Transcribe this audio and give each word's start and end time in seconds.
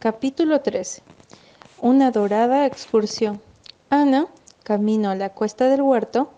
Capítulo 0.00 0.62
13. 0.62 1.02
Una 1.82 2.10
dorada 2.10 2.64
excursión. 2.64 3.38
Ana, 3.90 4.28
camino 4.62 5.10
a 5.10 5.14
la 5.14 5.28
cuesta 5.28 5.68
del 5.68 5.82
huerto, 5.82 6.30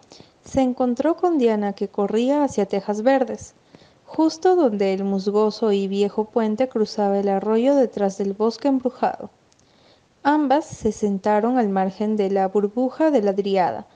se 0.45 0.63
encontró 0.63 1.17
con 1.17 1.39
Diana 1.39 1.73
que 1.73 1.87
corría 1.87 2.43
hacia 2.43 2.67
Tejas 2.67 3.03
Verdes, 3.03 3.55
justo 4.05 4.57
donde 4.57 4.93
el 4.93 5.05
musgoso 5.05 5.71
y 5.71 5.87
viejo 5.87 6.25
puente 6.25 6.69
cruzaba 6.69 7.21
el 7.21 7.29
arroyo 7.29 7.77
detrás 7.77 8.19
del 8.19 8.33
bosque 8.33 8.67
embrujado. 8.67 9.31
Ambas 10.25 10.65
se 10.65 10.91
sentaron 10.91 11.57
al 11.57 11.69
margen 11.69 12.17
de 12.17 12.31
la 12.31 12.49
burbuja 12.49 13.13
de 13.13 13.23
la 13.23 13.33
driada, 13.33 13.87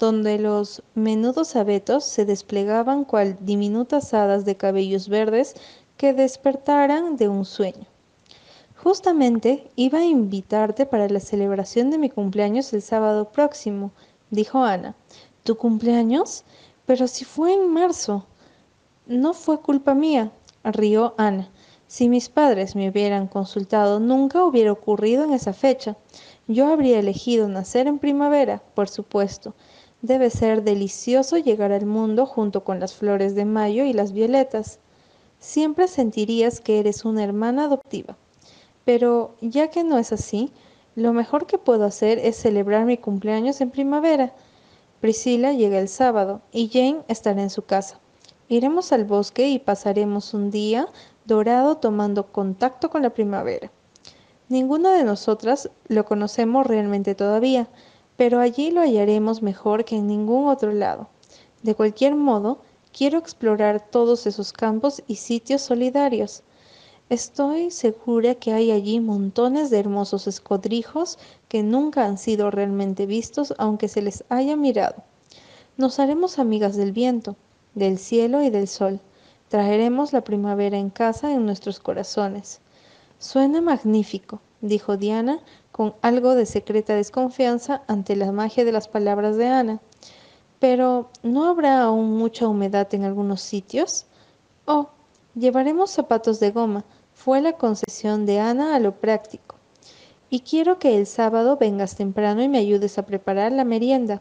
donde 0.00 0.40
los 0.40 0.82
menudos 0.96 1.54
abetos 1.54 2.02
se 2.04 2.24
desplegaban 2.24 3.04
cual 3.04 3.36
diminutas 3.38 4.14
hadas 4.14 4.44
de 4.44 4.56
cabellos 4.56 5.08
verdes 5.08 5.54
que 5.96 6.12
despertaran 6.12 7.14
de 7.14 7.28
un 7.28 7.44
sueño. 7.44 7.91
Justamente 8.82 9.70
iba 9.76 10.00
a 10.00 10.04
invitarte 10.04 10.86
para 10.86 11.08
la 11.08 11.20
celebración 11.20 11.90
de 11.92 11.98
mi 11.98 12.10
cumpleaños 12.10 12.72
el 12.72 12.82
sábado 12.82 13.30
próximo, 13.30 13.92
dijo 14.30 14.64
Ana. 14.64 14.96
¿Tu 15.44 15.56
cumpleaños? 15.56 16.42
Pero 16.84 17.06
si 17.06 17.24
fue 17.24 17.54
en 17.54 17.72
marzo. 17.72 18.26
No 19.06 19.34
fue 19.34 19.60
culpa 19.60 19.94
mía, 19.94 20.32
rió 20.64 21.14
Ana. 21.16 21.48
Si 21.86 22.08
mis 22.08 22.28
padres 22.28 22.74
me 22.74 22.88
hubieran 22.88 23.28
consultado, 23.28 24.00
nunca 24.00 24.44
hubiera 24.44 24.72
ocurrido 24.72 25.22
en 25.22 25.32
esa 25.32 25.52
fecha. 25.52 25.96
Yo 26.48 26.66
habría 26.66 26.98
elegido 26.98 27.46
nacer 27.46 27.86
en 27.86 28.00
primavera, 28.00 28.64
por 28.74 28.88
supuesto. 28.88 29.54
Debe 30.00 30.28
ser 30.28 30.64
delicioso 30.64 31.38
llegar 31.38 31.70
al 31.70 31.86
mundo 31.86 32.26
junto 32.26 32.64
con 32.64 32.80
las 32.80 32.94
flores 32.94 33.36
de 33.36 33.44
mayo 33.44 33.84
y 33.84 33.92
las 33.92 34.10
violetas. 34.10 34.80
Siempre 35.38 35.86
sentirías 35.86 36.60
que 36.60 36.80
eres 36.80 37.04
una 37.04 37.22
hermana 37.22 37.66
adoptiva. 37.66 38.16
Pero 38.84 39.34
ya 39.40 39.68
que 39.70 39.84
no 39.84 39.98
es 39.98 40.12
así, 40.12 40.52
lo 40.94 41.12
mejor 41.12 41.46
que 41.46 41.58
puedo 41.58 41.84
hacer 41.84 42.18
es 42.18 42.36
celebrar 42.36 42.84
mi 42.84 42.98
cumpleaños 42.98 43.60
en 43.60 43.70
primavera. 43.70 44.34
Priscila 45.00 45.52
llega 45.52 45.78
el 45.78 45.88
sábado 45.88 46.42
y 46.52 46.68
Jane 46.68 47.02
estará 47.08 47.42
en 47.42 47.50
su 47.50 47.62
casa. 47.62 47.98
Iremos 48.48 48.92
al 48.92 49.04
bosque 49.04 49.48
y 49.48 49.58
pasaremos 49.58 50.34
un 50.34 50.50
día 50.50 50.86
dorado 51.24 51.78
tomando 51.78 52.32
contacto 52.32 52.90
con 52.90 53.02
la 53.02 53.10
primavera. 53.10 53.70
Ninguna 54.48 54.92
de 54.92 55.04
nosotras 55.04 55.70
lo 55.88 56.04
conocemos 56.04 56.66
realmente 56.66 57.14
todavía, 57.14 57.68
pero 58.16 58.40
allí 58.40 58.70
lo 58.70 58.82
hallaremos 58.82 59.40
mejor 59.40 59.84
que 59.84 59.96
en 59.96 60.06
ningún 60.06 60.48
otro 60.48 60.72
lado. 60.72 61.08
De 61.62 61.74
cualquier 61.74 62.14
modo, 62.14 62.60
quiero 62.92 63.18
explorar 63.18 63.80
todos 63.80 64.26
esos 64.26 64.52
campos 64.52 65.02
y 65.06 65.16
sitios 65.16 65.62
solidarios. 65.62 66.42
Estoy 67.12 67.70
segura 67.70 68.36
que 68.36 68.54
hay 68.54 68.70
allí 68.70 68.98
montones 68.98 69.68
de 69.68 69.78
hermosos 69.78 70.26
escodrijos 70.26 71.18
que 71.48 71.62
nunca 71.62 72.06
han 72.06 72.16
sido 72.16 72.50
realmente 72.50 73.04
vistos 73.04 73.52
aunque 73.58 73.88
se 73.88 74.00
les 74.00 74.24
haya 74.30 74.56
mirado. 74.56 75.04
Nos 75.76 75.98
haremos 75.98 76.38
amigas 76.38 76.74
del 76.74 76.92
viento, 76.92 77.36
del 77.74 77.98
cielo 77.98 78.42
y 78.42 78.48
del 78.48 78.66
sol. 78.66 78.98
Traeremos 79.50 80.14
la 80.14 80.24
primavera 80.24 80.78
en 80.78 80.88
casa 80.88 81.30
en 81.30 81.44
nuestros 81.44 81.80
corazones. 81.80 82.62
Suena 83.18 83.60
magnífico, 83.60 84.40
dijo 84.62 84.96
Diana 84.96 85.40
con 85.70 85.94
algo 86.00 86.34
de 86.34 86.46
secreta 86.46 86.94
desconfianza 86.94 87.82
ante 87.88 88.16
la 88.16 88.32
magia 88.32 88.64
de 88.64 88.72
las 88.72 88.88
palabras 88.88 89.36
de 89.36 89.48
Ana. 89.48 89.80
Pero 90.60 91.10
¿no 91.22 91.44
habrá 91.44 91.82
aún 91.82 92.16
mucha 92.16 92.48
humedad 92.48 92.88
en 92.94 93.04
algunos 93.04 93.42
sitios? 93.42 94.06
Oh, 94.64 94.88
llevaremos 95.34 95.90
zapatos 95.90 96.40
de 96.40 96.52
goma, 96.52 96.86
fue 97.24 97.40
la 97.40 97.52
concesión 97.52 98.26
de 98.26 98.40
Ana 98.40 98.74
a 98.74 98.80
lo 98.80 98.96
práctico. 98.96 99.54
Y 100.28 100.40
quiero 100.40 100.80
que 100.80 100.96
el 100.96 101.06
sábado 101.06 101.56
vengas 101.56 101.94
temprano 101.94 102.42
y 102.42 102.48
me 102.48 102.58
ayudes 102.58 102.98
a 102.98 103.06
preparar 103.06 103.52
la 103.52 103.62
merienda. 103.62 104.20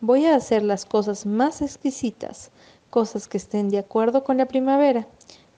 Voy 0.00 0.24
a 0.24 0.36
hacer 0.36 0.62
las 0.62 0.86
cosas 0.86 1.26
más 1.26 1.60
exquisitas, 1.60 2.50
cosas 2.88 3.28
que 3.28 3.36
estén 3.36 3.68
de 3.68 3.78
acuerdo 3.78 4.24
con 4.24 4.38
la 4.38 4.46
primavera. 4.46 5.06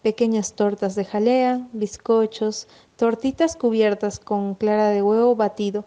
Pequeñas 0.02 0.54
tortas 0.54 0.96
de 0.96 1.04
jalea, 1.04 1.68
bizcochos, 1.72 2.66
tortitas 2.96 3.54
cubiertas 3.54 4.18
con 4.18 4.56
clara 4.56 4.88
de 4.88 5.02
huevo 5.02 5.36
batido, 5.36 5.84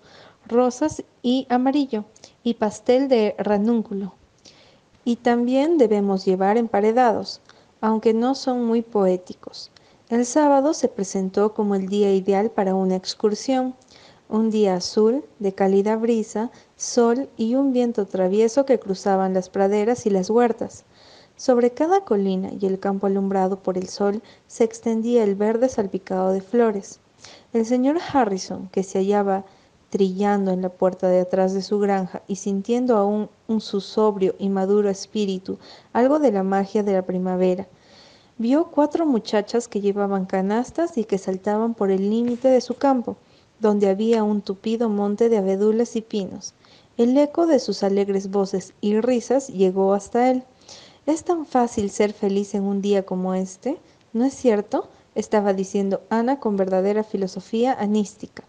rosas 0.48 1.04
y 1.22 1.46
amarillo, 1.50 2.06
y 2.42 2.54
pastel 2.54 3.10
de 3.10 3.36
ranúnculo. 3.38 4.14
Y 5.04 5.18
también 5.18 5.78
debemos 5.78 6.24
llevar 6.24 6.56
emparedados, 6.56 7.42
aunque 7.82 8.14
no 8.14 8.34
son 8.34 8.64
muy 8.64 8.82
poéticos. 8.82 9.72
El 10.08 10.28
sábado 10.28 10.76
se 10.76 10.88
presentó 10.88 11.56
como 11.56 11.74
el 11.74 11.88
día 11.88 12.14
ideal 12.14 12.52
para 12.52 12.76
una 12.76 12.96
excursión, 12.96 13.74
un 14.30 14.52
día 14.52 14.76
azul, 14.76 15.26
de 15.40 15.54
cálida 15.54 15.96
brisa, 15.96 16.52
sol 16.76 17.28
y 17.38 17.56
un 17.56 17.74
viento 17.74 18.06
travieso 18.06 18.68
que 18.68 18.78
cruzaban 18.78 19.34
las 19.34 19.50
praderas 19.50 20.06
y 20.06 20.12
las 20.12 20.30
huertas. 20.30 20.86
Sobre 21.36 21.72
cada 21.72 22.02
colina 22.02 22.52
y 22.54 22.68
el 22.68 22.80
campo 22.80 23.08
alumbrado 23.08 23.64
por 23.64 23.80
el 23.80 23.90
sol 23.90 24.22
se 24.46 24.64
extendía 24.64 25.24
el 25.24 25.34
verde 25.34 25.70
salpicado 25.70 26.34
de 26.34 26.42
flores. 26.42 27.00
El 27.52 27.66
señor 27.66 27.98
Harrison, 28.14 28.70
que 28.70 28.84
se 28.84 29.00
hallaba 29.00 29.44
trillando 29.90 30.52
en 30.52 30.62
la 30.62 30.70
puerta 30.70 31.08
de 31.08 31.22
atrás 31.22 31.56
de 31.56 31.64
su 31.64 31.80
granja 31.80 32.22
y 32.28 32.36
sintiendo 32.36 32.96
aún 32.96 33.28
en 33.48 33.60
su 33.60 33.82
sobrio 33.82 34.36
y 34.38 34.50
maduro 34.50 34.88
espíritu 34.88 35.58
algo 35.94 36.20
de 36.20 36.32
la 36.32 36.44
magia 36.44 36.84
de 36.84 36.94
la 36.94 37.02
primavera, 37.02 37.68
Vio 38.38 38.66
cuatro 38.70 39.06
muchachas 39.06 39.70
que 39.70 39.80
llevaban 39.80 40.26
canastas 40.26 40.98
y 40.98 41.06
que 41.06 41.18
saltaban 41.18 41.74
por 41.74 41.90
el 41.90 42.10
límite 42.10 42.50
de 42.50 42.60
su 42.60 42.76
campo, 42.76 43.16
donde 43.62 43.88
había 43.88 44.24
un 44.24 44.42
tupido 44.42 44.90
monte 44.90 45.30
de 45.30 45.38
abedules 45.38 45.96
y 45.96 46.02
pinos. 46.02 46.54
El 46.98 47.18
eco 47.18 47.48
de 47.48 47.60
sus 47.60 47.82
alegres 47.82 48.30
voces 48.30 48.74
y 48.82 49.00
risas 49.00 49.48
llegó 49.48 49.94
hasta 49.94 50.32
él. 50.32 50.44
Es 51.06 51.24
tan 51.24 51.46
fácil 51.46 51.90
ser 51.90 52.12
feliz 52.12 52.56
en 52.56 52.64
un 52.64 52.82
día 52.82 53.06
como 53.06 53.34
este, 53.36 53.78
¿no 54.12 54.26
es 54.26 54.34
cierto? 54.34 54.90
estaba 55.16 55.54
diciendo 55.54 56.02
Ana 56.10 56.42
con 56.42 56.58
verdadera 56.58 57.06
filosofía 57.06 57.74
anística. 57.80 58.44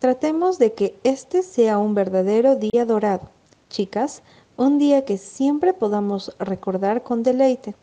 tratemos 0.00 0.58
de 0.58 0.74
que 0.74 0.98
este 1.02 1.42
sea 1.42 1.78
un 1.78 1.94
verdadero 1.94 2.56
día 2.56 2.84
dorado, 2.84 3.30
chicas, 3.70 4.22
un 4.58 4.76
día 4.76 5.06
que 5.06 5.16
siempre 5.16 5.72
podamos 5.72 6.36
recordar 6.38 7.02
con 7.02 7.22
deleite. 7.22 7.74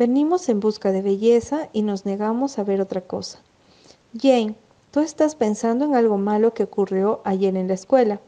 Venimos 0.00 0.48
en 0.48 0.60
busca 0.60 0.92
de 0.92 1.02
belleza 1.02 1.68
y 1.74 1.82
nos 1.82 2.06
negamos 2.06 2.58
a 2.58 2.64
ver 2.64 2.80
otra 2.80 3.02
cosa. 3.02 3.40
Jane, 4.18 4.54
tú 4.92 5.00
estás 5.00 5.34
pensando 5.34 5.84
en 5.84 5.94
algo 5.94 6.16
malo 6.16 6.54
que 6.54 6.62
ocurrió 6.62 7.20
ayer 7.24 7.54
en 7.54 7.68
la 7.68 7.74
escuela. 7.74 8.18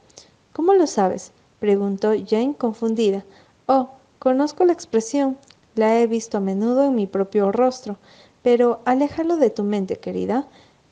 ¿Cómo 0.53 0.75
lo 0.75 0.87
sabes? 0.87 1.33
preguntó 1.61 2.13
Jane 2.29 2.57
confundida. 2.59 3.25
Oh, 3.65 3.89
conozco 4.19 4.67
la 4.67 4.75
expresión. 4.75 5.39
La 5.75 5.99
he 5.99 6.07
visto 6.07 6.37
a 6.37 6.41
menudo 6.41 6.85
en 6.85 6.95
mi 6.95 7.07
propio 7.07 7.51
rostro. 7.53 7.97
Pero 8.43 8.83
aléjalo 8.85 9.39
de 9.39 9.49
tu 9.49 9.63
mente, 9.63 9.97
querida. 9.97 10.47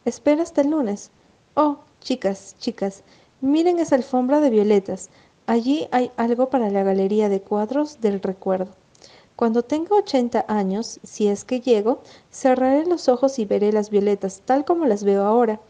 Espera 0.06 0.42
hasta 0.42 0.62
el 0.62 0.70
lunes. 0.70 1.10
Oh, 1.56 1.80
chicas, 2.00 2.56
chicas, 2.58 3.02
miren 3.42 3.80
esa 3.80 3.96
alfombra 3.96 4.40
de 4.40 4.48
violetas. 4.48 5.10
Allí 5.44 5.88
hay 5.92 6.10
algo 6.16 6.48
para 6.48 6.70
la 6.70 6.82
galería 6.84 7.28
de 7.28 7.42
cuadros 7.42 8.00
del 8.00 8.22
recuerdo. 8.22 8.79
Cuando 9.40 9.62
tenga 9.62 9.96
80 9.96 10.44
años, 10.48 11.00
si 11.02 11.28
es 11.28 11.46
que 11.46 11.62
llego, 11.62 12.02
cerraré 12.30 12.84
los 12.84 13.08
ojos 13.08 13.38
y 13.38 13.46
veré 13.46 13.72
las 13.72 13.88
violetas 13.88 14.42
tal 14.44 14.66
como 14.66 14.84
las 14.84 15.02
veo 15.02 15.24
ahora. 15.24 15.62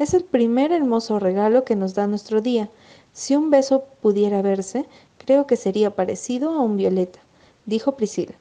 Es 0.00 0.12
el 0.12 0.24
primer 0.24 0.72
hermoso 0.72 1.20
regalo 1.20 1.64
que 1.64 1.76
nos 1.76 1.94
da 1.94 2.08
nuestro 2.08 2.40
día. 2.40 2.68
Si 3.12 3.36
un 3.36 3.48
beso 3.48 3.84
pudiera 4.00 4.42
verse, 4.42 4.86
creo 5.18 5.46
que 5.46 5.54
sería 5.56 5.94
parecido 5.94 6.50
a 6.50 6.62
un 6.62 6.76
violeta, 6.76 7.20
dijo 7.64 7.92
Priscila. 7.92 8.34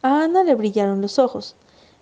A 0.00 0.22
Ana 0.22 0.44
le 0.44 0.54
brillaron 0.54 1.02
los 1.02 1.18
ojos. 1.18 1.56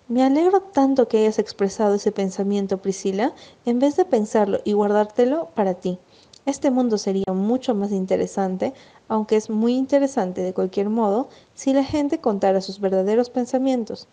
Me 0.07 0.23
alegro 0.23 0.61
tanto 0.61 1.07
que 1.07 1.17
hayas 1.17 1.39
expresado 1.39 1.95
ese 1.95 2.11
pensamiento, 2.11 2.77
Priscila, 2.77 3.33
en 3.65 3.79
vez 3.79 3.95
de 3.95 4.05
pensarlo 4.05 4.59
y 4.65 4.73
guardártelo 4.73 5.49
para 5.55 5.73
ti. 5.73 5.97
Este 6.45 6.69
mundo 6.69 6.99
sería 6.99 7.33
mucho 7.33 7.73
más 7.73 7.91
interesante, 7.91 8.75
aunque 9.07 9.35
es 9.35 9.49
muy 9.49 9.75
interesante 9.75 10.41
de 10.41 10.53
cualquier 10.53 10.89
modo, 10.89 11.29
si 11.53 11.73
la 11.73 11.83
gente 11.83 12.19
contara 12.19 12.61
sus 12.61 12.79
verdaderos 12.79 13.29
pensamientos. 13.29 14.07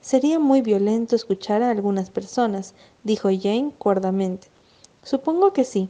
Sería 0.00 0.38
muy 0.38 0.62
violento 0.62 1.16
escuchar 1.16 1.62
a 1.62 1.70
algunas 1.70 2.10
personas, 2.10 2.74
dijo 3.02 3.28
Jane 3.28 3.72
cuerdamente. 3.78 4.48
Supongo 5.02 5.52
que 5.52 5.64
sí, 5.64 5.88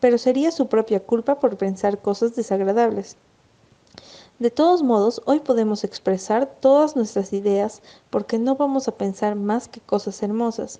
pero 0.00 0.18
sería 0.18 0.50
su 0.50 0.68
propia 0.68 1.00
culpa 1.00 1.40
por 1.40 1.56
pensar 1.56 2.00
cosas 2.00 2.36
desagradables. 2.36 3.16
De 4.38 4.50
todos 4.50 4.84
modos, 4.84 5.20
hoy 5.24 5.40
podemos 5.40 5.82
expresar 5.82 6.46
todas 6.60 6.94
nuestras 6.94 7.32
ideas 7.32 7.82
porque 8.10 8.38
no 8.38 8.54
vamos 8.54 8.86
a 8.86 8.96
pensar 8.96 9.34
más 9.34 9.66
que 9.66 9.80
cosas 9.80 10.22
hermosas. 10.22 10.78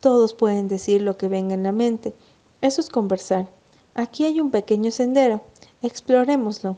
Todos 0.00 0.34
pueden 0.34 0.68
decir 0.68 1.00
lo 1.00 1.16
que 1.16 1.28
venga 1.28 1.54
en 1.54 1.62
la 1.62 1.72
mente. 1.72 2.14
Eso 2.60 2.82
es 2.82 2.90
conversar. 2.90 3.48
Aquí 3.94 4.26
hay 4.26 4.40
un 4.40 4.50
pequeño 4.50 4.90
sendero. 4.90 5.40
Explorémoslo. 5.82 6.76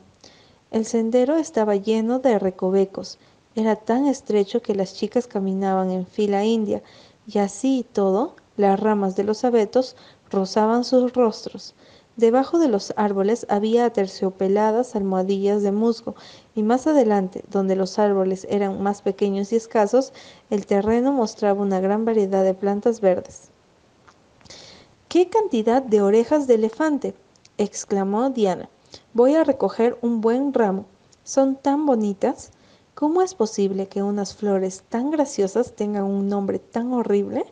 El 0.70 0.86
sendero 0.86 1.36
estaba 1.36 1.74
lleno 1.74 2.20
de 2.20 2.38
recovecos. 2.38 3.18
Era 3.56 3.74
tan 3.74 4.06
estrecho 4.06 4.62
que 4.62 4.76
las 4.76 4.94
chicas 4.94 5.26
caminaban 5.26 5.90
en 5.90 6.06
fila 6.06 6.44
india, 6.44 6.84
y 7.26 7.38
así 7.38 7.80
y 7.80 7.82
todo, 7.82 8.36
las 8.56 8.78
ramas 8.78 9.16
de 9.16 9.24
los 9.24 9.42
abetos 9.42 9.96
rozaban 10.30 10.84
sus 10.84 11.14
rostros. 11.14 11.74
Debajo 12.16 12.60
de 12.60 12.68
los 12.68 12.94
árboles 12.96 13.44
había 13.48 13.86
aterciopeladas 13.86 14.94
almohadillas 14.94 15.64
de 15.64 15.72
musgo, 15.72 16.14
y 16.54 16.62
más 16.62 16.86
adelante, 16.86 17.42
donde 17.50 17.74
los 17.74 17.98
árboles 17.98 18.46
eran 18.48 18.80
más 18.84 19.02
pequeños 19.02 19.52
y 19.52 19.56
escasos, 19.56 20.12
el 20.48 20.64
terreno 20.64 21.10
mostraba 21.10 21.60
una 21.60 21.80
gran 21.80 22.04
variedad 22.04 22.44
de 22.44 22.54
plantas 22.54 23.00
verdes. 23.00 23.50
¡Qué 25.08 25.28
cantidad 25.28 25.82
de 25.82 26.02
orejas 26.02 26.46
de 26.46 26.54
elefante! 26.54 27.14
exclamó 27.58 28.30
Diana. 28.30 28.68
Voy 29.14 29.34
a 29.34 29.44
recoger 29.44 29.98
un 30.02 30.20
buen 30.20 30.52
ramo. 30.52 30.86
Son 31.24 31.56
tan 31.56 31.86
bonitas. 31.86 32.50
¿Cómo 32.94 33.22
es 33.22 33.34
posible 33.34 33.88
que 33.88 34.02
unas 34.02 34.34
flores 34.34 34.84
tan 34.88 35.10
graciosas 35.10 35.74
tengan 35.74 36.04
un 36.04 36.28
nombre 36.28 36.58
tan 36.58 36.92
horrible? 36.92 37.44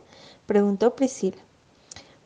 preguntó 0.45 0.95
Priscila 0.95 1.37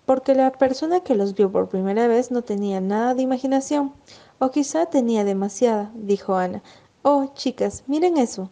porque 0.05 0.35
la 0.35 0.51
persona 0.51 0.99
que 1.01 1.15
los 1.15 1.33
vio 1.35 1.51
por 1.51 1.67
primera 1.67 2.07
vez 2.07 2.31
no 2.31 2.43
tenía 2.43 2.79
nada 2.79 3.15
de 3.15 3.23
imaginación, 3.23 3.93
o 4.39 4.51
quizá 4.51 4.85
tenía 4.85 5.23
demasiada, 5.23 5.91
dijo 5.95 6.35
Ana. 6.35 6.61
Oh, 7.01 7.31
chicas, 7.33 7.83
miren 7.87 8.17
eso. 8.17 8.49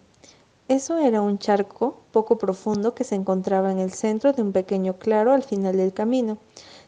Eso 0.67 0.97
era 0.97 1.21
un 1.21 1.37
charco 1.37 1.97
poco 2.11 2.37
profundo 2.37 2.95
que 2.95 3.03
se 3.03 3.15
encontraba 3.15 3.71
en 3.71 3.79
el 3.79 3.91
centro 3.91 4.33
de 4.33 4.41
un 4.41 4.51
pequeño 4.51 4.97
claro 4.97 5.33
al 5.33 5.43
final 5.43 5.77
del 5.77 5.93
camino. 5.93 6.37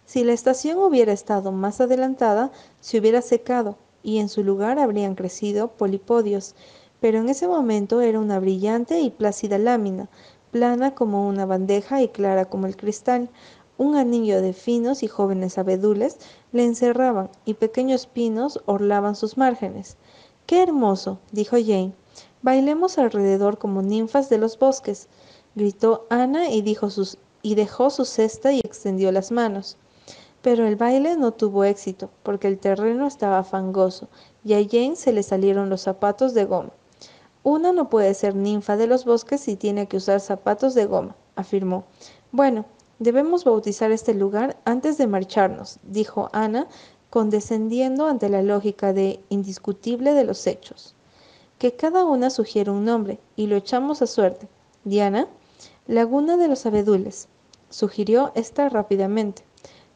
Si 0.06 0.24
la 0.24 0.34
estación 0.34 0.78
hubiera 0.78 1.12
estado 1.12 1.52
más 1.52 1.82
adelantada, 1.82 2.52
se 2.80 3.00
hubiera 3.00 3.24
secado 3.24 3.78
y 4.04 4.20
en 4.20 4.30
su 4.30 4.44
lugar 4.44 4.78
habrían 4.78 5.16
crecido 5.16 5.70
polipodios, 5.70 6.54
pero 7.00 7.18
en 7.18 7.28
ese 7.28 7.48
momento 7.48 8.02
era 8.02 8.20
una 8.20 8.40
brillante 8.40 9.00
y 9.00 9.10
plácida 9.10 9.58
lámina, 9.58 10.08
plana 10.52 10.94
como 10.94 11.28
una 11.28 11.48
bandeja 11.48 12.04
y 12.04 12.10
clara 12.10 12.46
como 12.46 12.68
el 12.68 12.78
cristal, 12.78 13.30
un 13.78 13.96
anillo 13.96 14.42
de 14.42 14.54
finos 14.54 15.02
y 15.02 15.08
jóvenes 15.08 15.58
abedules 15.58 16.18
le 16.52 16.64
encerraban 16.64 17.30
y 17.44 17.56
pequeños 17.56 18.06
pinos 18.06 18.62
orlaban 18.66 19.16
sus 19.16 19.38
márgenes. 19.38 19.98
¡Qué 20.46 20.62
hermoso! 20.62 21.20
dijo 21.32 21.58
Jane. 21.58 21.94
Bailemos 22.44 23.00
alrededor 23.00 23.58
como 23.58 23.82
ninfas 23.82 24.30
de 24.30 24.38
los 24.38 24.60
bosques, 24.60 25.08
gritó 25.56 26.06
Ana 26.10 26.50
y, 26.52 26.64
y 27.42 27.56
dejó 27.56 27.90
su 27.90 28.06
cesta 28.06 28.54
y 28.54 28.60
extendió 28.60 29.12
las 29.12 29.32
manos. 29.32 29.78
Pero 30.46 30.68
el 30.68 30.76
baile 30.76 31.18
no 31.18 31.32
tuvo 31.32 31.64
éxito, 31.64 32.12
porque 32.22 32.48
el 32.48 32.60
terreno 32.60 33.08
estaba 33.08 33.44
fangoso 33.44 34.10
y 34.44 34.54
a 34.54 34.64
Jane 34.64 34.96
se 34.96 35.12
le 35.12 35.24
salieron 35.24 35.72
los 35.72 35.82
zapatos 35.82 36.36
de 36.36 36.46
goma. 36.46 36.72
Una 37.42 37.72
no 37.72 37.90
puede 37.90 38.14
ser 38.14 38.36
ninfa 38.36 38.78
de 38.78 38.86
los 38.86 39.06
bosques 39.06 39.42
si 39.42 39.56
tiene 39.56 39.88
que 39.88 39.98
usar 39.98 40.20
zapatos 40.20 40.76
de 40.76 40.86
goma, 40.86 41.16
afirmó. 41.36 41.86
Bueno, 42.32 42.66
Debemos 42.98 43.44
bautizar 43.44 43.92
este 43.92 44.14
lugar 44.14 44.56
antes 44.64 44.98
de 44.98 45.06
marcharnos, 45.06 45.80
dijo 45.84 46.30
Ana, 46.32 46.68
condescendiendo 47.10 48.08
ante 48.08 48.30
la 48.30 48.42
lógica 48.42 48.94
de 48.94 49.20
indiscutible 49.28 50.14
de 50.14 50.24
los 50.24 50.48
hechos. 50.48 50.96
Que 51.58 51.76
cada 51.76 52.06
una 52.06 52.30
sugiere 52.30 52.72
un 52.72 52.86
nombre 52.86 53.20
y 53.36 53.48
lo 53.48 53.58
echamos 53.58 54.02
a 54.02 54.08
suerte. 54.08 54.48
Diana, 54.86 55.28
Laguna 55.88 56.38
de 56.38 56.48
los 56.48 56.66
Abedules, 56.66 57.28
sugirió 57.70 58.32
esta 58.34 58.70
rápidamente. 58.70 59.45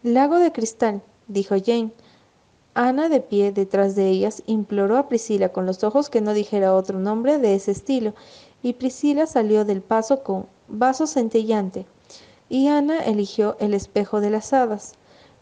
Lago 0.02 0.40
de 0.40 0.54
Cristal, 0.54 1.02
dijo 1.28 1.56
Jane. 1.62 1.92
Ana, 2.74 3.10
de 3.10 3.20
pie 3.20 3.52
detrás 3.52 3.98
de 3.98 4.08
ellas, 4.08 4.44
imploró 4.46 4.98
a 4.98 5.10
Priscila 5.10 5.50
con 5.50 5.66
los 5.66 5.84
ojos 5.84 6.10
que 6.10 6.22
no 6.22 6.34
dijera 6.34 6.74
otro 6.74 7.00
nombre 7.00 7.38
de 7.38 7.54
ese 7.54 7.72
estilo, 7.72 8.14
y 8.64 8.72
Priscila 8.72 9.28
salió 9.28 9.66
del 9.66 9.82
paso 9.82 10.24
con 10.24 10.46
vaso 10.70 11.06
centellante, 11.06 11.86
y 12.48 12.68
Ana 12.68 13.00
eligió 13.00 13.58
el 13.60 13.74
espejo 13.74 14.22
de 14.22 14.30
las 14.30 14.54
hadas. 14.54 14.94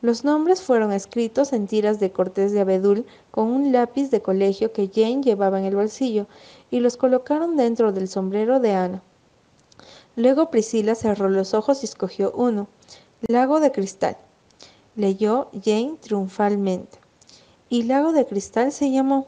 Los 0.02 0.24
nombres 0.24 0.64
fueron 0.64 0.92
escritos 0.92 1.54
en 1.54 1.68
tiras 1.68 2.00
de 2.00 2.12
cortés 2.12 2.52
de 2.52 2.62
abedul 2.62 3.06
con 3.30 3.50
un 3.50 3.72
lápiz 3.72 4.10
de 4.10 4.24
colegio 4.24 4.74
que 4.74 4.90
Jane 4.92 5.22
llevaba 5.22 5.60
en 5.60 5.66
el 5.66 5.76
bolsillo 5.76 6.26
y 6.72 6.80
los 6.80 6.98
colocaron 6.98 7.58
dentro 7.58 7.92
del 7.92 8.08
sombrero 8.08 8.60
de 8.60 8.74
Ana. 8.74 9.04
Luego 10.16 10.50
Priscila 10.50 10.96
cerró 10.96 11.30
los 11.30 11.54
ojos 11.54 11.84
y 11.84 11.86
escogió 11.86 12.32
uno, 12.32 12.68
Lago 13.28 13.60
de 13.60 13.72
Cristal. 13.72 14.18
Leyó 14.98 15.50
Jane 15.64 15.98
triunfalmente. 16.02 16.98
Y 17.70 17.84
Lago 17.84 18.14
de 18.14 18.26
Cristal 18.26 18.72
se 18.72 18.90
llamó. 18.90 19.28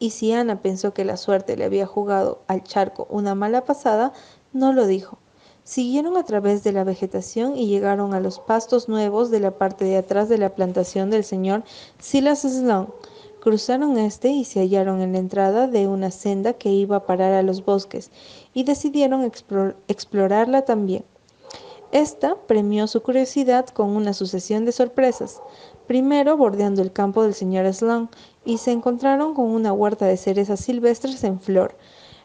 Y 0.00 0.10
si 0.10 0.32
Ana 0.32 0.60
pensó 0.60 0.92
que 0.92 1.04
la 1.04 1.16
suerte 1.16 1.56
le 1.56 1.64
había 1.64 1.86
jugado 1.86 2.42
al 2.48 2.64
charco 2.64 3.06
una 3.08 3.36
mala 3.36 3.64
pasada, 3.64 4.12
no 4.52 4.72
lo 4.72 4.88
dijo. 4.88 5.18
Siguieron 5.62 6.16
a 6.16 6.24
través 6.24 6.64
de 6.64 6.72
la 6.72 6.82
vegetación 6.82 7.56
y 7.56 7.68
llegaron 7.68 8.12
a 8.12 8.18
los 8.18 8.40
pastos 8.40 8.88
nuevos 8.88 9.30
de 9.30 9.38
la 9.38 9.52
parte 9.52 9.84
de 9.84 9.98
atrás 9.98 10.28
de 10.28 10.36
la 10.36 10.56
plantación 10.56 11.10
del 11.10 11.22
señor 11.22 11.62
Silas 12.00 12.40
Sloan. 12.40 12.88
Cruzaron 13.40 13.96
este 13.98 14.30
y 14.30 14.44
se 14.44 14.58
hallaron 14.58 15.00
en 15.00 15.12
la 15.12 15.18
entrada 15.18 15.68
de 15.68 15.86
una 15.86 16.10
senda 16.10 16.54
que 16.54 16.70
iba 16.70 16.96
a 16.96 17.06
parar 17.06 17.34
a 17.34 17.44
los 17.44 17.64
bosques 17.64 18.10
y 18.52 18.64
decidieron 18.64 19.30
explorarla 19.86 20.62
también. 20.62 21.04
Esta 21.94 22.34
premió 22.48 22.88
su 22.88 23.02
curiosidad 23.02 23.68
con 23.68 23.90
una 23.90 24.14
sucesión 24.14 24.64
de 24.64 24.72
sorpresas. 24.72 25.40
Primero 25.86 26.36
bordeando 26.36 26.82
el 26.82 26.90
campo 26.90 27.22
del 27.22 27.34
señor 27.34 27.72
Sloan 27.72 28.10
y 28.44 28.58
se 28.58 28.72
encontraron 28.72 29.32
con 29.32 29.44
una 29.44 29.72
huerta 29.72 30.04
de 30.06 30.16
cerezas 30.16 30.58
silvestres 30.58 31.22
en 31.22 31.38
flor, 31.38 31.76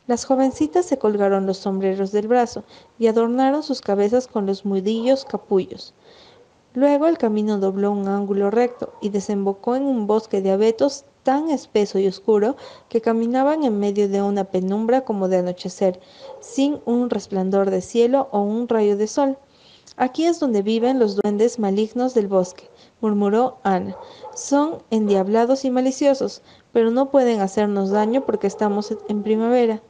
las 0.07 0.25
jovencitas 0.25 0.87
se 0.87 0.97
colgaron 0.97 1.45
los 1.45 1.57
sombreros 1.57 2.11
del 2.11 2.27
brazo 2.27 2.63
y 2.97 3.05
adornaron 3.05 3.61
sus 3.61 3.81
cabezas 3.81 4.25
con 4.25 4.47
los 4.47 4.65
mudillos 4.65 5.23
capullos. 5.23 5.93
Luego 6.73 7.05
el 7.05 7.19
camino 7.19 7.59
dobló 7.59 7.91
un 7.91 8.07
ángulo 8.07 8.49
recto 8.49 8.91
y 9.01 9.09
desembocó 9.09 9.75
en 9.75 9.83
un 9.83 10.07
bosque 10.07 10.41
de 10.41 10.49
abetos 10.49 11.05
tan 11.21 11.51
espeso 11.51 11.99
y 11.99 12.07
oscuro 12.07 12.55
que 12.89 13.01
caminaban 13.01 13.63
en 13.63 13.79
medio 13.79 14.09
de 14.09 14.23
una 14.23 14.45
penumbra 14.45 15.01
como 15.01 15.27
de 15.27 15.37
anochecer, 15.37 15.99
sin 16.39 16.81
un 16.85 17.11
resplandor 17.11 17.69
de 17.69 17.81
cielo 17.81 18.29
o 18.31 18.41
un 18.41 18.67
rayo 18.67 18.97
de 18.97 19.05
sol. 19.05 19.37
Aquí 20.01 20.23
es 20.23 20.39
donde 20.39 20.61
viven 20.61 20.97
los 20.97 21.17
duendes 21.17 21.59
malignos 21.59 22.13
del 22.13 22.29
bosque, 22.29 22.69
murmuró 23.01 23.57
Ana. 23.63 23.97
Son 24.33 24.81
endiablados 24.91 25.65
y 25.65 25.71
maliciosos, 25.71 26.41
pero 26.71 26.89
no 26.89 27.11
pueden 27.11 27.41
hacernos 27.41 27.89
daño 27.89 28.25
porque 28.25 28.47
estamos 28.47 28.95
en 29.09 29.23
primavera. 29.23 29.81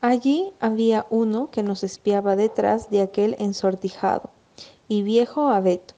Allí 0.00 0.50
había 0.60 1.04
uno 1.10 1.50
que 1.50 1.62
nos 1.62 1.84
espiaba 1.84 2.36
detrás 2.36 2.88
de 2.88 3.02
aquel 3.02 3.36
ensortijado 3.38 4.30
y 4.88 5.02
viejo 5.02 5.48
abeto. 5.48 5.92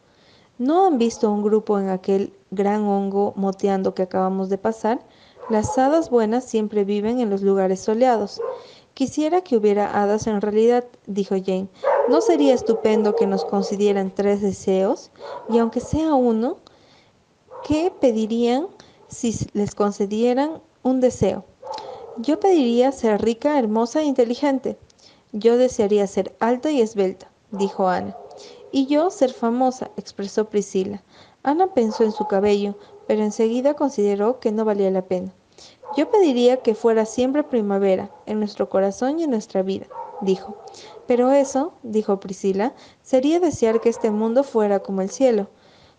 ¿No 0.58 0.88
han 0.88 0.98
visto 0.98 1.30
un 1.30 1.44
grupo 1.44 1.78
en 1.78 1.88
aquel 1.88 2.32
gran 2.50 2.82
hongo 2.82 3.32
moteando 3.36 3.94
que 3.94 4.02
acabamos 4.02 4.48
de 4.48 4.58
pasar? 4.58 5.06
Las 5.50 5.78
hadas 5.78 6.10
buenas 6.10 6.44
siempre 6.44 6.82
viven 6.82 7.20
en 7.20 7.30
los 7.30 7.42
lugares 7.42 7.78
soleados. 7.78 8.40
Quisiera 8.94 9.40
que 9.42 9.56
hubiera 9.56 10.02
hadas 10.02 10.26
en 10.26 10.40
realidad, 10.40 10.84
dijo 11.06 11.36
Jane. 11.36 11.68
¿No 12.06 12.20
sería 12.20 12.54
estupendo 12.54 13.14
que 13.14 13.26
nos 13.26 13.44
concedieran 13.44 14.12
tres 14.12 14.42
deseos? 14.42 15.12
Y 15.48 15.58
aunque 15.58 15.80
sea 15.80 16.14
uno, 16.14 16.56
¿qué 17.62 17.92
pedirían 18.00 18.66
si 19.08 19.34
les 19.52 19.74
concedieran 19.74 20.60
un 20.82 21.00
deseo? 21.00 21.44
Yo 22.16 22.40
pediría 22.40 22.90
ser 22.92 23.22
rica, 23.22 23.58
hermosa 23.58 24.02
e 24.02 24.04
inteligente. 24.04 24.76
Yo 25.32 25.56
desearía 25.56 26.06
ser 26.06 26.34
alta 26.40 26.70
y 26.70 26.80
esbelta, 26.80 27.30
dijo 27.52 27.88
Ana. 27.88 28.16
Y 28.72 28.86
yo 28.86 29.10
ser 29.10 29.32
famosa, 29.32 29.90
expresó 29.96 30.50
Priscila. 30.50 31.04
Ana 31.42 31.72
pensó 31.72 32.04
en 32.04 32.12
su 32.12 32.26
cabello, 32.26 32.76
pero 33.06 33.22
enseguida 33.22 33.74
consideró 33.74 34.40
que 34.40 34.52
no 34.52 34.64
valía 34.64 34.90
la 34.90 35.06
pena. 35.06 35.32
Yo 35.90 36.10
pediría 36.10 36.62
que 36.62 36.74
fuera 36.74 37.06
siempre 37.06 37.44
primavera, 37.44 38.10
en 38.26 38.38
nuestro 38.40 38.68
corazón 38.68 39.20
y 39.20 39.24
en 39.24 39.30
nuestra 39.30 39.62
vida, 39.62 39.86
dijo. 40.20 40.56
Pero 41.12 41.30
eso, 41.30 41.74
dijo 41.82 42.20
Priscila, 42.20 42.72
sería 43.02 43.38
desear 43.38 43.82
que 43.82 43.90
este 43.90 44.10
mundo 44.10 44.44
fuera 44.44 44.78
como 44.78 45.02
el 45.02 45.10
cielo, 45.10 45.48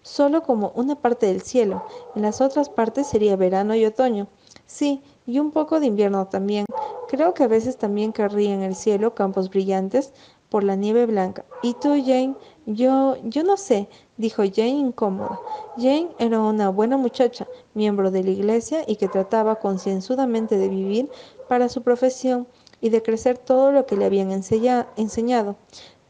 solo 0.01 0.41
como 0.41 0.72
una 0.74 0.96
parte 0.96 1.27
del 1.27 1.43
cielo. 1.43 1.84
En 2.15 2.24
las 2.24 2.41
otras 2.41 2.67
partes 2.67 3.05
sería 3.05 3.36
verano 3.36 3.75
y 3.75 3.86
otoño. 3.86 4.27
Sí, 4.65 5.03
y 5.27 5.38
un 5.38 5.51
poco 5.51 5.79
de 5.79 5.86
invierno 5.86 6.25
también. 6.29 6.65
Creo 7.10 7.36
que 7.36 7.43
a 7.43 7.48
veces 7.48 7.77
también 7.77 8.12
querría 8.12 8.55
en 8.55 8.63
el 8.63 8.75
cielo 8.75 9.13
campos 9.13 9.51
brillantes 9.51 10.13
por 10.50 10.63
la 10.63 10.75
nieve 10.75 11.05
blanca. 11.05 11.46
¿Y 11.62 11.75
tú, 11.75 11.89
Jane? 11.89 12.34
Yo, 12.65 13.15
yo 13.24 13.43
no 13.43 13.55
sé, 13.55 13.88
dijo 14.17 14.41
Jane 14.41 14.70
incómoda. 14.70 15.39
Jane 15.77 16.10
era 16.17 16.39
una 16.39 16.70
buena 16.70 16.98
muchacha, 16.98 17.48
miembro 17.75 18.10
de 18.10 18.24
la 18.24 18.32
iglesia 18.32 18.84
y 18.88 18.96
que 18.96 19.08
trataba 19.08 19.58
concienzudamente 19.58 20.58
de 20.58 20.70
vivir 20.70 21.12
para 21.48 21.70
su 21.70 21.84
profesión 21.84 22.48
y 22.84 22.90
de 22.90 23.02
crecer 23.02 23.38
todo 23.38 23.72
lo 23.72 23.86
que 23.86 23.96
le 23.96 24.04
habían 24.04 24.30
enseñado, 24.30 25.56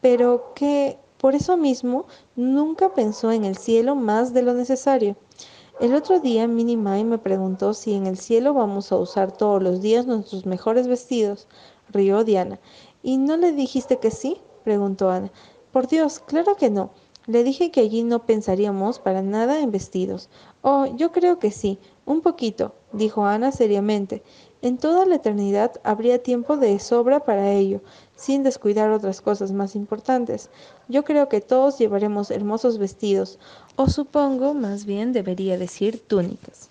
pero 0.01 0.53
que 0.55 0.97
por 1.19 1.35
eso 1.35 1.55
mismo 1.55 2.07
nunca 2.35 2.95
pensó 2.95 3.31
en 3.31 3.45
el 3.45 3.57
cielo 3.57 3.95
más 3.95 4.33
de 4.33 4.41
lo 4.41 4.55
necesario. 4.55 5.15
El 5.79 5.93
otro 5.93 6.19
día 6.19 6.47
Minnie 6.47 6.75
Mai 6.75 7.03
me 7.03 7.19
preguntó 7.19 7.75
si 7.75 7.93
en 7.93 8.07
el 8.07 8.17
cielo 8.17 8.55
vamos 8.55 8.91
a 8.91 8.95
usar 8.95 9.31
todos 9.31 9.61
los 9.61 9.81
días 9.81 10.07
nuestros 10.07 10.47
mejores 10.47 10.87
vestidos. 10.87 11.47
Rió 11.89 12.23
Diana. 12.23 12.59
¿Y 13.03 13.17
no 13.17 13.37
le 13.37 13.51
dijiste 13.51 13.99
que 13.99 14.09
sí? 14.09 14.41
preguntó 14.63 15.11
Ana. 15.11 15.31
Por 15.71 15.87
Dios, 15.87 16.17
claro 16.21 16.55
que 16.55 16.71
no. 16.71 16.89
Le 17.27 17.43
dije 17.43 17.69
que 17.69 17.81
allí 17.81 18.01
no 18.03 18.25
pensaríamos 18.25 18.97
para 18.97 19.21
nada 19.21 19.59
en 19.59 19.69
vestidos. 19.69 20.27
Oh, 20.63 20.87
yo 20.87 21.11
creo 21.11 21.37
que 21.37 21.51
sí, 21.51 21.77
un 22.07 22.21
poquito, 22.21 22.73
dijo 22.93 23.25
Ana 23.25 23.51
seriamente. 23.51 24.23
En 24.63 24.77
toda 24.77 25.05
la 25.05 25.15
eternidad 25.15 25.73
habría 25.83 26.23
tiempo 26.23 26.55
de 26.55 26.79
sobra 26.79 27.19
para 27.19 27.51
ello, 27.51 27.81
sin 28.15 28.43
descuidar 28.43 28.91
otras 28.91 29.19
cosas 29.19 29.51
más 29.51 29.75
importantes. 29.75 30.49
Yo 30.87 31.03
creo 31.03 31.27
que 31.27 31.41
todos 31.41 31.77
llevaremos 31.77 32.31
hermosos 32.31 32.77
vestidos, 32.77 33.39
o 33.75 33.89
supongo, 33.89 34.53
más 34.53 34.85
bien 34.85 35.11
debería 35.11 35.57
decir 35.57 35.99
túnicas. 35.99 36.69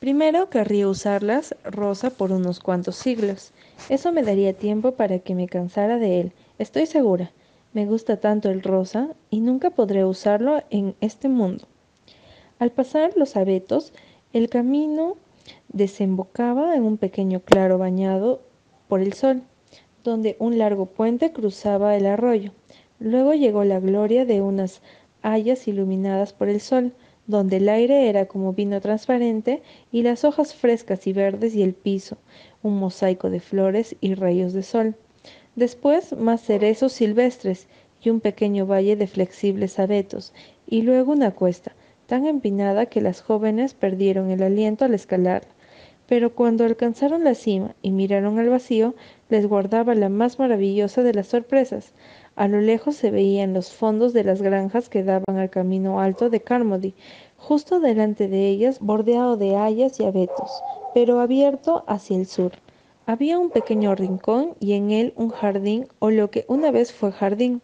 Primero 0.00 0.50
querría 0.50 0.88
usarlas 0.88 1.54
rosa 1.62 2.10
por 2.10 2.32
unos 2.32 2.58
cuantos 2.58 2.96
siglos. 2.96 3.52
Eso 3.88 4.10
me 4.10 4.24
daría 4.24 4.52
tiempo 4.52 4.90
para 4.96 5.20
que 5.20 5.36
me 5.36 5.46
cansara 5.46 5.98
de 5.98 6.22
él, 6.22 6.32
estoy 6.58 6.86
segura. 6.86 7.30
Me 7.72 7.86
gusta 7.86 8.16
tanto 8.16 8.50
el 8.50 8.64
rosa 8.64 9.10
y 9.30 9.38
nunca 9.38 9.70
podré 9.70 10.04
usarlo 10.04 10.64
en 10.70 10.96
este 11.00 11.28
mundo. 11.28 11.68
Al 12.58 12.72
pasar 12.72 13.12
los 13.14 13.36
abetos, 13.36 13.92
el 14.32 14.48
camino 14.48 15.16
desembocaba 15.72 16.76
en 16.76 16.84
un 16.84 16.98
pequeño 16.98 17.40
claro 17.40 17.78
bañado 17.78 18.42
por 18.88 19.00
el 19.00 19.12
sol, 19.12 19.42
donde 20.04 20.36
un 20.38 20.58
largo 20.58 20.86
puente 20.86 21.32
cruzaba 21.32 21.96
el 21.96 22.06
arroyo. 22.06 22.52
Luego 22.98 23.34
llegó 23.34 23.64
la 23.64 23.80
gloria 23.80 24.24
de 24.24 24.40
unas 24.40 24.82
hayas 25.22 25.66
iluminadas 25.68 26.32
por 26.32 26.48
el 26.48 26.60
sol, 26.60 26.92
donde 27.26 27.58
el 27.58 27.68
aire 27.68 28.08
era 28.08 28.26
como 28.26 28.52
vino 28.52 28.80
transparente 28.80 29.62
y 29.92 30.02
las 30.02 30.24
hojas 30.24 30.54
frescas 30.54 31.06
y 31.06 31.12
verdes 31.12 31.54
y 31.54 31.62
el 31.62 31.74
piso, 31.74 32.18
un 32.62 32.78
mosaico 32.78 33.30
de 33.30 33.40
flores 33.40 33.96
y 34.00 34.14
rayos 34.14 34.52
de 34.52 34.62
sol. 34.62 34.96
Después 35.54 36.16
más 36.16 36.42
cerezos 36.42 36.92
silvestres 36.92 37.68
y 38.02 38.10
un 38.10 38.20
pequeño 38.20 38.66
valle 38.66 38.96
de 38.96 39.06
flexibles 39.06 39.78
abetos, 39.78 40.32
y 40.66 40.82
luego 40.82 41.12
una 41.12 41.30
cuesta, 41.30 41.72
tan 42.06 42.26
empinada 42.26 42.86
que 42.86 43.00
las 43.00 43.22
jóvenes 43.22 43.74
perdieron 43.74 44.30
el 44.30 44.42
aliento 44.42 44.84
al 44.84 44.94
escalarla. 44.94 45.48
Pero 46.12 46.34
cuando 46.34 46.66
alcanzaron 46.66 47.24
la 47.24 47.34
cima 47.34 47.74
y 47.80 47.90
miraron 47.90 48.38
al 48.38 48.50
vacío, 48.50 48.94
les 49.30 49.46
guardaba 49.46 49.94
la 49.94 50.10
más 50.10 50.38
maravillosa 50.38 51.02
de 51.02 51.14
las 51.14 51.28
sorpresas. 51.28 51.94
A 52.36 52.48
lo 52.48 52.60
lejos 52.60 52.96
se 52.96 53.10
veían 53.10 53.54
los 53.54 53.72
fondos 53.72 54.12
de 54.12 54.22
las 54.22 54.42
granjas 54.42 54.90
que 54.90 55.04
daban 55.04 55.38
al 55.38 55.48
camino 55.48 56.02
alto 56.02 56.28
de 56.28 56.42
Carmody, 56.42 56.92
justo 57.38 57.80
delante 57.80 58.28
de 58.28 58.46
ellas, 58.46 58.78
bordeado 58.80 59.38
de 59.38 59.56
hayas 59.56 60.00
y 60.00 60.04
abetos, 60.04 60.50
pero 60.92 61.18
abierto 61.18 61.82
hacia 61.86 62.18
el 62.18 62.26
sur. 62.26 62.52
Había 63.06 63.38
un 63.38 63.48
pequeño 63.48 63.94
rincón 63.94 64.50
y 64.60 64.74
en 64.74 64.90
él 64.90 65.14
un 65.16 65.30
jardín 65.30 65.86
o 65.98 66.10
lo 66.10 66.30
que 66.30 66.44
una 66.46 66.70
vez 66.70 66.92
fue 66.92 67.10
jardín. 67.10 67.62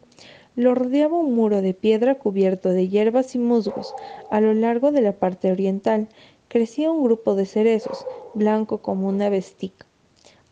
Lo 0.57 0.75
rodeaba 0.75 1.19
un 1.19 1.35
muro 1.35 1.61
de 1.61 1.75
piedra 1.75 2.15
cubierto 2.15 2.71
de 2.71 2.89
hierbas 2.89 3.35
y 3.35 3.39
musgos. 3.39 3.95
A 4.31 4.41
lo 4.41 4.55
largo 4.55 4.91
de 4.91 5.03
la 5.03 5.13
parte 5.13 5.53
oriental 5.53 6.09
crecía 6.49 6.91
un 6.91 7.05
grupo 7.05 7.35
de 7.35 7.47
cerezos, 7.47 8.07
blanco 8.35 8.79
como 8.79 9.09
una 9.09 9.29
vestica. 9.29 9.87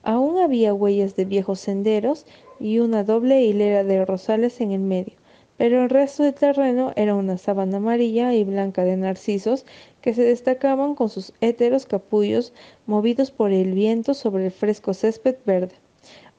Aún 0.02 0.38
había 0.38 0.74
huellas 0.74 1.16
de 1.16 1.24
viejos 1.24 1.58
senderos 1.58 2.26
y 2.60 2.78
una 2.78 3.02
doble 3.02 3.42
hilera 3.42 3.82
de 3.82 4.04
rosales 4.04 4.60
en 4.60 4.72
el 4.72 4.80
medio, 4.80 5.14
pero 5.56 5.82
el 5.82 5.90
resto 5.90 6.22
del 6.22 6.34
terreno 6.34 6.92
era 6.96 7.14
una 7.14 7.38
sabana 7.38 7.78
amarilla 7.78 8.34
y 8.34 8.44
blanca 8.44 8.84
de 8.84 8.96
narcisos 8.96 9.64
que 10.02 10.14
se 10.14 10.22
destacaban 10.22 10.94
con 10.94 11.08
sus 11.08 11.32
éteros 11.40 11.86
capullos 11.86 12.52
movidos 12.86 13.30
por 13.30 13.52
el 13.52 13.72
viento 13.72 14.14
sobre 14.14 14.46
el 14.46 14.52
fresco 14.52 14.92
césped 14.92 15.36
verde. 15.44 15.74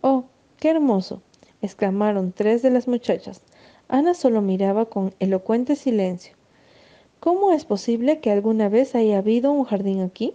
¡Oh, 0.01 0.25
qué 0.59 0.69
hermoso! 0.69 1.21
exclamaron 1.61 2.31
tres 2.31 2.61
de 2.61 2.69
las 2.69 2.87
muchachas. 2.87 3.41
Ana 3.87 4.13
solo 4.13 4.41
miraba 4.41 4.85
con 4.85 5.13
elocuente 5.19 5.75
silencio. 5.75 6.36
¿Cómo 7.19 7.51
es 7.51 7.65
posible 7.65 8.19
que 8.19 8.31
alguna 8.31 8.69
vez 8.69 8.93
haya 8.93 9.17
habido 9.17 9.51
un 9.51 9.63
jardín 9.63 10.01
aquí? 10.01 10.33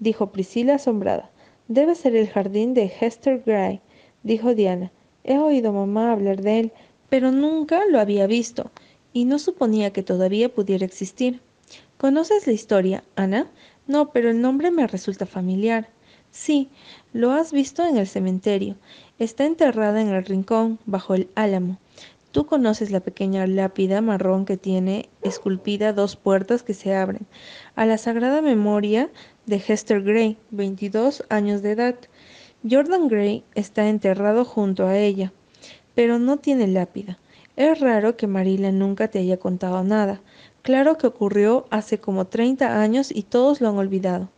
dijo 0.00 0.30
Priscila 0.30 0.74
asombrada. 0.74 1.30
Debe 1.68 1.94
ser 1.94 2.14
el 2.14 2.28
jardín 2.28 2.74
de 2.74 2.92
Hester 3.00 3.42
Gray, 3.44 3.80
dijo 4.22 4.54
Diana. 4.54 4.92
He 5.24 5.38
oído 5.38 5.72
mamá 5.72 6.12
hablar 6.12 6.42
de 6.42 6.60
él, 6.60 6.72
pero 7.08 7.32
nunca 7.32 7.86
lo 7.86 8.00
había 8.00 8.26
visto, 8.26 8.70
y 9.14 9.24
no 9.24 9.38
suponía 9.38 9.92
que 9.92 10.02
todavía 10.02 10.52
pudiera 10.52 10.84
existir. 10.84 11.40
¿Conoces 11.96 12.46
la 12.46 12.52
historia, 12.52 13.02
Ana? 13.16 13.50
No, 13.86 14.10
pero 14.10 14.30
el 14.30 14.40
nombre 14.40 14.70
me 14.70 14.86
resulta 14.86 15.24
familiar. 15.24 15.88
Sí, 16.30 16.68
lo 17.12 17.32
has 17.32 17.50
visto 17.52 17.84
en 17.86 17.96
el 17.96 18.06
cementerio. 18.06 18.76
Está 19.18 19.46
enterrada 19.46 20.00
en 20.00 20.08
el 20.08 20.24
rincón, 20.24 20.78
bajo 20.86 21.14
el 21.14 21.28
álamo. 21.34 21.78
Tú 22.32 22.46
conoces 22.46 22.92
la 22.92 23.00
pequeña 23.00 23.46
lápida 23.48 24.00
marrón 24.00 24.44
que 24.44 24.56
tiene 24.56 25.08
esculpida 25.22 25.92
dos 25.92 26.14
puertas 26.14 26.62
que 26.62 26.74
se 26.74 26.94
abren, 26.94 27.26
a 27.74 27.86
la 27.86 27.98
sagrada 27.98 28.40
memoria 28.40 29.10
de 29.46 29.56
Hester 29.56 30.00
Gray, 30.02 30.38
22 30.50 31.24
años 31.28 31.60
de 31.62 31.72
edad. 31.72 31.96
Jordan 32.68 33.08
Gray 33.08 33.42
está 33.56 33.88
enterrado 33.88 34.44
junto 34.44 34.86
a 34.86 34.96
ella, 34.96 35.32
pero 35.96 36.20
no 36.20 36.36
tiene 36.36 36.68
lápida. 36.68 37.18
Es 37.56 37.80
raro 37.80 38.16
que 38.16 38.28
Marila 38.28 38.70
nunca 38.70 39.08
te 39.08 39.18
haya 39.18 39.38
contado 39.38 39.82
nada. 39.82 40.20
Claro 40.62 40.98
que 40.98 41.08
ocurrió 41.08 41.66
hace 41.70 41.98
como 41.98 42.26
30 42.26 42.80
años 42.80 43.10
y 43.12 43.24
todos 43.24 43.60
lo 43.60 43.68
han 43.70 43.76
olvidado. 43.76 44.30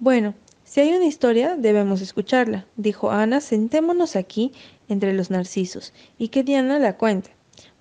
Bueno, 0.00 0.34
si 0.64 0.80
hay 0.80 0.92
una 0.94 1.06
historia, 1.06 1.56
debemos 1.56 2.00
escucharla, 2.00 2.66
dijo 2.76 3.10
Ana. 3.10 3.40
Sentémonos 3.40 4.14
aquí 4.16 4.52
entre 4.90 5.12
los 5.12 5.30
narcisos 5.30 5.92
y 6.18 6.28
que 6.28 6.42
Diana 6.42 6.78
la 6.78 6.96
cuente. 6.96 7.30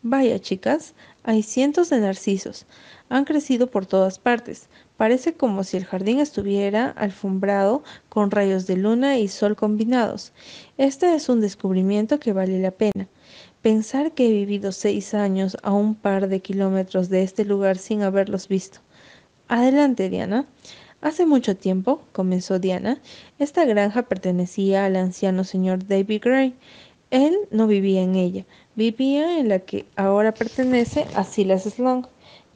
Vaya, 0.01 0.39
chicas, 0.39 0.93
hay 1.23 1.43
cientos 1.43 1.89
de 1.89 1.99
narcisos. 1.99 2.65
Han 3.09 3.25
crecido 3.25 3.67
por 3.67 3.85
todas 3.85 4.17
partes. 4.17 4.69
Parece 4.95 5.33
como 5.33 5.63
si 5.63 5.77
el 5.77 5.85
jardín 5.85 6.19
estuviera 6.19 6.89
alfombrado 6.89 7.83
con 8.07 8.31
rayos 8.31 8.65
de 8.67 8.77
luna 8.77 9.17
y 9.17 9.27
sol 9.27 9.55
combinados. 9.55 10.31
Este 10.77 11.13
es 11.15 11.27
un 11.29 11.41
descubrimiento 11.41 12.19
que 12.19 12.33
vale 12.33 12.59
la 12.59 12.71
pena. 12.71 13.07
Pensar 13.61 14.13
que 14.13 14.27
he 14.27 14.31
vivido 14.31 14.71
seis 14.71 15.13
años 15.13 15.57
a 15.63 15.73
un 15.73 15.95
par 15.95 16.29
de 16.29 16.39
kilómetros 16.39 17.09
de 17.09 17.23
este 17.23 17.43
lugar 17.43 17.77
sin 17.77 18.03
haberlos 18.03 18.47
visto. 18.47 18.79
Adelante, 19.49 20.09
Diana. 20.09 20.45
Hace 21.01 21.25
mucho 21.25 21.55
tiempo, 21.55 22.01
comenzó 22.11 22.59
Diana, 22.59 23.01
esta 23.37 23.63
granja 23.63 24.03
pertenecía 24.03 24.83
al 24.83 24.97
anciano 24.97 25.45
señor 25.45 25.87
David 25.87 26.21
Gray. 26.21 26.55
Él 27.11 27.35
no 27.49 27.65
vivía 27.65 28.03
en 28.03 28.15
ella, 28.15 28.45
vivía 28.75 29.39
en 29.39 29.49
la 29.49 29.57
que 29.57 29.87
ahora 29.95 30.31
pertenece 30.31 31.07
a 31.15 31.23
Silas 31.23 31.63
Sloan. 31.63 32.07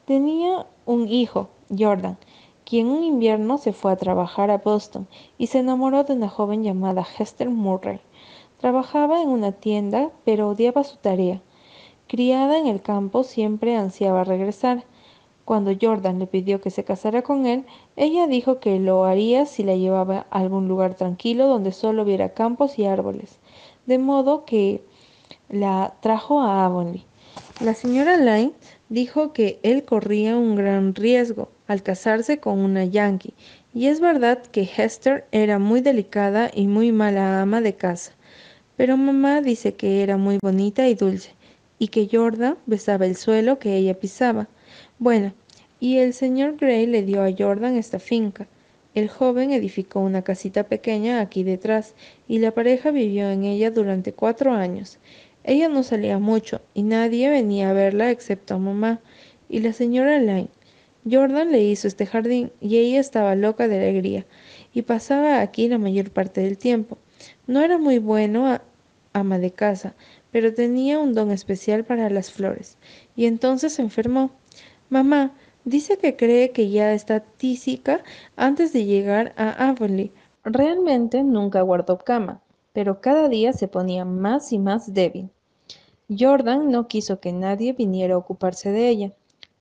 Tenía 0.04 0.68
un 0.86 1.08
hijo, 1.08 1.48
Jordan, 1.76 2.18
quien 2.64 2.86
un 2.86 3.02
invierno 3.02 3.58
se 3.58 3.72
fue 3.72 3.90
a 3.90 3.96
trabajar 3.96 4.52
a 4.52 4.58
Boston 4.58 5.08
y 5.38 5.48
se 5.48 5.58
enamoró 5.58 6.04
de 6.04 6.12
una 6.12 6.28
joven 6.28 6.62
llamada 6.62 7.04
Hester 7.18 7.50
Murray. 7.50 7.98
Trabajaba 8.60 9.20
en 9.22 9.28
una 9.28 9.50
tienda, 9.50 10.12
pero 10.24 10.50
odiaba 10.50 10.84
su 10.84 10.98
tarea. 10.98 11.42
Criada 12.06 12.56
en 12.56 12.68
el 12.68 12.80
campo, 12.80 13.24
siempre 13.24 13.76
ansiaba 13.76 14.22
regresar. 14.22 14.84
Cuando 15.44 15.72
Jordan 15.78 16.20
le 16.20 16.28
pidió 16.28 16.60
que 16.60 16.70
se 16.70 16.84
casara 16.84 17.22
con 17.22 17.46
él, 17.46 17.66
ella 17.96 18.28
dijo 18.28 18.60
que 18.60 18.78
lo 18.78 19.04
haría 19.04 19.46
si 19.46 19.64
la 19.64 19.74
llevaba 19.74 20.26
a 20.30 20.38
algún 20.38 20.68
lugar 20.68 20.94
tranquilo 20.94 21.48
donde 21.48 21.72
solo 21.72 22.04
hubiera 22.04 22.34
campos 22.34 22.78
y 22.78 22.84
árboles. 22.84 23.40
De 23.86 23.98
modo 23.98 24.44
que 24.44 24.82
la 25.48 25.94
trajo 26.00 26.40
a 26.40 26.64
Avonlea. 26.64 27.02
La 27.60 27.74
señora 27.74 28.16
Lyne 28.16 28.52
dijo 28.88 29.32
que 29.32 29.58
él 29.62 29.84
corría 29.84 30.36
un 30.36 30.56
gran 30.56 30.94
riesgo 30.94 31.50
al 31.66 31.82
casarse 31.82 32.38
con 32.38 32.58
una 32.58 32.84
yankee, 32.84 33.34
y 33.72 33.86
es 33.86 34.00
verdad 34.00 34.42
que 34.42 34.68
Hester 34.76 35.26
era 35.32 35.58
muy 35.58 35.80
delicada 35.80 36.50
y 36.52 36.66
muy 36.66 36.92
mala 36.92 37.42
ama 37.42 37.60
de 37.60 37.74
casa, 37.74 38.12
pero 38.76 38.96
mamá 38.96 39.40
dice 39.40 39.74
que 39.74 40.02
era 40.02 40.16
muy 40.16 40.38
bonita 40.42 40.88
y 40.88 40.94
dulce, 40.94 41.34
y 41.78 41.88
que 41.88 42.08
Jordan 42.10 42.56
besaba 42.66 43.06
el 43.06 43.16
suelo 43.16 43.58
que 43.58 43.76
ella 43.76 43.98
pisaba. 43.98 44.48
Bueno, 44.98 45.32
y 45.80 45.98
el 45.98 46.14
señor 46.14 46.56
Gray 46.56 46.86
le 46.86 47.02
dio 47.02 47.22
a 47.22 47.32
Jordan 47.36 47.76
esta 47.76 47.98
finca. 47.98 48.46
El 48.94 49.08
joven 49.08 49.52
edificó 49.52 50.00
una 50.00 50.22
casita 50.22 50.64
pequeña 50.64 51.20
aquí 51.20 51.42
detrás, 51.42 51.94
y 52.28 52.38
la 52.38 52.52
pareja 52.52 52.90
vivió 52.90 53.30
en 53.30 53.44
ella 53.44 53.70
durante 53.70 54.12
cuatro 54.12 54.52
años. 54.52 54.98
Ella 55.42 55.68
no 55.68 55.82
salía 55.82 56.18
mucho, 56.18 56.60
y 56.74 56.84
nadie 56.84 57.28
venía 57.28 57.70
a 57.70 57.74
verla 57.74 58.10
excepto 58.10 58.58
mamá 58.58 59.00
y 59.48 59.60
la 59.60 59.72
señora 59.72 60.18
Lyne. 60.18 60.48
Jordan 61.10 61.52
le 61.52 61.62
hizo 61.62 61.86
este 61.86 62.06
jardín 62.06 62.50
y 62.60 62.78
ella 62.78 62.98
estaba 62.98 63.34
loca 63.34 63.68
de 63.68 63.76
alegría 63.76 64.26
y 64.72 64.82
pasaba 64.82 65.40
aquí 65.40 65.68
la 65.68 65.78
mayor 65.78 66.10
parte 66.10 66.40
del 66.40 66.56
tiempo. 66.56 66.96
No 67.46 67.60
era 67.60 67.78
muy 67.78 67.98
bueno 67.98 68.60
ama 69.12 69.38
de 69.38 69.50
casa, 69.50 69.94
pero 70.30 70.54
tenía 70.54 70.98
un 70.98 71.14
don 71.14 71.30
especial 71.30 71.84
para 71.84 72.08
las 72.08 72.32
flores. 72.32 72.78
Y 73.16 73.26
entonces 73.26 73.74
se 73.74 73.82
enfermó. 73.82 74.30
Mamá 74.88 75.32
dice 75.64 75.98
que 75.98 76.16
cree 76.16 76.50
que 76.50 76.70
ya 76.70 76.92
está 76.92 77.20
tísica 77.20 78.02
antes 78.36 78.72
de 78.72 78.84
llegar 78.84 79.34
a 79.36 79.68
Avonlea. 79.68 80.10
Realmente 80.44 81.22
nunca 81.22 81.62
guardó 81.62 81.98
cama, 81.98 82.42
pero 82.72 83.00
cada 83.00 83.28
día 83.28 83.52
se 83.52 83.68
ponía 83.68 84.04
más 84.04 84.52
y 84.52 84.58
más 84.58 84.92
débil. 84.92 85.30
Jordan 86.08 86.70
no 86.70 86.86
quiso 86.86 87.18
que 87.18 87.32
nadie 87.32 87.72
viniera 87.72 88.14
a 88.14 88.18
ocuparse 88.18 88.70
de 88.70 88.88
ella. 88.88 89.12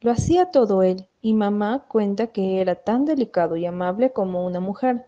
Lo 0.02 0.12
hacía 0.12 0.52
todo 0.52 0.84
él, 0.84 1.08
y 1.22 1.34
mamá 1.34 1.86
cuenta 1.88 2.28
que 2.28 2.60
era 2.60 2.76
tan 2.76 3.06
delicado 3.06 3.56
y 3.56 3.66
amable 3.66 4.12
como 4.12 4.46
una 4.46 4.60
mujer. 4.60 5.06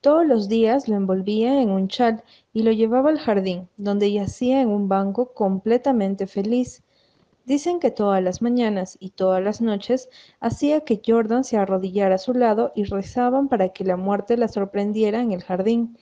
Todos 0.00 0.24
los 0.24 0.48
días 0.48 0.88
lo 0.88 0.94
envolvía 0.94 1.60
en 1.60 1.70
un 1.70 1.88
chal 1.88 2.22
y 2.52 2.62
lo 2.62 2.70
llevaba 2.70 3.10
al 3.10 3.18
jardín, 3.18 3.68
donde 3.76 4.12
yacía 4.12 4.60
en 4.60 4.68
un 4.68 4.88
banco 4.88 5.34
completamente 5.34 6.28
feliz. 6.28 6.84
Dicen 7.48 7.80
que 7.80 7.90
todas 7.90 8.22
las 8.22 8.42
mañanas 8.42 8.98
y 9.00 9.08
todas 9.08 9.42
las 9.42 9.62
noches 9.62 10.10
hacía 10.38 10.82
que 10.82 11.00
Jordan 11.02 11.44
se 11.44 11.56
arrodillara 11.56 12.16
a 12.16 12.18
su 12.18 12.34
lado 12.34 12.72
y 12.74 12.84
rezaban 12.84 13.48
para 13.48 13.70
que 13.70 13.84
la 13.84 13.96
muerte 13.96 14.36
la 14.36 14.48
sorprendiera 14.48 15.22
en 15.22 15.32
el 15.32 15.42
jardín. 15.42 15.96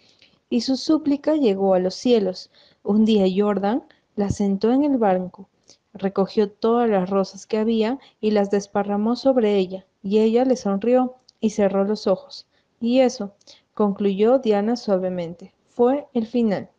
Y 0.50 0.62
su 0.62 0.76
súplica 0.76 1.36
llegó 1.36 1.74
a 1.74 1.78
los 1.78 1.94
cielos. 1.94 2.50
Un 2.82 3.04
día 3.04 3.26
Jordan 3.32 3.84
la 4.16 4.30
sentó 4.30 4.72
en 4.72 4.82
el 4.82 4.98
banco, 4.98 5.48
recogió 5.94 6.50
todas 6.50 6.90
las 6.90 7.08
rosas 7.08 7.46
que 7.46 7.58
había 7.58 8.00
y 8.20 8.32
las 8.32 8.50
desparramó 8.50 9.14
sobre 9.14 9.54
ella, 9.54 9.86
y 10.02 10.18
ella 10.18 10.44
le 10.44 10.56
sonrió 10.56 11.14
y 11.38 11.50
cerró 11.50 11.84
los 11.84 12.08
ojos. 12.08 12.48
Y 12.80 12.98
eso, 12.98 13.36
concluyó 13.72 14.40
Diana 14.40 14.74
suavemente, 14.74 15.54
fue 15.68 16.08
el 16.12 16.26
final. 16.26 16.70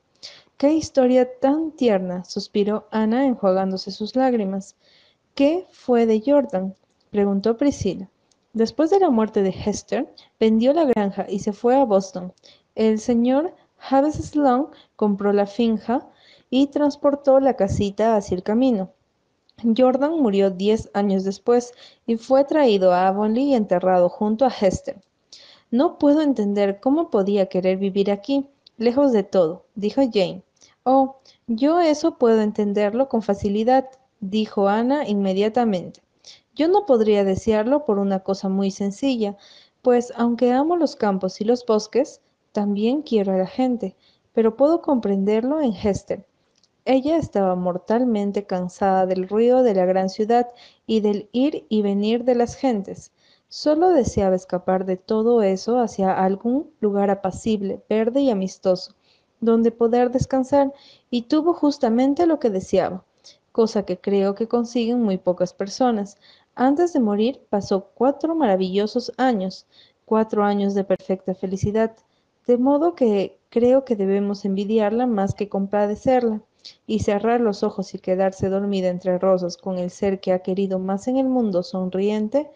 ¡Qué 0.58 0.74
historia 0.74 1.40
tan 1.40 1.72
tierna! 1.72 2.24
suspiró 2.24 2.88
Ana 2.90 3.28
enjuagándose 3.28 3.92
sus 3.92 4.16
lágrimas. 4.16 4.76
¿Qué 5.36 5.68
fue 5.70 6.08
de 6.08 6.20
Jordan? 6.26 6.74
preguntó 7.12 7.58
Priscila. 7.58 8.10
Después 8.54 8.90
de 8.90 9.00
la 9.00 9.12
muerte 9.12 9.44
de 9.44 9.50
Hester, 9.52 10.12
vendió 10.40 10.74
la 10.74 10.86
granja 10.86 11.28
y 11.30 11.42
se 11.42 11.54
fue 11.54 11.76
a 11.76 11.86
Boston. 11.86 12.34
El 12.74 13.00
señor 13.00 13.54
Javes 13.78 14.16
Sloan 14.16 14.70
compró 14.96 15.32
la 15.32 15.46
finja 15.46 16.10
y 16.50 16.66
transportó 16.66 17.40
la 17.40 17.56
casita 17.56 18.16
hacia 18.16 18.34
el 18.34 18.42
camino. 18.42 18.90
Jordan 19.78 20.20
murió 20.20 20.50
diez 20.50 20.90
años 20.96 21.24
después 21.24 21.72
y 22.08 22.18
fue 22.18 22.46
traído 22.46 22.94
a 22.94 23.08
Avonlea 23.08 23.44
y 23.44 23.54
enterrado 23.54 24.10
junto 24.10 24.44
a 24.44 24.50
Hester. 24.50 25.00
No 25.70 26.00
puedo 26.00 26.22
entender 26.22 26.80
cómo 26.80 27.12
podía 27.12 27.46
querer 27.46 27.78
vivir 27.78 28.10
aquí, 28.10 28.48
lejos 28.78 29.12
de 29.12 29.22
todo, 29.22 29.66
dijo 29.76 30.02
Jane. 30.02 30.47
Oh, 30.90 31.18
yo 31.48 31.82
eso 31.82 32.18
puedo 32.18 32.40
entenderlo 32.40 33.10
con 33.10 33.22
facilidad, 33.22 33.90
dijo 34.22 34.70
Ana 34.70 35.06
inmediatamente. 35.06 36.02
Yo 36.56 36.70
no 36.70 36.86
podría 36.86 37.26
desearlo 37.26 37.84
por 37.84 38.00
una 38.00 38.22
cosa 38.22 38.48
muy 38.48 38.72
sencilla, 38.72 39.36
pues 39.82 40.14
aunque 40.16 40.54
amo 40.54 40.78
los 40.78 40.96
campos 40.96 41.42
y 41.42 41.44
los 41.44 41.66
bosques, 41.66 42.22
también 42.54 43.02
quiero 43.02 43.34
a 43.34 43.38
la 43.38 43.48
gente, 43.48 43.98
pero 44.32 44.56
puedo 44.56 44.82
comprenderlo 44.82 45.60
en 45.60 45.74
Hester. 45.74 46.26
Ella 46.86 47.18
estaba 47.18 47.56
mortalmente 47.56 48.46
cansada 48.46 49.06
del 49.06 49.28
ruido 49.28 49.64
de 49.64 49.74
la 49.74 49.86
gran 49.86 50.08
ciudad 50.08 50.48
y 50.86 51.02
del 51.02 51.28
ir 51.34 51.66
y 51.68 51.82
venir 51.82 52.24
de 52.24 52.36
las 52.36 52.56
gentes. 52.56 53.12
Solo 53.50 53.90
deseaba 53.90 54.38
escapar 54.38 54.86
de 54.86 54.96
todo 54.96 55.42
eso 55.42 55.80
hacia 55.80 56.14
algún 56.14 56.72
lugar 56.80 57.10
apacible, 57.10 57.84
verde 57.90 58.22
y 58.22 58.30
amistoso, 58.30 58.96
donde 59.40 59.72
poder 59.72 60.12
descansar, 60.12 60.74
y 61.10 61.24
tuvo 61.24 61.54
justamente 61.54 62.26
lo 62.26 62.40
que 62.40 62.50
deseaba, 62.50 63.04
cosa 63.52 63.84
que 63.84 63.98
creo 63.98 64.36
que 64.36 64.48
consiguen 64.48 65.02
muy 65.04 65.18
pocas 65.18 65.54
personas. 65.54 66.18
Antes 66.56 66.94
de 66.94 67.00
morir 67.00 67.42
pasó 67.50 67.90
cuatro 67.94 68.36
maravillosos 68.36 69.12
años, 69.18 69.66
cuatro 70.06 70.44
años 70.44 70.74
de 70.74 70.84
perfecta 70.84 71.36
felicidad, 71.36 71.96
de 72.48 72.58
modo 72.58 72.96
que 72.96 73.40
creo 73.50 73.86
que 73.86 73.96
debemos 73.96 74.46
envidiarla 74.46 75.06
más 75.06 75.34
que 75.36 75.50
compadecerla 75.50 76.42
y 76.86 77.00
cerrar 77.00 77.42
los 77.42 77.64
ojos 77.64 77.94
y 77.94 78.00
quedarse 78.00 78.50
dormida 78.50 78.88
entre 78.88 79.18
rosas 79.20 79.58
con 79.58 79.78
el 79.78 79.90
ser 79.90 80.20
que 80.20 80.34
ha 80.34 80.40
querido 80.40 80.80
más 80.80 81.08
en 81.08 81.18
el 81.18 81.28
mundo 81.28 81.64
sonriente, 81.64 82.50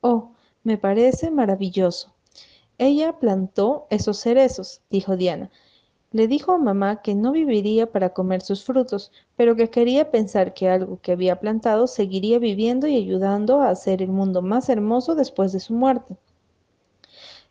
oh, 0.00 0.32
me 0.62 0.78
parece 0.78 1.30
maravilloso. 1.30 2.12
Ella 2.78 3.18
plantó 3.18 3.86
esos 3.90 4.18
cerezos, 4.18 4.82
dijo 4.90 5.16
Diana. 5.16 5.50
Le 6.10 6.26
dijo 6.26 6.52
a 6.52 6.58
mamá 6.58 7.02
que 7.02 7.14
no 7.14 7.32
viviría 7.32 7.92
para 7.92 8.14
comer 8.14 8.40
sus 8.40 8.64
frutos, 8.64 9.12
pero 9.36 9.56
que 9.56 9.68
quería 9.68 10.10
pensar 10.10 10.54
que 10.54 10.68
algo 10.68 10.98
que 11.02 11.12
había 11.12 11.38
plantado 11.38 11.86
seguiría 11.86 12.38
viviendo 12.38 12.86
y 12.86 12.96
ayudando 12.96 13.60
a 13.60 13.68
hacer 13.68 14.00
el 14.00 14.08
mundo 14.08 14.40
más 14.40 14.70
hermoso 14.70 15.14
después 15.14 15.52
de 15.52 15.60
su 15.60 15.74
muerte. 15.74 16.16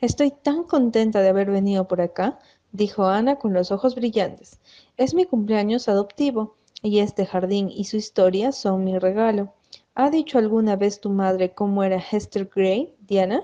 Estoy 0.02 0.32
tan 0.32 0.63
contenta 0.63 1.22
de 1.22 1.30
haber 1.30 1.52
venido 1.52 1.88
por 1.88 2.02
acá, 2.02 2.39
dijo 2.72 3.06
Ana 3.06 3.36
con 3.36 3.54
los 3.54 3.72
ojos 3.72 3.93
brillantes. 3.93 4.60
Es 4.98 5.13
mi 5.13 5.26
cumpleaños 5.26 5.88
adoptivo, 5.88 6.56
y 6.82 7.00
este 7.00 7.26
jardín 7.26 7.70
y 7.70 7.86
su 7.86 7.98
historia 7.98 8.52
son 8.52 8.84
mi 8.84 8.98
regalo. 8.98 9.54
¿Ha 9.96 10.10
dicho 10.10 10.38
alguna 10.38 10.76
vez 10.76 11.00
tu 11.00 11.10
madre 11.10 11.54
cómo 11.54 11.84
era 11.84 11.98
Hester 11.98 12.50
Gray, 12.54 12.93
Diana? 13.02 13.43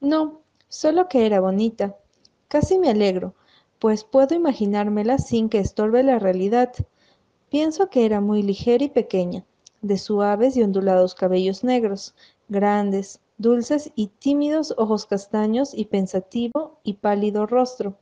No, 0.00 0.40
solo 0.68 1.08
que 1.08 1.26
era 1.26 1.40
bonita. 1.40 1.96
Casi 2.48 2.78
me 2.78 2.90
alegro, 2.90 3.34
pues 3.80 4.04
puedo 4.04 4.34
imaginármela 4.34 5.16
sin 5.16 5.48
que 5.48 5.58
estorbe 5.58 6.02
la 6.02 6.18
realidad. 6.18 6.70
Pienso 7.48 7.88
que 7.88 8.04
era 8.04 8.20
muy 8.20 8.42
ligera 8.42 8.84
y 8.84 8.90
pequeña, 8.90 9.46
de 9.80 9.96
suaves 9.96 10.54
y 10.58 10.62
ondulados 10.62 11.14
cabellos 11.14 11.64
negros, 11.64 12.14
grandes, 12.48 13.20
dulces 13.38 13.90
y 13.94 14.08
tímidos 14.08 14.74
ojos 14.76 15.06
castaños 15.06 15.72
y 15.72 15.86
pensativo 15.86 16.78
y 16.84 16.94
pálido 16.94 17.46
rostro. 17.46 17.96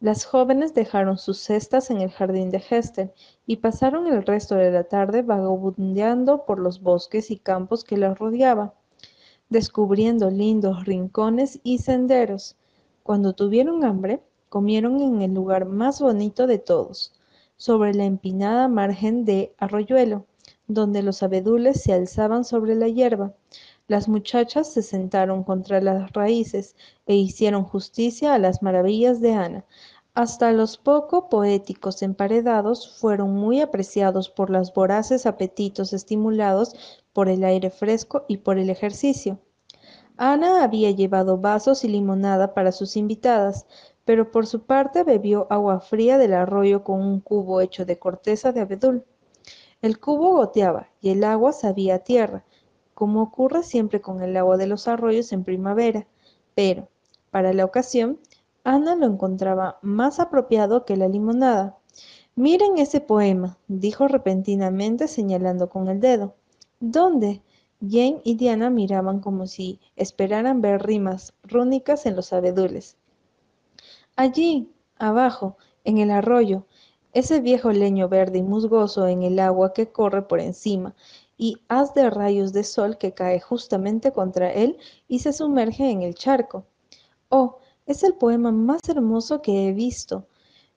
Las 0.00 0.24
jóvenes 0.24 0.74
dejaron 0.74 1.16
sus 1.16 1.38
cestas 1.38 1.90
en 1.90 2.00
el 2.00 2.10
jardín 2.10 2.50
de 2.50 2.62
Hester 2.68 3.14
y 3.46 3.58
pasaron 3.58 4.08
el 4.08 4.26
resto 4.26 4.56
de 4.56 4.72
la 4.72 4.82
tarde 4.82 5.22
vagabundeando 5.22 6.44
por 6.44 6.58
los 6.58 6.82
bosques 6.82 7.30
y 7.30 7.38
campos 7.38 7.84
que 7.84 7.96
las 7.96 8.18
rodeaban, 8.18 8.72
descubriendo 9.48 10.28
lindos 10.28 10.84
rincones 10.84 11.60
y 11.62 11.78
senderos. 11.78 12.56
Cuando 13.04 13.32
tuvieron 13.32 13.84
hambre, 13.84 14.20
comieron 14.54 15.00
en 15.00 15.20
el 15.20 15.34
lugar 15.34 15.66
más 15.66 16.00
bonito 16.00 16.46
de 16.46 16.60
todos, 16.60 17.12
sobre 17.56 17.92
la 17.92 18.04
empinada 18.04 18.68
margen 18.68 19.24
de 19.24 19.52
Arroyuelo, 19.58 20.26
donde 20.68 21.02
los 21.02 21.24
abedules 21.24 21.82
se 21.82 21.92
alzaban 21.92 22.44
sobre 22.44 22.76
la 22.76 22.86
hierba. 22.86 23.34
Las 23.88 24.08
muchachas 24.08 24.72
se 24.72 24.82
sentaron 24.82 25.42
contra 25.42 25.80
las 25.80 26.12
raíces 26.12 26.76
e 27.04 27.16
hicieron 27.16 27.64
justicia 27.64 28.32
a 28.32 28.38
las 28.38 28.62
maravillas 28.62 29.20
de 29.20 29.32
Ana, 29.32 29.64
hasta 30.14 30.52
los 30.52 30.76
poco 30.76 31.28
poéticos 31.28 32.00
emparedados 32.02 32.96
fueron 32.96 33.34
muy 33.34 33.60
apreciados 33.60 34.30
por 34.30 34.50
los 34.50 34.72
voraces 34.72 35.26
apetitos 35.26 35.92
estimulados 35.92 36.76
por 37.12 37.28
el 37.28 37.42
aire 37.42 37.70
fresco 37.70 38.24
y 38.28 38.36
por 38.36 38.60
el 38.60 38.70
ejercicio. 38.70 39.40
Ana 40.16 40.62
había 40.62 40.92
llevado 40.92 41.38
vasos 41.38 41.82
y 41.82 41.88
limonada 41.88 42.54
para 42.54 42.70
sus 42.70 42.96
invitadas, 42.96 43.66
pero 44.04 44.30
por 44.30 44.46
su 44.46 44.64
parte 44.64 45.04
bebió 45.04 45.46
agua 45.50 45.80
fría 45.80 46.18
del 46.18 46.34
arroyo 46.34 46.84
con 46.84 47.00
un 47.00 47.20
cubo 47.20 47.60
hecho 47.60 47.84
de 47.84 47.98
corteza 47.98 48.52
de 48.52 48.60
abedul. 48.60 49.04
El 49.82 49.98
cubo 49.98 50.36
goteaba 50.36 50.88
y 51.00 51.10
el 51.10 51.24
agua 51.24 51.52
sabía 51.52 51.96
a 51.96 51.98
tierra, 52.00 52.44
como 52.94 53.22
ocurre 53.22 53.62
siempre 53.62 54.00
con 54.00 54.22
el 54.22 54.36
agua 54.36 54.56
de 54.56 54.66
los 54.66 54.88
arroyos 54.88 55.32
en 55.32 55.44
primavera, 55.44 56.06
pero, 56.54 56.88
para 57.30 57.52
la 57.52 57.64
ocasión, 57.64 58.18
Ana 58.62 58.94
lo 58.94 59.06
encontraba 59.06 59.78
más 59.82 60.20
apropiado 60.20 60.84
que 60.84 60.96
la 60.96 61.08
limonada. 61.08 61.76
Miren 62.36 62.78
ese 62.78 63.00
poema, 63.00 63.58
dijo 63.68 64.08
repentinamente 64.08 65.06
señalando 65.06 65.68
con 65.68 65.88
el 65.88 66.00
dedo. 66.00 66.34
¿Dónde? 66.80 67.42
Jane 67.80 68.20
y 68.24 68.36
Diana 68.36 68.70
miraban 68.70 69.20
como 69.20 69.46
si 69.46 69.80
esperaran 69.96 70.62
ver 70.62 70.82
rimas 70.82 71.34
rúnicas 71.42 72.06
en 72.06 72.16
los 72.16 72.32
abedules. 72.32 72.96
Allí, 74.16 74.72
abajo, 74.96 75.56
en 75.82 75.98
el 75.98 76.12
arroyo, 76.12 76.66
ese 77.12 77.40
viejo 77.40 77.72
leño 77.72 78.08
verde 78.08 78.38
y 78.38 78.42
musgoso 78.42 79.08
en 79.08 79.24
el 79.24 79.40
agua 79.40 79.72
que 79.72 79.90
corre 79.90 80.22
por 80.22 80.38
encima 80.38 80.94
y 81.36 81.58
haz 81.66 81.94
de 81.94 82.08
rayos 82.10 82.52
de 82.52 82.62
sol 82.62 82.96
que 82.96 83.12
cae 83.12 83.40
justamente 83.40 84.12
contra 84.12 84.52
él 84.52 84.78
y 85.08 85.18
se 85.18 85.32
sumerge 85.32 85.90
en 85.90 86.02
el 86.02 86.14
charco. 86.14 86.64
Oh, 87.28 87.58
es 87.86 88.04
el 88.04 88.14
poema 88.14 88.52
más 88.52 88.88
hermoso 88.88 89.42
que 89.42 89.66
he 89.66 89.72
visto. 89.72 90.28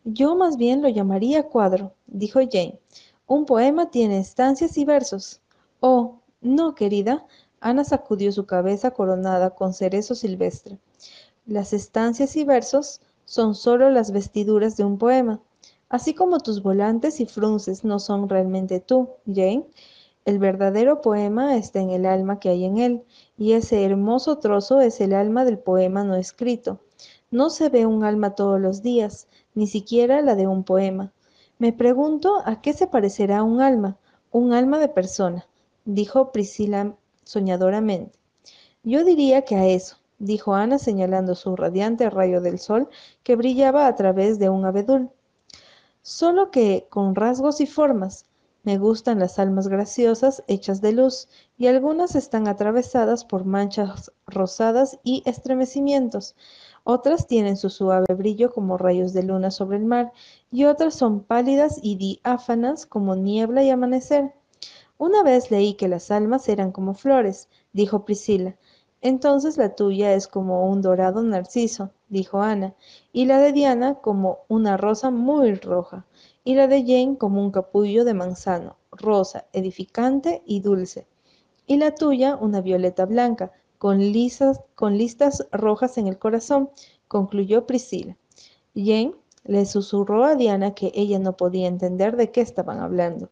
Yo 0.03 0.35
más 0.35 0.57
bien 0.57 0.81
lo 0.81 0.89
llamaría 0.89 1.47
cuadro, 1.47 1.93
dijo 2.07 2.39
Jane. 2.39 2.79
Un 3.27 3.45
poema 3.45 3.91
tiene 3.91 4.17
estancias 4.17 4.79
y 4.79 4.85
versos. 4.85 5.41
Oh, 5.79 6.21
no, 6.41 6.73
querida. 6.73 7.25
Ana 7.59 7.83
sacudió 7.83 8.31
su 8.31 8.47
cabeza 8.47 8.91
coronada 8.91 9.51
con 9.51 9.73
cerezo 9.73 10.15
silvestre. 10.15 10.79
Las 11.45 11.73
estancias 11.73 12.35
y 12.35 12.43
versos 12.43 13.01
son 13.27 13.55
solo 13.55 13.89
las 13.89 14.11
vestiduras 14.11 14.77
de 14.77 14.85
un 14.85 14.97
poema, 14.97 15.41
así 15.89 16.13
como 16.13 16.39
tus 16.39 16.63
volantes 16.63 17.19
y 17.19 17.25
frunces 17.25 17.83
no 17.83 17.99
son 17.99 18.29
realmente 18.29 18.79
tú, 18.79 19.09
Jane. 19.25 19.67
El 20.23 20.39
verdadero 20.39 21.01
poema 21.01 21.57
está 21.57 21.81
en 21.81 21.89
el 21.89 22.05
alma 22.05 22.39
que 22.39 22.47
hay 22.47 22.63
en 22.63 22.77
él, 22.77 23.03
y 23.37 23.51
ese 23.51 23.83
hermoso 23.83 24.37
trozo 24.37 24.79
es 24.79 25.01
el 25.01 25.13
alma 25.13 25.43
del 25.43 25.59
poema 25.59 26.05
no 26.05 26.15
escrito. 26.15 26.79
No 27.29 27.49
se 27.49 27.67
ve 27.67 27.85
un 27.85 28.05
alma 28.05 28.33
todos 28.33 28.61
los 28.61 28.81
días, 28.81 29.27
ni 29.55 29.67
siquiera 29.67 30.21
la 30.21 30.35
de 30.35 30.47
un 30.47 30.63
poema. 30.63 31.11
Me 31.59 31.73
pregunto 31.73 32.41
a 32.45 32.61
qué 32.61 32.71
se 32.71 32.87
parecerá 32.87 33.43
un 33.43 33.59
alma, 33.59 33.97
un 34.31 34.53
alma 34.53 34.79
de 34.79 34.87
persona, 34.87 35.45
dijo 35.83 36.31
Priscila 36.31 36.95
soñadoramente. 37.25 38.17
Yo 38.83 39.03
diría 39.03 39.41
que 39.41 39.57
a 39.57 39.67
eso, 39.67 39.96
dijo 40.19 40.53
Ana 40.53 40.79
señalando 40.79 41.35
su 41.35 41.55
radiante 41.55 42.09
rayo 42.09 42.41
del 42.41 42.59
sol 42.59 42.89
que 43.23 43.35
brillaba 43.35 43.87
a 43.87 43.95
través 43.95 44.39
de 44.39 44.49
un 44.49 44.65
abedul. 44.65 45.09
Solo 46.01 46.51
que 46.51 46.87
con 46.89 47.15
rasgos 47.15 47.61
y 47.61 47.67
formas. 47.67 48.25
Me 48.63 48.77
gustan 48.77 49.19
las 49.19 49.39
almas 49.39 49.69
graciosas 49.69 50.43
hechas 50.47 50.81
de 50.81 50.91
luz, 50.91 51.29
y 51.57 51.67
algunas 51.67 52.15
están 52.15 52.49
atravesadas 52.49 53.23
por 53.23 53.45
manchas 53.45 54.11
rosadas 54.25 54.99
y 55.03 55.23
estremecimientos. 55.25 56.35
Otras 56.83 57.27
tienen 57.27 57.55
su 57.55 57.69
suave 57.69 58.13
brillo 58.13 58.51
como 58.51 58.77
rayos 58.77 59.13
de 59.13 59.23
luna 59.23 59.51
sobre 59.51 59.77
el 59.77 59.85
mar, 59.85 60.11
y 60.51 60.65
otras 60.65 60.95
son 60.95 61.21
pálidas 61.21 61.79
y 61.81 61.95
diáfanas 61.95 62.85
como 62.85 63.15
niebla 63.15 63.63
y 63.63 63.69
amanecer. 63.69 64.33
Una 64.97 65.23
vez 65.23 65.51
leí 65.51 65.75
que 65.75 65.87
las 65.87 66.11
almas 66.11 66.49
eran 66.49 66.71
como 66.71 66.93
flores, 66.93 67.49
dijo 67.71 68.03
Priscila. 68.03 68.57
Entonces 69.01 69.57
la 69.57 69.75
tuya 69.75 70.13
es 70.13 70.27
como 70.27 70.69
un 70.69 70.81
dorado 70.81 71.21
narciso, 71.21 71.91
dijo 72.09 72.41
Ana, 72.41 72.73
y 73.13 73.25
la 73.25 73.39
de 73.39 73.51
Diana 73.53 73.95
como 73.95 74.39
una 74.47 74.75
rosa 74.77 75.11
muy 75.11 75.53
roja, 75.55 76.05
y 76.43 76.55
la 76.55 76.67
de 76.67 76.81
Jane 76.81 77.17
como 77.17 77.41
un 77.41 77.51
capullo 77.51 78.05
de 78.05 78.13
manzano, 78.13 78.77
rosa, 78.91 79.45
edificante 79.53 80.41
y 80.45 80.61
dulce, 80.61 81.05
y 81.67 81.77
la 81.77 81.93
tuya 81.93 82.35
una 82.35 82.61
violeta 82.61 83.05
blanca, 83.05 83.51
con, 83.77 83.99
lisas, 83.99 84.61
con 84.73 84.97
listas 84.97 85.47
rojas 85.51 85.97
en 85.97 86.07
el 86.07 86.17
corazón, 86.17 86.71
concluyó 87.07 87.67
Priscila. 87.67 88.17
Jane 88.75 89.13
le 89.43 89.65
susurró 89.65 90.25
a 90.25 90.35
Diana 90.35 90.73
que 90.73 90.91
ella 90.95 91.19
no 91.19 91.37
podía 91.37 91.67
entender 91.67 92.15
de 92.17 92.31
qué 92.31 92.41
estaban 92.41 92.79
hablando. 92.79 93.29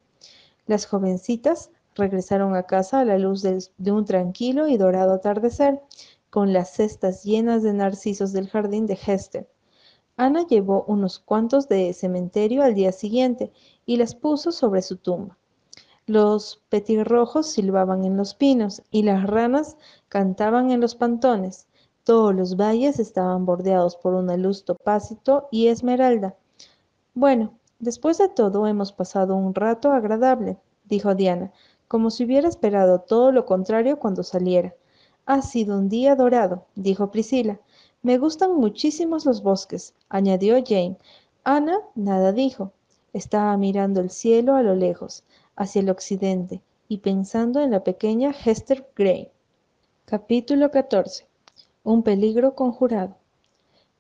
Las 0.68 0.86
jovencitas 0.86 1.72
regresaron 1.96 2.56
a 2.56 2.64
casa 2.64 3.00
a 3.00 3.06
la 3.06 3.18
luz 3.18 3.42
de, 3.42 3.92
un 3.92 4.06
tranquilo 4.06 4.68
y 4.68 4.78
dorado 4.78 5.14
atardecer, 5.14 5.82
con 6.30 6.54
las 6.54 6.74
cestas 6.74 7.24
llenas 7.24 7.64
de 7.64 7.74
narcisos 7.74 8.34
del 8.34 8.50
jardín 8.50 8.86
de 8.86 9.00
Hester. 9.06 9.50
Ana 10.18 10.46
llevó 10.48 10.84
unos 10.88 11.20
cuantos 11.20 11.68
de 11.68 11.94
cementerio 11.94 12.64
al 12.64 12.76
día 12.76 12.92
siguiente 12.92 13.52
y 13.86 13.98
las 13.98 14.16
puso 14.16 14.52
sobre 14.52 14.82
su 14.82 14.98
tumba. 14.98 15.38
Los 16.08 16.62
petirrojos 16.70 17.48
silbaban 17.48 18.06
en 18.06 18.16
los 18.16 18.36
pinos 18.36 18.84
y 18.92 19.04
las 19.04 19.24
ranas 19.24 19.76
cantaban 20.08 20.72
en 20.72 20.80
los 20.80 20.96
pantones. 20.96 21.68
Todos 22.04 22.36
los 22.36 22.56
valles 22.56 23.00
estaban 23.00 23.46
bordeados 23.46 23.96
por 23.96 24.14
una 24.14 24.38
luz 24.38 24.64
topácito 24.66 25.48
y 25.52 25.68
esmeralda. 25.68 26.36
Bueno, 27.14 27.58
después 27.80 28.20
de 28.20 28.30
todo 28.30 28.68
hemos 28.68 28.94
pasado 28.94 29.36
un 29.36 29.56
rato 29.56 29.92
agradable, 29.92 30.58
dijo 30.84 31.16
Diana, 31.16 31.52
como 31.88 32.10
si 32.10 32.26
hubiera 32.26 32.48
esperado 32.48 33.02
todo 33.02 33.32
lo 33.32 33.46
contrario 33.46 34.00
cuando 34.00 34.24
saliera. 34.24 34.74
Ha 35.26 35.42
sido 35.42 35.78
un 35.78 35.90
día 35.90 36.16
dorado, 36.16 36.66
dijo 36.76 37.12
Priscila. 37.12 37.60
Me 38.02 38.18
gustan 38.18 38.56
muchísimos 38.56 39.26
los 39.26 39.42
bosques, 39.42 39.94
añadió 40.10 40.56
Jane. 40.64 40.98
Ana 41.44 41.80
nada 41.96 42.32
dijo. 42.32 42.72
Estaba 43.14 43.56
mirando 43.58 44.02
el 44.02 44.10
cielo 44.10 44.56
a 44.56 44.62
lo 44.62 44.76
lejos 44.76 45.24
hacia 45.56 45.82
el 45.82 45.90
occidente 45.90 46.62
y 46.88 46.98
pensando 46.98 47.62
en 47.62 47.72
la 47.72 47.84
pequeña 47.84 48.32
Hester 48.32 48.88
Gray. 48.96 49.30
Capítulo 50.06 50.70
14. 50.70 51.26
Un 51.84 52.04
peligro 52.04 52.56
conjurado. 52.56 53.16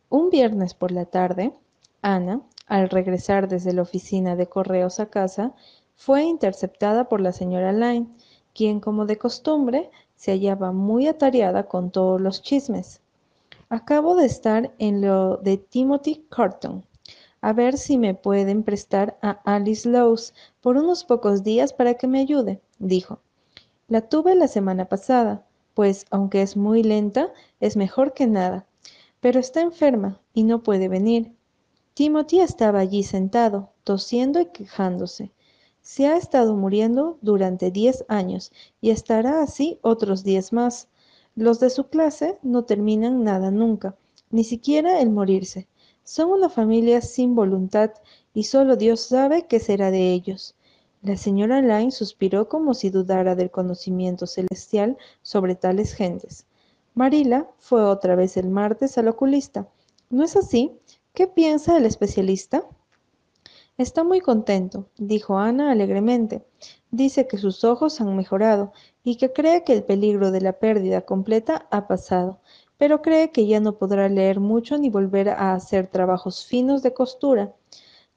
Un 0.09 0.29
viernes 0.29 0.73
por 0.73 0.91
la 0.91 1.05
tarde, 1.05 1.53
Ana, 2.01 2.41
al 2.67 2.89
regresar 2.89 3.47
desde 3.47 3.73
la 3.73 3.81
oficina 3.81 4.35
de 4.35 4.47
correos 4.47 4.99
a 4.99 5.07
casa, 5.07 5.53
fue 5.95 6.23
interceptada 6.23 7.09
por 7.09 7.21
la 7.21 7.31
señora 7.31 7.71
Lyne, 7.73 8.07
quien, 8.53 8.79
como 8.79 9.05
de 9.05 9.17
costumbre, 9.17 9.89
se 10.15 10.31
hallaba 10.31 10.71
muy 10.71 11.07
atareada 11.07 11.67
con 11.67 11.91
todos 11.91 12.21
los 12.21 12.41
chismes. 12.41 13.01
Acabo 13.69 14.15
de 14.15 14.25
estar 14.25 14.73
en 14.77 15.01
lo 15.01 15.37
de 15.37 15.57
Timothy 15.57 16.25
Carton, 16.29 16.85
a 17.41 17.53
ver 17.53 17.77
si 17.77 17.97
me 17.97 18.15
pueden 18.15 18.63
prestar 18.63 19.19
a 19.21 19.39
Alice 19.45 19.87
Lowes 19.87 20.33
por 20.61 20.77
unos 20.77 21.03
pocos 21.03 21.43
días 21.43 21.73
para 21.73 21.93
que 21.93 22.07
me 22.07 22.19
ayude, 22.19 22.61
dijo. 22.79 23.19
La 23.87 24.01
tuve 24.01 24.33
la 24.33 24.47
semana 24.47 24.85
pasada, 24.85 25.45
pues 25.75 26.07
aunque 26.09 26.41
es 26.41 26.57
muy 26.57 26.81
lenta, 26.81 27.31
es 27.59 27.77
mejor 27.77 28.13
que 28.13 28.25
nada. 28.25 28.65
Pero 29.19 29.39
está 29.39 29.61
enferma 29.61 30.19
y 30.33 30.43
no 30.43 30.63
puede 30.63 30.87
venir. 30.87 31.35
Timothy 31.93 32.39
estaba 32.39 32.79
allí 32.79 33.03
sentado, 33.03 33.69
tosiendo 33.83 34.39
y 34.39 34.47
quejándose. 34.47 35.31
Se 35.85 36.07
ha 36.07 36.17
estado 36.17 36.55
muriendo 36.55 37.19
durante 37.21 37.69
diez 37.69 38.05
años 38.07 38.51
y 38.81 38.89
estará 38.89 39.43
así 39.43 39.77
otros 39.83 40.23
diez 40.23 40.51
más. 40.51 40.87
Los 41.35 41.59
de 41.59 41.69
su 41.69 41.89
clase 41.89 42.39
no 42.41 42.65
terminan 42.65 43.23
nada 43.23 43.51
nunca, 43.51 43.95
ni 44.31 44.43
siquiera 44.43 44.99
el 44.99 45.11
morirse. 45.11 45.67
Son 46.03 46.31
una 46.31 46.49
familia 46.49 47.01
sin 47.01 47.35
voluntad 47.35 47.91
y 48.33 48.45
solo 48.45 48.77
Dios 48.77 48.99
sabe 49.01 49.45
qué 49.45 49.59
será 49.59 49.91
de 49.91 50.11
ellos. 50.11 50.55
La 51.03 51.17
señora 51.17 51.61
Lyne 51.61 51.91
suspiró 51.91 52.49
como 52.49 52.73
si 52.73 52.89
dudara 52.89 53.35
del 53.35 53.51
conocimiento 53.51 54.25
celestial 54.25 54.97
sobre 55.21 55.53
tales 55.53 55.93
gentes. 55.93 56.47
Marila 56.95 57.47
fue 57.59 57.83
otra 57.83 58.15
vez 58.15 58.37
el 58.37 58.49
martes 58.49 58.97
al 58.97 59.09
oculista. 59.09 59.67
¿No 60.09 60.23
es 60.23 60.35
así? 60.35 60.71
¿Qué 61.13 61.27
piensa 61.27 61.77
el 61.77 61.85
especialista? 61.85 62.67
Está 63.77 64.03
muy 64.03 64.21
contento, 64.21 64.87
dijo 64.97 65.37
Ana 65.37 65.71
alegremente. 65.71 66.45
Dice 66.91 67.27
que 67.27 67.37
sus 67.37 67.63
ojos 67.63 67.99
han 67.99 68.15
mejorado 68.15 68.71
y 69.03 69.17
que 69.17 69.33
cree 69.33 69.63
que 69.63 69.73
el 69.73 69.83
peligro 69.83 70.31
de 70.31 70.41
la 70.41 70.53
pérdida 70.53 71.01
completa 71.01 71.67
ha 71.71 71.87
pasado 71.87 72.39
pero 72.77 73.01
cree 73.01 73.31
que 73.31 73.47
ya 73.47 73.59
no 73.59 73.77
podrá 73.77 74.09
leer 74.09 74.39
mucho 74.39 74.77
ni 74.77 74.89
volver 74.89 75.29
a 75.29 75.53
hacer 75.53 75.87
trabajos 75.87 76.45
finos 76.45 76.83
de 76.83 76.93
costura. 76.93 77.53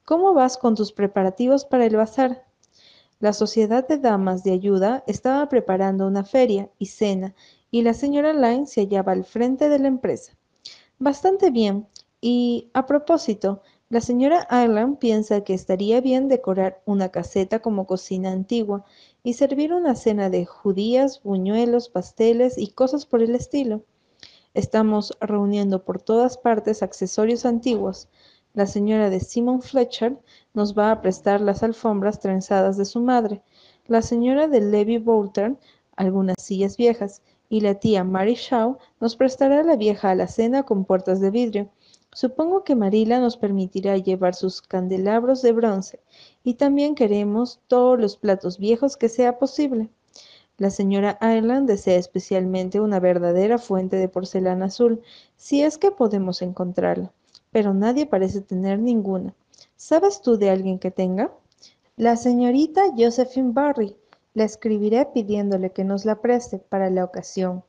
¿Cómo 0.05 0.33
vas 0.33 0.57
con 0.57 0.75
tus 0.75 0.91
preparativos 0.91 1.65
para 1.65 1.85
el 1.85 1.95
bazar? 1.95 2.45
La 3.19 3.33
Sociedad 3.33 3.87
de 3.87 3.97
Damas 3.97 4.43
de 4.43 4.51
Ayuda 4.51 5.03
estaba 5.07 5.47
preparando 5.49 6.07
una 6.07 6.23
feria 6.23 6.69
y 6.77 6.87
cena, 6.87 7.35
y 7.71 7.83
la 7.83 7.93
señora 7.93 8.33
Lyne 8.33 8.65
se 8.65 8.81
hallaba 8.81 9.11
al 9.11 9.25
frente 9.25 9.69
de 9.69 9.79
la 9.79 9.87
empresa. 9.87 10.33
Bastante 10.97 11.51
bien. 11.51 11.87
Y, 12.21 12.69
a 12.73 12.85
propósito, 12.85 13.61
la 13.89 14.01
señora 14.01 14.47
Ireland 14.51 14.99
piensa 14.99 15.41
que 15.41 15.53
estaría 15.53 15.99
bien 15.99 16.27
decorar 16.27 16.81
una 16.85 17.09
caseta 17.09 17.59
como 17.59 17.87
cocina 17.87 18.31
antigua 18.31 18.85
y 19.23 19.33
servir 19.33 19.73
una 19.73 19.95
cena 19.95 20.29
de 20.29 20.45
judías, 20.45 21.21
buñuelos, 21.23 21.89
pasteles 21.89 22.57
y 22.57 22.71
cosas 22.71 23.07
por 23.07 23.23
el 23.23 23.33
estilo. 23.33 23.83
Estamos 24.53 25.17
reuniendo 25.19 25.83
por 25.83 25.99
todas 26.01 26.37
partes 26.37 26.83
accesorios 26.83 27.45
antiguos. 27.45 28.09
La 28.53 28.67
señora 28.67 29.09
de 29.09 29.19
Simon 29.19 29.61
Fletcher 29.61 30.17
nos 30.53 30.77
va 30.77 30.91
a 30.91 31.01
prestar 31.01 31.41
las 31.41 31.63
alfombras 31.63 32.19
trenzadas 32.19 32.77
de 32.77 32.85
su 32.85 33.01
madre, 33.01 33.41
la 33.87 34.03
señora 34.03 34.47
de 34.47 34.61
Levy 34.61 34.99
Boulter 34.99 35.57
algunas 35.99 36.37
sillas 36.39 36.77
viejas, 36.77 37.21
y 37.49 37.59
la 37.59 37.75
tía 37.75 38.05
Mary 38.05 38.35
Shaw 38.35 38.77
nos 39.01 39.17
prestará 39.17 39.63
la 39.63 39.75
vieja 39.75 40.11
alacena 40.11 40.63
con 40.63 40.85
puertas 40.85 41.19
de 41.19 41.29
vidrio. 41.29 41.69
Supongo 42.11 42.63
que 42.63 42.75
Marila 42.75 43.19
nos 43.19 43.37
permitirá 43.37 43.95
llevar 43.97 44.35
sus 44.35 44.61
candelabros 44.61 45.41
de 45.41 45.51
bronce, 45.51 45.99
y 46.43 46.55
también 46.55 46.95
queremos 46.95 47.59
todos 47.67 47.99
los 47.99 48.17
platos 48.17 48.57
viejos 48.57 48.97
que 48.97 49.09
sea 49.09 49.37
posible. 49.37 49.89
La 50.57 50.71
señora 50.71 51.17
Ireland 51.21 51.69
desea 51.69 51.95
especialmente 51.95 52.81
una 52.81 52.99
verdadera 52.99 53.57
fuente 53.57 53.95
de 53.95 54.09
porcelana 54.09 54.65
azul, 54.65 55.01
si 55.37 55.63
es 55.63 55.77
que 55.77 55.91
podemos 55.91 56.41
encontrarla, 56.41 57.13
pero 57.51 57.73
nadie 57.73 58.05
parece 58.05 58.41
tener 58.41 58.79
ninguna. 58.79 59.33
¿Sabes 59.77 60.21
tú 60.21 60.37
de 60.37 60.49
alguien 60.49 60.77
que 60.77 60.91
tenga? 60.91 61.31
La 61.95 62.17
señorita 62.17 62.81
Josephine 62.97 63.53
Barry. 63.53 63.95
La 64.33 64.43
escribiré 64.43 65.05
pidiéndole 65.05 65.71
que 65.71 65.83
nos 65.83 66.05
la 66.05 66.21
preste 66.21 66.59
para 66.59 66.89
la 66.89 67.03
ocasión. 67.03 67.63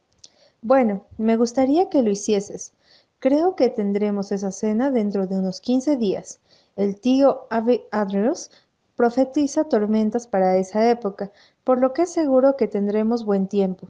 Bueno, 0.63 1.07
me 1.17 1.37
gustaría 1.37 1.89
que 1.89 2.03
lo 2.03 2.11
hicieses. 2.11 2.73
Creo 3.21 3.55
que 3.55 3.69
tendremos 3.69 4.33
esa 4.33 4.51
cena 4.51 4.91
dentro 4.91 5.27
de 5.27 5.39
unos 5.39 5.61
quince 5.61 5.99
días. 5.99 6.41
El 6.75 6.99
tío 6.99 7.47
Ave 7.51 7.87
Adros 7.91 8.51
profetiza 8.97 9.65
tormentas 9.65 10.27
para 10.27 10.57
esa 10.57 10.89
época, 10.89 11.31
por 11.63 11.79
lo 11.83 11.93
que 11.93 12.03
es 12.03 12.11
seguro 12.11 12.57
que 12.57 12.67
tendremos 12.67 13.27
buen 13.27 13.47
tiempo. 13.47 13.89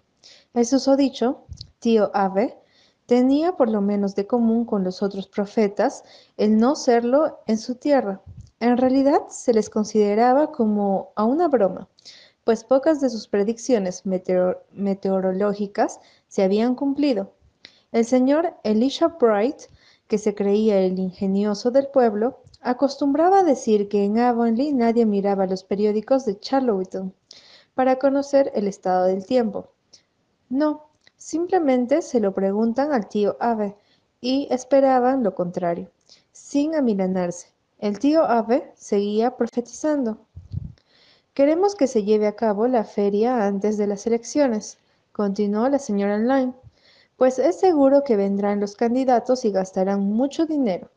El 0.53 0.67
susodicho, 0.67 1.45
tío 1.79 2.11
Ave, 2.13 2.59
tenía 3.07 3.57
por 3.57 3.71
lo 3.71 3.81
menos 3.81 4.17
de 4.17 4.27
común 4.27 4.65
con 4.65 4.83
los 4.83 5.01
otros 5.01 5.29
profetas 5.29 6.03
el 6.37 6.59
no 6.59 6.75
serlo 6.75 7.39
en 7.47 7.59
su 7.59 7.77
tierra. 7.77 8.21
En 8.59 8.79
realidad 8.79 9.29
se 9.29 9.53
les 9.55 9.71
consideraba 9.71 10.51
como 10.51 11.13
a 11.15 11.23
una 11.23 11.47
broma, 11.47 11.89
pues 12.43 12.65
pocas 12.65 13.01
de 13.01 13.11
sus 13.11 13.29
predicciones 13.29 14.03
meteorológicas 14.73 16.01
se 16.27 16.43
habían 16.43 16.75
cumplido. 16.75 17.31
El 17.93 18.05
señor 18.05 18.55
Elisha 18.65 19.09
Bright, 19.09 19.63
que 20.09 20.19
se 20.19 20.35
creía 20.35 20.81
el 20.81 20.99
ingenioso 20.99 21.71
del 21.71 21.89
pueblo, 21.89 22.41
Acostumbraba 22.63 23.39
a 23.39 23.43
decir 23.43 23.89
que 23.89 24.05
en 24.05 24.19
Avonlea 24.19 24.75
nadie 24.75 25.07
miraba 25.07 25.47
los 25.47 25.65
periódicos 25.65 26.27
de 26.27 26.39
Charlottetown 26.39 27.15
para 27.75 27.99
conocer 27.99 28.53
el 28.55 28.69
estado 28.69 29.07
del 29.07 29.25
tiempo. 29.25 29.71
No, 30.51 30.91
simplemente 31.17 32.03
se 32.03 32.21
lo 32.21 32.35
preguntan 32.35 32.93
al 32.93 33.09
tío 33.09 33.39
Ave 33.41 33.77
y 34.21 34.47
esperaban 34.51 35.23
lo 35.23 35.35
contrario, 35.35 35.91
sin 36.33 36.75
amilanarse. 36.75 37.49
El 37.79 37.99
tío 37.99 38.25
Ave 38.25 38.71
seguía 38.77 39.39
profetizando. 39.39 40.19
Queremos 41.33 41.75
que 41.75 41.87
se 41.87 42.05
lleve 42.05 42.27
a 42.27 42.37
cabo 42.37 42.67
la 42.67 42.85
feria 42.85 43.47
antes 43.47 43.79
de 43.79 43.87
las 43.87 44.07
elecciones, 44.07 44.77
continuó 45.13 45.67
la 45.71 45.79
señora 45.79 46.19
Lyne, 46.19 46.53
pues 47.21 47.39
es 47.39 47.61
seguro 47.61 48.03
que 48.03 48.17
vendrán 48.17 48.61
los 48.61 48.75
candidatos 48.75 49.45
y 49.45 49.51
gastarán 49.51 50.01
mucho 50.01 50.47
dinero. 50.47 50.89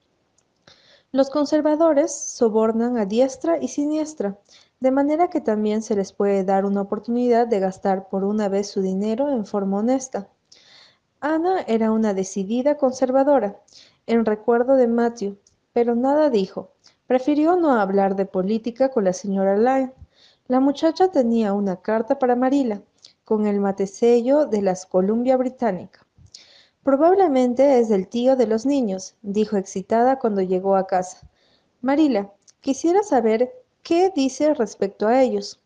Los 1.12 1.30
conservadores 1.30 2.16
sobornan 2.16 2.98
a 2.98 3.06
diestra 3.06 3.58
y 3.62 3.68
siniestra, 3.68 4.40
de 4.80 4.92
manera 4.92 5.30
que 5.30 5.42
también 5.42 5.82
se 5.82 5.98
les 5.98 6.14
puede 6.14 6.46
dar 6.46 6.64
una 6.64 6.80
oportunidad 6.80 7.46
de 7.48 7.60
gastar 7.60 8.08
por 8.08 8.24
una 8.24 8.48
vez 8.48 8.70
su 8.70 8.82
dinero 8.82 9.32
en 9.32 9.46
forma 9.46 9.80
honesta. 9.80 10.30
Ana 11.20 11.60
era 11.68 11.92
una 11.92 12.14
decidida 12.14 12.78
conservadora, 12.78 13.60
en 14.08 14.24
recuerdo 14.24 14.78
de 14.78 14.88
Matthew, 14.88 15.38
pero 15.74 15.94
nada 15.94 16.30
dijo. 16.30 16.72
Prefirió 17.06 17.58
no 17.58 17.74
hablar 17.74 18.16
de 18.16 18.26
política 18.26 18.88
con 18.88 19.04
la 19.04 19.12
señora 19.12 19.58
Lyne. 19.58 19.92
La 20.48 20.62
muchacha 20.62 21.10
tenía 21.10 21.52
una 21.52 21.82
carta 21.82 22.18
para 22.18 22.38
Marila, 22.38 22.82
con 23.26 23.46
el 23.46 23.60
matesello 23.60 24.46
de 24.46 24.62
las 24.62 24.86
Columbia 24.86 25.36
Británica. 25.36 26.03
Probablemente 26.84 27.80
es 27.80 27.88
del 27.88 28.10
tío 28.10 28.36
de 28.36 28.46
los 28.46 28.66
niños, 28.66 29.16
dijo 29.22 29.56
excitada 29.56 30.20
cuando 30.20 30.42
llegó 30.42 30.76
a 30.76 30.86
casa. 30.86 31.30
Marila, 31.82 32.34
quisiera 32.60 33.04
saber 33.04 33.54
qué 33.84 34.12
dice 34.14 34.54
respecto 34.54 35.08
a 35.08 35.22
ellos. 35.22 35.62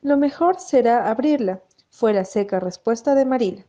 Lo 0.00 0.16
mejor 0.16 0.58
será 0.58 1.10
abrirla, 1.10 1.60
fue 1.90 2.14
la 2.14 2.24
seca 2.24 2.58
respuesta 2.58 3.14
de 3.14 3.26
Marila. 3.26 3.66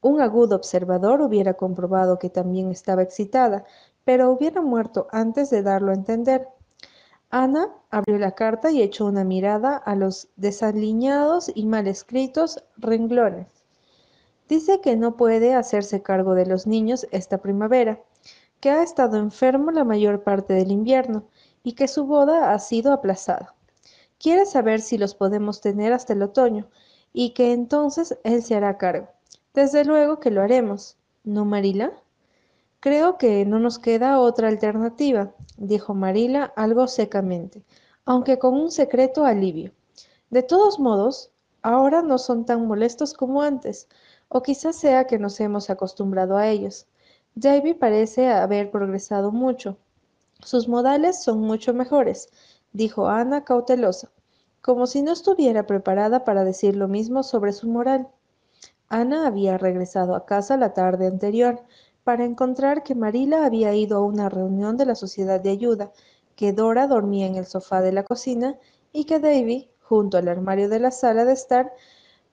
Un 0.00 0.22
agudo 0.22 0.56
observador 0.56 1.20
hubiera 1.20 1.52
comprobado 1.54 2.18
que 2.18 2.30
también 2.30 2.70
estaba 2.70 3.02
excitada, 3.02 3.64
pero 4.04 4.30
hubiera 4.30 4.62
muerto 4.62 5.08
antes 5.12 5.50
de 5.50 5.62
darlo 5.62 5.90
a 5.90 5.94
entender. 5.94 6.48
Ana 7.28 7.68
abrió 7.90 8.18
la 8.18 8.32
carta 8.32 8.70
y 8.70 8.80
echó 8.80 9.04
una 9.04 9.24
mirada 9.24 9.76
a 9.76 9.94
los 9.96 10.28
desaliñados 10.36 11.52
y 11.54 11.66
mal 11.66 11.86
escritos 11.86 12.64
renglones. 12.78 13.61
Dice 14.52 14.82
que 14.82 14.96
no 14.96 15.16
puede 15.16 15.54
hacerse 15.54 16.02
cargo 16.02 16.34
de 16.34 16.44
los 16.44 16.66
niños 16.66 17.06
esta 17.10 17.38
primavera, 17.38 18.02
que 18.60 18.68
ha 18.68 18.82
estado 18.82 19.16
enfermo 19.16 19.70
la 19.70 19.82
mayor 19.82 20.24
parte 20.24 20.52
del 20.52 20.70
invierno 20.70 21.24
y 21.62 21.72
que 21.72 21.88
su 21.88 22.04
boda 22.04 22.52
ha 22.52 22.58
sido 22.58 22.92
aplazada. 22.92 23.54
Quiere 24.18 24.44
saber 24.44 24.82
si 24.82 24.98
los 24.98 25.14
podemos 25.14 25.62
tener 25.62 25.94
hasta 25.94 26.12
el 26.12 26.22
otoño 26.22 26.68
y 27.14 27.30
que 27.30 27.54
entonces 27.54 28.18
él 28.24 28.42
se 28.42 28.54
hará 28.54 28.76
cargo. 28.76 29.08
Desde 29.54 29.86
luego 29.86 30.20
que 30.20 30.30
lo 30.30 30.42
haremos, 30.42 30.98
¿no, 31.24 31.46
Marila? 31.46 31.90
Creo 32.80 33.16
que 33.16 33.46
no 33.46 33.58
nos 33.58 33.78
queda 33.78 34.20
otra 34.20 34.48
alternativa, 34.48 35.32
dijo 35.56 35.94
Marila 35.94 36.52
algo 36.56 36.88
secamente, 36.88 37.62
aunque 38.04 38.38
con 38.38 38.52
un 38.52 38.70
secreto 38.70 39.24
alivio. 39.24 39.72
De 40.28 40.42
todos 40.42 40.78
modos, 40.78 41.30
ahora 41.62 42.02
no 42.02 42.18
son 42.18 42.44
tan 42.44 42.66
molestos 42.66 43.14
como 43.14 43.40
antes, 43.40 43.88
o 44.34 44.42
quizás 44.42 44.76
sea 44.76 45.06
que 45.06 45.18
nos 45.18 45.38
hemos 45.40 45.68
acostumbrado 45.68 46.38
a 46.38 46.48
ellos. 46.48 46.86
Davy 47.34 47.74
parece 47.74 48.30
haber 48.30 48.70
progresado 48.70 49.30
mucho. 49.30 49.76
Sus 50.40 50.68
modales 50.68 51.22
son 51.22 51.40
mucho 51.40 51.74
mejores, 51.74 52.30
dijo 52.72 53.08
Ana 53.08 53.44
cautelosa, 53.44 54.10
como 54.62 54.86
si 54.86 55.02
no 55.02 55.12
estuviera 55.12 55.66
preparada 55.66 56.24
para 56.24 56.44
decir 56.44 56.76
lo 56.76 56.88
mismo 56.88 57.22
sobre 57.22 57.52
su 57.52 57.68
moral. 57.68 58.08
Ana 58.88 59.26
había 59.26 59.58
regresado 59.58 60.14
a 60.14 60.24
casa 60.24 60.56
la 60.56 60.72
tarde 60.72 61.08
anterior 61.08 61.60
para 62.02 62.24
encontrar 62.24 62.82
que 62.82 62.94
Marila 62.94 63.44
había 63.44 63.74
ido 63.74 63.98
a 63.98 64.04
una 64.04 64.30
reunión 64.30 64.78
de 64.78 64.86
la 64.86 64.94
Sociedad 64.94 65.40
de 65.40 65.50
Ayuda, 65.50 65.92
que 66.36 66.54
Dora 66.54 66.86
dormía 66.86 67.26
en 67.26 67.36
el 67.36 67.44
sofá 67.44 67.82
de 67.82 67.92
la 67.92 68.04
cocina 68.04 68.58
y 68.94 69.04
que 69.04 69.18
Davy, 69.18 69.70
junto 69.82 70.16
al 70.16 70.28
armario 70.28 70.70
de 70.70 70.80
la 70.80 70.90
sala 70.90 71.26
de 71.26 71.34
estar, 71.34 71.74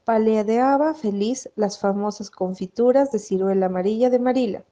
paleadeaba 0.09 0.95
feliz 0.95 1.51
las 1.55 1.77
famosas 1.77 2.31
confituras 2.31 3.11
de 3.11 3.19
ciruela 3.19 3.67
amarilla 3.67 4.09
de 4.09 4.17
Marila, 4.17 4.65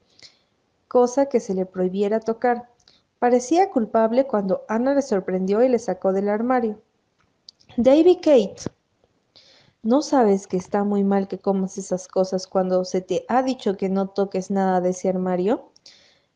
cosa 0.87 1.27
que 1.27 1.39
se 1.39 1.53
le 1.53 1.67
prohibiera 1.67 2.19
tocar. 2.19 2.71
Parecía 3.19 3.69
culpable 3.69 4.25
cuando 4.25 4.63
Ana 4.67 4.95
le 4.95 5.03
sorprendió 5.03 5.61
y 5.61 5.69
le 5.69 5.77
sacó 5.77 6.11
del 6.11 6.29
armario. 6.29 6.81
Davy 7.77 8.15
Kate, 8.15 8.63
¿no 9.83 10.01
sabes 10.01 10.47
que 10.47 10.57
está 10.57 10.83
muy 10.83 11.03
mal 11.03 11.27
que 11.27 11.37
comas 11.37 11.77
esas 11.77 12.07
cosas 12.07 12.47
cuando 12.47 12.83
se 12.83 13.01
te 13.01 13.23
ha 13.27 13.43
dicho 13.43 13.77
que 13.77 13.89
no 13.89 14.07
toques 14.07 14.49
nada 14.49 14.81
de 14.81 14.89
ese 14.89 15.07
armario? 15.07 15.71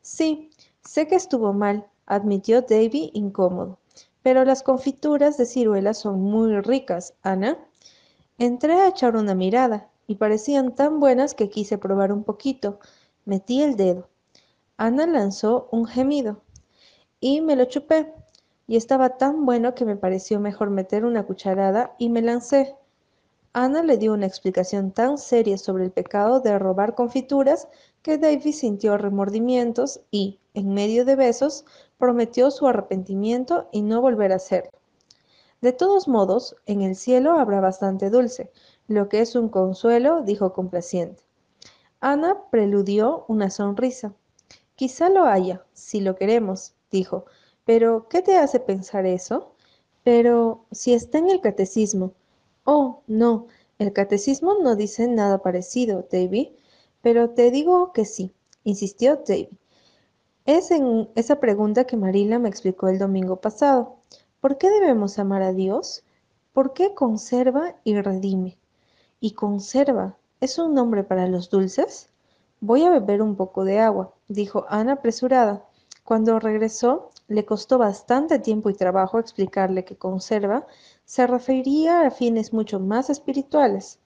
Sí, 0.00 0.52
sé 0.80 1.08
que 1.08 1.16
estuvo 1.16 1.52
mal, 1.52 1.88
admitió 2.06 2.62
Davy 2.62 3.10
incómodo. 3.14 3.80
Pero 4.22 4.44
las 4.44 4.62
confituras 4.62 5.38
de 5.38 5.46
ciruela 5.46 5.92
son 5.92 6.20
muy 6.20 6.60
ricas, 6.60 7.14
Ana. 7.24 7.58
Entré 8.38 8.74
a 8.74 8.88
echar 8.88 9.16
una 9.16 9.34
mirada 9.34 9.90
y 10.06 10.16
parecían 10.16 10.74
tan 10.74 11.00
buenas 11.00 11.34
que 11.34 11.48
quise 11.48 11.78
probar 11.78 12.12
un 12.12 12.24
poquito. 12.24 12.80
Metí 13.24 13.62
el 13.62 13.76
dedo. 13.76 14.08
Ana 14.76 15.06
lanzó 15.06 15.68
un 15.70 15.86
gemido 15.86 16.42
y 17.20 17.40
me 17.40 17.56
lo 17.56 17.66
chupé. 17.66 18.12
Y 18.66 18.76
estaba 18.76 19.18
tan 19.18 19.44
bueno 19.44 19.74
que 19.74 19.84
me 19.84 19.96
pareció 19.96 20.40
mejor 20.40 20.70
meter 20.70 21.04
una 21.04 21.24
cucharada 21.24 21.94
y 21.98 22.08
me 22.08 22.22
lancé. 22.22 22.74
Ana 23.52 23.82
le 23.82 23.98
dio 23.98 24.14
una 24.14 24.26
explicación 24.26 24.92
tan 24.92 25.18
seria 25.18 25.58
sobre 25.58 25.84
el 25.84 25.90
pecado 25.90 26.40
de 26.40 26.58
robar 26.58 26.94
confituras 26.94 27.68
que 28.00 28.16
Davy 28.16 28.52
sintió 28.52 28.96
remordimientos 28.96 30.00
y, 30.10 30.40
en 30.54 30.72
medio 30.72 31.04
de 31.04 31.16
besos, 31.16 31.66
prometió 31.98 32.50
su 32.50 32.66
arrepentimiento 32.66 33.68
y 33.70 33.82
no 33.82 34.00
volver 34.00 34.32
a 34.32 34.36
hacerlo. 34.36 34.70
De 35.62 35.72
todos 35.72 36.08
modos, 36.08 36.56
en 36.66 36.82
el 36.82 36.96
cielo 36.96 37.38
habrá 37.38 37.60
bastante 37.60 38.10
dulce, 38.10 38.50
lo 38.88 39.08
que 39.08 39.20
es 39.20 39.36
un 39.36 39.48
consuelo, 39.48 40.22
dijo 40.22 40.52
complaciente. 40.52 41.22
Ana 42.00 42.50
preludió 42.50 43.24
una 43.28 43.48
sonrisa. 43.48 44.12
Quizá 44.74 45.08
lo 45.08 45.24
haya, 45.24 45.64
si 45.72 46.00
lo 46.00 46.16
queremos, 46.16 46.74
dijo. 46.90 47.26
Pero, 47.64 48.08
¿qué 48.08 48.22
te 48.22 48.36
hace 48.38 48.58
pensar 48.58 49.06
eso? 49.06 49.54
Pero, 50.02 50.66
si 50.72 50.94
está 50.94 51.18
en 51.18 51.30
el 51.30 51.40
catecismo. 51.40 52.12
Oh, 52.64 53.02
no, 53.06 53.46
el 53.78 53.92
catecismo 53.92 54.54
no 54.60 54.74
dice 54.74 55.06
nada 55.06 55.42
parecido, 55.42 56.08
Davy. 56.10 56.56
Pero 57.02 57.30
te 57.30 57.52
digo 57.52 57.92
que 57.92 58.04
sí, 58.04 58.32
insistió 58.64 59.22
Davy. 59.24 59.48
Es 60.44 60.72
en 60.72 61.08
esa 61.14 61.38
pregunta 61.38 61.84
que 61.84 61.96
Marila 61.96 62.40
me 62.40 62.48
explicó 62.48 62.88
el 62.88 62.98
domingo 62.98 63.40
pasado. 63.40 64.01
¿Por 64.42 64.58
qué 64.58 64.70
debemos 64.70 65.20
amar 65.20 65.40
a 65.42 65.52
Dios? 65.52 66.02
¿Por 66.52 66.72
qué 66.72 66.94
conserva 66.94 67.76
y 67.84 68.00
redime? 68.00 68.58
¿Y 69.20 69.34
conserva 69.34 70.16
es 70.40 70.58
un 70.58 70.74
nombre 70.74 71.04
para 71.04 71.28
los 71.28 71.48
dulces? 71.48 72.08
Voy 72.58 72.82
a 72.82 72.90
beber 72.90 73.22
un 73.22 73.36
poco 73.36 73.64
de 73.64 73.78
agua, 73.78 74.12
dijo 74.26 74.66
Ana 74.68 74.94
apresurada. 74.94 75.64
Cuando 76.02 76.40
regresó, 76.40 77.10
le 77.28 77.44
costó 77.44 77.78
bastante 77.78 78.40
tiempo 78.40 78.68
y 78.68 78.74
trabajo 78.74 79.20
explicarle 79.20 79.84
que 79.84 79.94
conserva 79.94 80.66
se 81.04 81.24
refería 81.28 82.04
a 82.04 82.10
fines 82.10 82.52
mucho 82.52 82.80
más 82.80 83.10
espirituales. 83.10 84.00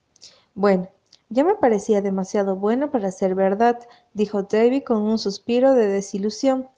Bueno, 0.53 0.87
ya 1.29 1.43
me 1.45 1.55
parecía 1.55 2.03
demasiado 2.03 2.55
bueno 2.57 2.91
para 2.91 3.09
ser 3.09 3.33
verdad, 3.33 3.79
dijo 4.13 4.43
Davy 4.43 4.81
con 4.83 5.01
un 5.01 5.17
suspiro 5.17 5.73
de 5.73 5.87
desilusión. 5.87 6.69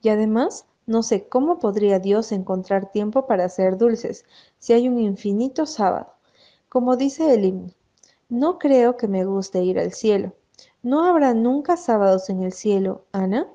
Y 0.00 0.08
además, 0.08 0.64
no 0.86 1.02
sé 1.02 1.28
cómo 1.28 1.58
podría 1.58 1.98
Dios 1.98 2.32
encontrar 2.32 2.90
tiempo 2.90 3.26
para 3.26 3.44
hacer 3.44 3.78
dulces 3.78 4.24
si 4.58 4.72
hay 4.72 4.88
un 4.88 4.98
infinito 4.98 5.66
sábado. 5.66 6.14
Como 6.68 6.96
dice 6.96 7.34
el 7.34 7.44
himno, 7.44 7.72
no 8.28 8.58
creo 8.58 8.96
que 8.96 9.08
me 9.08 9.24
guste 9.24 9.62
ir 9.62 9.78
al 9.78 9.92
cielo. 9.92 10.32
¿No 10.82 11.04
habrá 11.04 11.34
nunca 11.34 11.76
sábados 11.76 12.30
en 12.30 12.42
el 12.42 12.52
cielo, 12.52 13.04
Ana? 13.12 13.46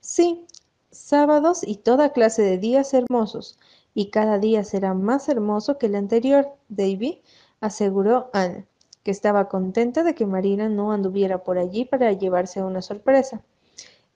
Sí, 0.00 0.46
sábados 0.90 1.62
y 1.62 1.76
toda 1.76 2.12
clase 2.12 2.42
de 2.42 2.58
días 2.58 2.94
hermosos, 2.94 3.58
y 3.94 4.10
cada 4.10 4.38
día 4.38 4.64
será 4.64 4.94
más 4.94 5.28
hermoso 5.28 5.78
que 5.78 5.86
el 5.86 5.94
anterior, 5.94 6.48
Davy, 6.68 7.22
aseguró 7.60 8.30
Ana, 8.32 8.66
que 9.02 9.10
estaba 9.10 9.48
contenta 9.48 10.02
de 10.02 10.14
que 10.14 10.26
Marina 10.26 10.68
no 10.68 10.90
anduviera 10.92 11.44
por 11.44 11.58
allí 11.58 11.84
para 11.84 12.12
llevarse 12.12 12.62
una 12.62 12.82
sorpresa. 12.82 13.42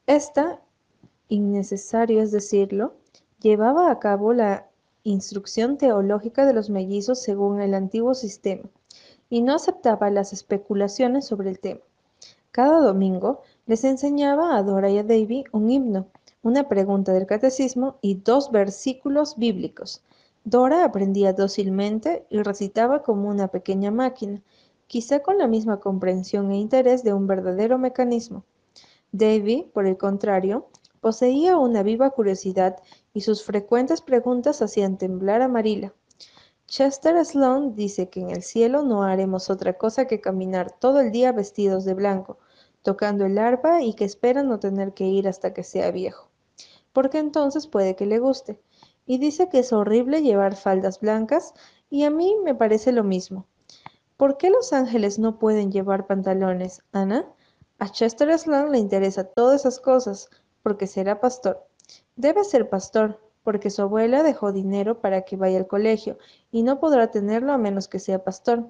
Esta 0.07 0.61
innecesario 1.29 2.23
es 2.23 2.33
decirlo, 2.33 2.95
llevaba 3.41 3.91
a 3.91 3.99
cabo 3.99 4.33
la 4.33 4.69
instrucción 5.05 5.79
teológica 5.79 6.47
de 6.47 6.53
los 6.53 6.71
mellizos 6.71 7.21
según 7.21 7.61
el 7.61 7.75
antiguo 7.75 8.15
sistema, 8.15 8.69
y 9.31 9.43
no 9.43 9.55
aceptaba 9.55 10.11
las 10.11 10.33
especulaciones 10.33 11.27
sobre 11.27 11.51
el 11.51 11.61
tema. 11.61 11.81
Cada 12.51 12.81
domingo 12.81 13.43
les 13.67 13.85
enseñaba 13.85 14.57
a 14.57 14.63
Dora 14.63 14.91
y 14.91 14.99
a 14.99 15.05
Davy 15.05 15.45
un 15.53 15.71
himno, 15.71 16.07
una 16.43 16.69
pregunta 16.69 17.13
del 17.13 17.27
catecismo 17.27 17.99
y 18.01 18.15
dos 18.15 18.51
versículos 18.51 19.37
bíblicos. 19.37 20.03
Dora 20.45 20.85
aprendía 20.85 21.33
dócilmente 21.33 22.27
y 22.31 22.43
recitaba 22.43 23.03
como 23.03 23.29
una 23.29 23.49
pequeña 23.49 23.91
máquina, 23.91 24.41
quizá 24.87 25.21
con 25.21 25.37
la 25.37 25.47
misma 25.47 25.79
comprensión 25.79 26.51
e 26.51 26.57
interés 26.57 27.05
de 27.05 27.13
un 27.13 27.27
verdadero 27.27 27.77
mecanismo. 27.77 28.45
Davy, 29.13 29.71
por 29.75 29.87
el 29.87 29.99
contrario, 29.99 30.67
poseía 31.01 31.59
una 31.59 31.83
viva 31.83 32.11
curiosidad 32.11 32.77
y 33.13 33.23
sus 33.23 33.45
frecuentes 33.45 34.01
preguntas 34.01 34.63
hacían 34.63 34.99
temblar 34.99 35.43
a 35.43 35.49
Marila. 35.49 35.95
Chester 36.67 37.25
Sloane 37.25 37.73
dice 37.75 38.11
que 38.11 38.21
en 38.21 38.31
el 38.31 38.43
cielo 38.43 38.83
no 38.83 39.03
haremos 39.03 39.49
otra 39.49 39.79
cosa 39.79 40.07
que 40.07 40.21
caminar 40.21 40.71
todo 40.71 41.01
el 41.01 41.13
día 41.13 41.33
vestidos 41.33 41.85
de 41.87 41.95
blanco, 41.95 42.39
tocando 42.83 43.25
el 43.25 43.39
arpa 43.39 43.83
y 43.83 43.95
que 43.95 44.05
espera 44.05 44.43
no 44.43 44.61
tener 44.61 44.93
que 44.93 45.05
ir 45.05 45.29
hasta 45.29 45.55
que 45.55 45.65
sea 45.65 45.91
viejo, 45.91 46.29
porque 46.93 47.19
entonces 47.19 47.67
puede 47.67 47.97
que 47.97 48.07
le 48.07 48.19
guste. 48.19 48.61
Y 49.07 49.17
dice 49.17 49.49
que 49.49 49.61
es 49.61 49.73
horrible 49.73 50.21
llevar 50.21 50.57
faldas 50.57 51.01
blancas 51.01 51.55
y 51.89 52.05
a 52.05 52.11
mí 52.11 52.37
me 52.45 52.55
parece 52.55 52.93
lo 52.93 53.03
mismo. 53.03 53.47
¿Por 54.19 54.37
qué 54.37 54.51
los 54.51 54.73
ángeles 54.73 55.19
no 55.19 55.39
pueden 55.39 55.73
llevar 55.73 56.07
pantalones, 56.07 56.83
Ana? 56.93 57.33
A 57.79 57.89
Chester 57.91 58.37
Sloane 58.39 58.73
le 58.73 58.79
interesa 58.79 59.25
todas 59.25 59.61
esas 59.61 59.81
cosas, 59.81 60.29
porque 60.63 60.87
será 60.87 61.21
pastor. 61.21 61.65
Debe 62.17 62.45
ser 62.45 62.69
pastor, 62.69 63.21
porque 63.43 63.71
su 63.71 63.83
abuela 63.83 64.23
dejó 64.23 64.53
dinero 64.53 65.01
para 65.01 65.23
que 65.23 65.37
vaya 65.37 65.59
al 65.59 65.67
colegio 65.67 66.19
y 66.51 66.63
no 66.63 66.81
podrá 66.81 67.11
tenerlo 67.11 67.53
a 67.53 67.59
menos 67.59 67.89
que 67.89 67.99
sea 67.99 68.23
pastor. 68.23 68.67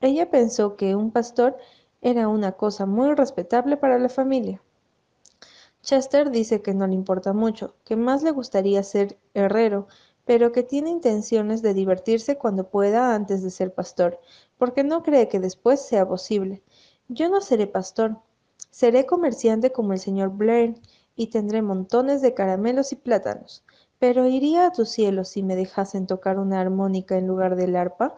Ella 0.00 0.30
pensó 0.30 0.76
que 0.76 0.96
un 0.96 1.10
pastor 1.10 1.56
era 2.00 2.28
una 2.28 2.52
cosa 2.52 2.86
muy 2.86 3.14
respetable 3.14 3.76
para 3.76 3.98
la 3.98 4.08
familia. 4.08 4.60
Chester 5.82 6.30
dice 6.30 6.62
que 6.62 6.74
no 6.74 6.86
le 6.86 6.94
importa 6.94 7.32
mucho, 7.32 7.74
que 7.84 7.96
más 7.96 8.22
le 8.22 8.30
gustaría 8.30 8.82
ser 8.82 9.16
herrero, 9.34 9.86
pero 10.24 10.52
que 10.52 10.62
tiene 10.62 10.90
intenciones 10.90 11.62
de 11.62 11.72
divertirse 11.72 12.36
cuando 12.36 12.68
pueda 12.68 13.14
antes 13.14 13.42
de 13.42 13.50
ser 13.50 13.72
pastor, 13.72 14.20
porque 14.58 14.84
no 14.84 15.02
cree 15.02 15.28
que 15.28 15.40
después 15.40 15.80
sea 15.80 16.06
posible. 16.06 16.62
Yo 17.08 17.28
no 17.28 17.40
seré 17.40 17.66
pastor, 17.66 18.18
seré 18.70 19.06
comerciante 19.06 19.72
como 19.72 19.92
el 19.92 19.98
señor 19.98 20.30
Blair, 20.30 20.74
y 21.18 21.26
tendré 21.26 21.62
montones 21.62 22.22
de 22.22 22.32
caramelos 22.32 22.92
y 22.92 22.96
plátanos. 22.96 23.64
Pero 23.98 24.28
iría 24.28 24.66
a 24.66 24.72
tu 24.72 24.86
cielo 24.86 25.24
si 25.24 25.42
me 25.42 25.56
dejasen 25.56 26.06
tocar 26.06 26.38
una 26.38 26.60
armónica 26.60 27.18
en 27.18 27.26
lugar 27.26 27.56
del 27.56 27.74
arpa. 27.74 28.14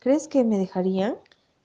¿Crees 0.00 0.26
que 0.26 0.42
me 0.42 0.58
dejarían? 0.58 1.16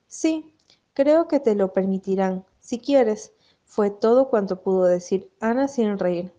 Sí, 0.06 0.54
creo 0.94 1.26
que 1.26 1.40
te 1.40 1.56
lo 1.56 1.72
permitirán, 1.72 2.44
si 2.60 2.78
quieres. 2.78 3.32
Fue 3.64 3.90
todo 3.90 4.30
cuanto 4.30 4.62
pudo 4.62 4.84
decir 4.84 5.28
Ana 5.40 5.66
sin 5.66 5.98
reír. 5.98 6.32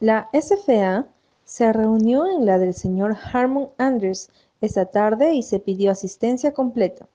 La 0.00 0.30
SFA 0.32 1.06
se 1.44 1.70
reunió 1.70 2.24
en 2.26 2.46
la 2.46 2.58
del 2.58 2.72
señor 2.72 3.18
Harmon 3.34 3.68
Andrews 3.76 4.30
esa 4.62 4.86
tarde 4.86 5.34
y 5.34 5.42
se 5.42 5.60
pidió 5.60 5.90
asistencia 5.90 6.54
completa, 6.54 7.06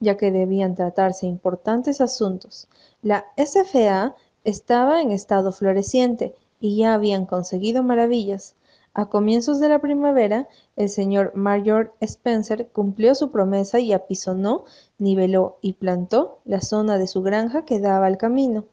ya 0.00 0.16
que 0.16 0.32
debían 0.32 0.74
tratarse 0.74 1.26
importantes 1.26 2.00
asuntos. 2.00 2.66
La 3.02 3.26
SFA 3.36 4.16
estaba 4.44 5.00
en 5.00 5.10
estado 5.10 5.52
floreciente 5.52 6.34
y 6.60 6.76
ya 6.76 6.94
habían 6.94 7.26
conseguido 7.26 7.82
maravillas. 7.82 8.54
A 8.96 9.06
comienzos 9.06 9.58
de 9.58 9.68
la 9.68 9.80
primavera, 9.80 10.48
el 10.76 10.88
señor 10.88 11.32
Mayor 11.34 11.92
Spencer 11.98 12.68
cumplió 12.68 13.16
su 13.16 13.32
promesa 13.32 13.80
y 13.80 13.92
apisonó, 13.92 14.66
niveló 14.98 15.58
y 15.60 15.72
plantó 15.72 16.38
la 16.44 16.60
zona 16.60 16.96
de 16.96 17.08
su 17.08 17.22
granja 17.22 17.64
que 17.64 17.80
daba 17.80 18.06
al 18.06 18.18
camino. 18.18 18.66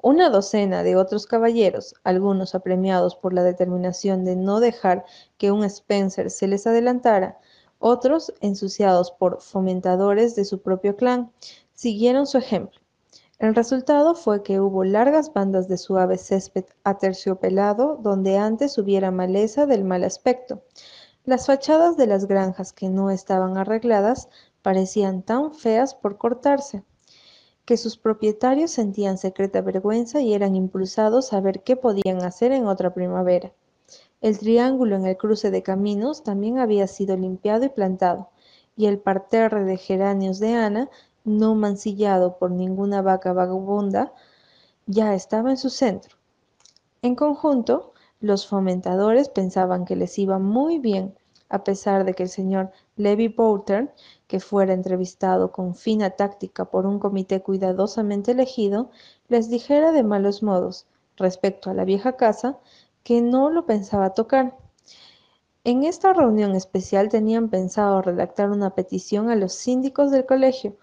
Una 0.00 0.30
docena 0.30 0.82
de 0.82 0.96
otros 0.96 1.26
caballeros, 1.26 1.94
algunos 2.04 2.54
apremiados 2.54 3.16
por 3.16 3.34
la 3.34 3.42
determinación 3.42 4.24
de 4.24 4.36
no 4.36 4.60
dejar 4.60 5.04
que 5.36 5.50
un 5.50 5.62
Spencer 5.64 6.30
se 6.30 6.46
les 6.46 6.66
adelantara, 6.66 7.38
otros 7.78 8.32
ensuciados 8.40 9.10
por 9.10 9.42
fomentadores 9.42 10.34
de 10.36 10.46
su 10.46 10.62
propio 10.62 10.96
clan, 10.96 11.32
siguieron 11.74 12.26
su 12.26 12.38
ejemplo. 12.38 12.80
El 13.38 13.54
resultado 13.54 14.14
fue 14.14 14.42
que 14.42 14.60
hubo 14.60 14.82
largas 14.82 15.32
bandas 15.34 15.68
de 15.68 15.76
suave 15.76 16.16
césped 16.16 16.64
aterciopelado 16.84 17.98
donde 18.02 18.38
antes 18.38 18.78
hubiera 18.78 19.10
maleza 19.10 19.66
del 19.66 19.84
mal 19.84 20.04
aspecto. 20.04 20.62
Las 21.22 21.46
fachadas 21.46 21.98
de 21.98 22.06
las 22.06 22.26
granjas 22.28 22.72
que 22.72 22.88
no 22.88 23.10
estaban 23.10 23.58
arregladas 23.58 24.30
parecían 24.62 25.22
tan 25.22 25.52
feas 25.52 25.94
por 25.94 26.16
cortarse, 26.16 26.82
que 27.66 27.76
sus 27.76 27.98
propietarios 27.98 28.70
sentían 28.70 29.18
secreta 29.18 29.60
vergüenza 29.60 30.22
y 30.22 30.32
eran 30.32 30.56
impulsados 30.56 31.34
a 31.34 31.40
ver 31.40 31.62
qué 31.62 31.76
podían 31.76 32.22
hacer 32.22 32.52
en 32.52 32.66
otra 32.66 32.94
primavera. 32.94 33.52
El 34.22 34.38
triángulo 34.38 34.96
en 34.96 35.04
el 35.04 35.18
cruce 35.18 35.50
de 35.50 35.62
caminos 35.62 36.22
también 36.22 36.58
había 36.58 36.86
sido 36.86 37.16
limpiado 37.18 37.66
y 37.66 37.68
plantado, 37.68 38.30
y 38.76 38.86
el 38.86 38.98
parterre 38.98 39.64
de 39.64 39.76
geranios 39.76 40.38
de 40.38 40.54
Ana 40.54 40.90
no 41.26 41.54
mancillado 41.54 42.38
por 42.38 42.50
ninguna 42.52 43.02
vaca 43.02 43.34
vagabunda, 43.34 44.14
ya 44.86 45.14
estaba 45.14 45.50
en 45.50 45.56
su 45.58 45.68
centro. 45.68 46.16
En 47.02 47.14
conjunto, 47.16 47.92
los 48.20 48.46
fomentadores 48.46 49.28
pensaban 49.28 49.84
que 49.84 49.96
les 49.96 50.18
iba 50.18 50.38
muy 50.38 50.78
bien, 50.78 51.14
a 51.48 51.64
pesar 51.64 52.04
de 52.04 52.14
que 52.14 52.22
el 52.22 52.28
señor 52.28 52.70
Levi 52.96 53.28
Bouter, 53.28 53.92
que 54.26 54.40
fuera 54.40 54.72
entrevistado 54.72 55.52
con 55.52 55.74
fina 55.74 56.10
táctica 56.10 56.64
por 56.64 56.86
un 56.86 56.98
comité 56.98 57.42
cuidadosamente 57.42 58.32
elegido, 58.32 58.90
les 59.28 59.50
dijera 59.50 59.92
de 59.92 60.02
malos 60.02 60.42
modos, 60.42 60.86
respecto 61.16 61.70
a 61.70 61.74
la 61.74 61.84
vieja 61.84 62.16
casa, 62.16 62.58
que 63.02 63.20
no 63.20 63.50
lo 63.50 63.66
pensaba 63.66 64.14
tocar. 64.14 64.56
En 65.64 65.82
esta 65.82 66.12
reunión 66.12 66.54
especial 66.54 67.08
tenían 67.08 67.48
pensado 67.48 68.00
redactar 68.00 68.50
una 68.50 68.74
petición 68.74 69.30
a 69.30 69.36
los 69.36 69.52
síndicos 69.52 70.10
del 70.10 70.24
colegio, 70.24 70.76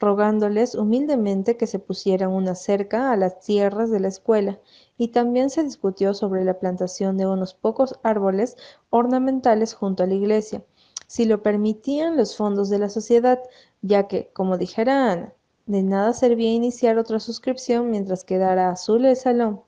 rogándoles 0.00 0.74
humildemente 0.74 1.58
que 1.58 1.66
se 1.66 1.78
pusieran 1.78 2.30
una 2.30 2.54
cerca 2.54 3.12
a 3.12 3.16
las 3.16 3.38
tierras 3.40 3.90
de 3.90 4.00
la 4.00 4.08
escuela, 4.08 4.58
y 4.96 5.08
también 5.08 5.50
se 5.50 5.62
discutió 5.62 6.14
sobre 6.14 6.44
la 6.44 6.58
plantación 6.58 7.16
de 7.18 7.26
unos 7.26 7.54
pocos 7.54 7.98
árboles 8.02 8.56
ornamentales 8.88 9.74
junto 9.74 10.02
a 10.02 10.06
la 10.06 10.14
iglesia, 10.14 10.64
si 11.06 11.26
lo 11.26 11.42
permitían 11.42 12.16
los 12.16 12.36
fondos 12.36 12.70
de 12.70 12.78
la 12.78 12.88
sociedad, 12.88 13.40
ya 13.82 14.08
que, 14.08 14.30
como 14.32 14.58
dijera 14.58 15.12
Ana, 15.12 15.34
de 15.66 15.82
nada 15.82 16.14
servía 16.14 16.52
iniciar 16.52 16.98
otra 16.98 17.20
suscripción 17.20 17.90
mientras 17.90 18.24
quedara 18.24 18.70
azul 18.70 19.04
el 19.04 19.16
salón. 19.16 19.62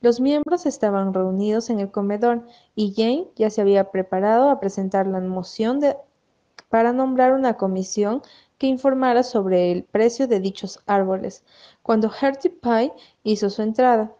Los 0.00 0.20
miembros 0.20 0.66
estaban 0.66 1.14
reunidos 1.14 1.70
en 1.70 1.80
el 1.80 1.90
comedor 1.90 2.46
y 2.74 2.92
Jane 2.94 3.28
ya 3.36 3.48
se 3.48 3.62
había 3.62 3.90
preparado 3.90 4.50
a 4.50 4.60
presentar 4.60 5.06
la 5.06 5.20
moción 5.20 5.80
de, 5.80 5.96
para 6.68 6.92
nombrar 6.92 7.32
una 7.32 7.56
comisión 7.56 8.20
que 8.58 8.66
informara 8.66 9.22
sobre 9.22 9.72
el 9.72 9.84
precio 9.84 10.28
de 10.28 10.40
dichos 10.40 10.80
árboles, 10.86 11.44
cuando 11.82 12.10
Hertie 12.10 12.50
Pye 12.50 12.92
hizo 13.22 13.50
su 13.50 13.62
entrada, 13.62 14.12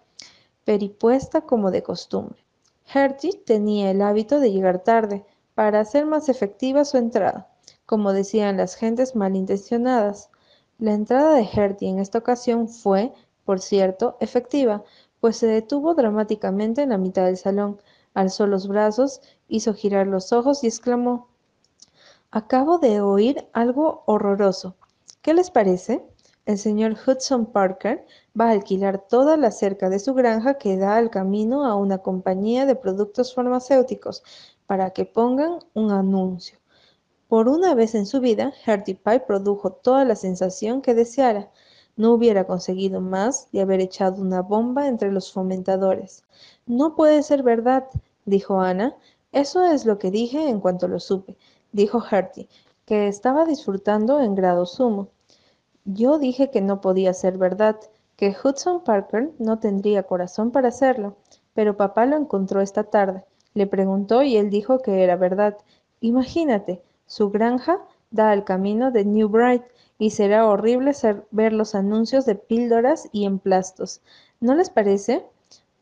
peripuesta 0.64 1.42
como 1.42 1.70
de 1.70 1.82
costumbre. 1.82 2.44
Hertie 2.92 3.32
tenía 3.44 3.90
el 3.90 4.02
hábito 4.02 4.40
de 4.40 4.52
llegar 4.52 4.82
tarde, 4.82 5.24
para 5.54 5.80
hacer 5.80 6.04
más 6.04 6.28
efectiva 6.28 6.84
su 6.84 6.96
entrada, 6.96 7.48
como 7.86 8.12
decían 8.12 8.56
las 8.56 8.74
gentes 8.74 9.14
malintencionadas. 9.14 10.30
La 10.78 10.92
entrada 10.92 11.34
de 11.34 11.48
Hertie 11.50 11.88
en 11.88 12.00
esta 12.00 12.18
ocasión 12.18 12.68
fue, 12.68 13.12
por 13.44 13.60
cierto, 13.60 14.16
efectiva, 14.20 14.82
pues 15.20 15.36
se 15.36 15.46
detuvo 15.46 15.94
dramáticamente 15.94 16.82
en 16.82 16.90
la 16.90 16.98
mitad 16.98 17.26
del 17.26 17.36
salón, 17.36 17.80
alzó 18.14 18.46
los 18.46 18.68
brazos, 18.68 19.20
hizo 19.48 19.74
girar 19.74 20.06
los 20.06 20.32
ojos 20.32 20.64
y 20.64 20.66
exclamó 20.66 21.28
Acabo 22.36 22.78
de 22.78 23.00
oír 23.00 23.46
algo 23.52 24.02
horroroso. 24.06 24.74
¿Qué 25.22 25.34
les 25.34 25.52
parece? 25.52 26.04
El 26.46 26.58
señor 26.58 26.96
Hudson 27.06 27.46
Parker 27.46 28.04
va 28.38 28.48
a 28.48 28.50
alquilar 28.50 29.06
toda 29.06 29.36
la 29.36 29.52
cerca 29.52 29.88
de 29.88 30.00
su 30.00 30.14
granja 30.14 30.54
que 30.54 30.76
da 30.76 30.96
al 30.96 31.10
camino 31.10 31.64
a 31.64 31.76
una 31.76 31.98
compañía 31.98 32.66
de 32.66 32.74
productos 32.74 33.32
farmacéuticos 33.36 34.24
para 34.66 34.90
que 34.90 35.04
pongan 35.04 35.60
un 35.74 35.92
anuncio. 35.92 36.58
Por 37.28 37.48
una 37.48 37.72
vez 37.76 37.94
en 37.94 38.04
su 38.04 38.18
vida, 38.18 38.52
Hertie 38.66 38.96
Pie 38.96 39.20
produjo 39.20 39.70
toda 39.70 40.04
la 40.04 40.16
sensación 40.16 40.82
que 40.82 40.94
deseara. 40.94 41.52
No 41.94 42.14
hubiera 42.14 42.48
conseguido 42.48 43.00
más 43.00 43.48
de 43.52 43.60
haber 43.60 43.78
echado 43.78 44.20
una 44.20 44.42
bomba 44.42 44.88
entre 44.88 45.12
los 45.12 45.32
fomentadores. 45.32 46.24
No 46.66 46.96
puede 46.96 47.22
ser 47.22 47.44
verdad, 47.44 47.84
dijo 48.24 48.60
Ana. 48.60 48.96
Eso 49.30 49.64
es 49.64 49.86
lo 49.86 49.98
que 49.98 50.10
dije 50.10 50.48
en 50.48 50.58
cuanto 50.58 50.88
lo 50.88 50.98
supe 50.98 51.36
dijo 51.74 52.00
Hertie, 52.08 52.48
que 52.86 53.08
estaba 53.08 53.44
disfrutando 53.44 54.20
en 54.20 54.36
grado 54.36 54.64
sumo. 54.64 55.08
Yo 55.84 56.18
dije 56.18 56.50
que 56.50 56.60
no 56.60 56.80
podía 56.80 57.12
ser 57.12 57.36
verdad, 57.36 57.76
que 58.16 58.34
Hudson 58.42 58.84
Parker 58.84 59.32
no 59.40 59.58
tendría 59.58 60.04
corazón 60.04 60.52
para 60.52 60.68
hacerlo, 60.68 61.16
pero 61.52 61.76
papá 61.76 62.06
lo 62.06 62.16
encontró 62.16 62.60
esta 62.60 62.84
tarde. 62.84 63.24
Le 63.54 63.66
preguntó 63.66 64.22
y 64.22 64.36
él 64.36 64.50
dijo 64.50 64.78
que 64.78 65.02
era 65.02 65.16
verdad. 65.16 65.58
Imagínate, 66.00 66.82
su 67.06 67.30
granja 67.30 67.80
da 68.12 68.30
al 68.30 68.44
camino 68.44 68.92
de 68.92 69.04
New 69.04 69.28
Bright 69.28 69.64
y 69.98 70.10
será 70.10 70.46
horrible 70.46 70.92
ver 71.32 71.52
los 71.52 71.74
anuncios 71.74 72.24
de 72.24 72.36
píldoras 72.36 73.08
y 73.10 73.24
emplastos. 73.24 74.00
¿No 74.38 74.54
les 74.54 74.70
parece? 74.70 75.26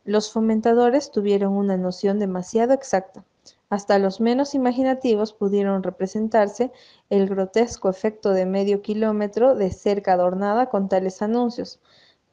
Los 0.05 0.31
fomentadores 0.31 1.11
tuvieron 1.11 1.53
una 1.53 1.77
noción 1.77 2.17
demasiado 2.17 2.73
exacta. 2.73 3.23
Hasta 3.73 3.97
los 3.97 4.21
menos 4.21 4.53
imaginativos 4.53 5.33
pudieron 5.33 5.81
representarse 5.81 6.71
el 7.09 7.27
grotesco 7.27 7.89
efecto 7.89 8.29
de 8.29 8.45
medio 8.45 8.83
kilómetro 8.83 9.55
de 9.55 9.71
cerca 9.71 10.13
adornada 10.13 10.67
con 10.69 10.89
tales 10.89 11.23
anuncios. 11.23 11.79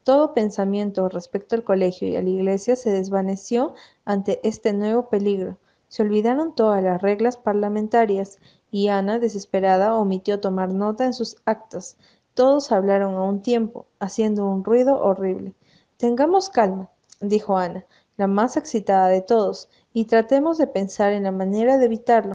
Todo 0.03 0.35
pensamiento 0.35 1.09
respecto 1.09 1.55
al 1.55 1.63
colegio 1.63 2.07
y 2.07 2.15
a 2.15 2.21
la 2.21 2.29
iglesia 2.29 2.75
se 2.75 2.91
desvaneció 2.91 3.73
ante 4.05 4.39
este 4.47 4.71
nuevo 4.71 5.09
peligro. 5.09 5.57
Se 5.87 6.03
olvidaron 6.03 6.53
todas 6.53 6.83
las 6.83 7.01
reglas 7.01 7.37
parlamentarias 7.37 8.37
y 8.69 8.89
Ana, 8.89 9.17
desesperada, 9.17 9.95
omitió 9.95 10.41
tomar 10.41 10.69
nota 10.69 11.05
en 11.05 11.13
sus 11.13 11.37
actas. 11.45 11.97
Todos 12.35 12.71
hablaron 12.71 13.15
a 13.15 13.23
un 13.23 13.41
tiempo, 13.41 13.87
haciendo 13.99 14.45
un 14.45 14.63
ruido 14.63 15.01
horrible. 15.01 15.55
Tengamos 15.97 16.51
calma, 16.51 16.91
dijo 17.19 17.57
Ana, 17.57 17.83
la 18.17 18.27
más 18.27 18.57
excitada 18.57 19.07
de 19.07 19.21
todos, 19.21 19.69
y 19.93 20.05
tratemos 20.05 20.57
de 20.57 20.67
pensar 20.67 21.13
en 21.13 21.23
la 21.23 21.31
manera 21.31 21.77
de 21.77 21.85
evitarlo. 21.85 22.33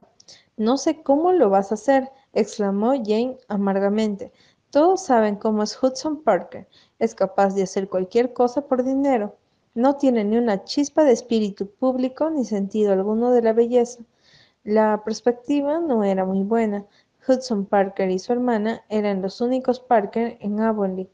No 0.57 0.79
sé 0.79 1.03
cómo 1.03 1.33
lo 1.33 1.51
vas 1.51 1.71
a 1.71 1.75
hacer, 1.75 2.11
exclamó 2.33 2.93
Jane 2.93 3.39
amargamente. 3.49 4.33
Todos 4.71 5.05
saben 5.05 5.37
cómo 5.37 5.63
es 5.63 5.83
Hudson 5.83 6.23
Parker. 6.23 6.69
Es 6.99 7.15
capaz 7.15 7.55
de 7.55 7.63
hacer 7.63 7.89
cualquier 7.89 8.33
cosa 8.33 8.67
por 8.67 8.83
dinero. 8.83 9.37
No 9.75 9.97
tiene 9.97 10.25
ni 10.25 10.39
una 10.39 10.65
chispa 10.65 11.05
de 11.05 11.13
espíritu 11.13 11.71
público 11.71 12.31
ni 12.31 12.45
sentido 12.45 12.93
alguno 12.93 13.31
de 13.31 13.43
la 13.43 13.53
belleza. 13.53 14.03
La 14.65 15.03
perspectiva 15.05 15.79
no 15.79 16.03
era 16.03 16.25
muy 16.25 16.43
buena. 16.43 16.87
Hudson 17.29 17.67
Parker 17.67 18.11
y 18.11 18.19
su 18.19 18.33
hermana 18.33 18.85
eran 18.89 19.21
los 19.21 19.41
únicos 19.41 19.81
Parker 19.81 20.39
en 20.41 20.61
Avonlea, 20.61 21.07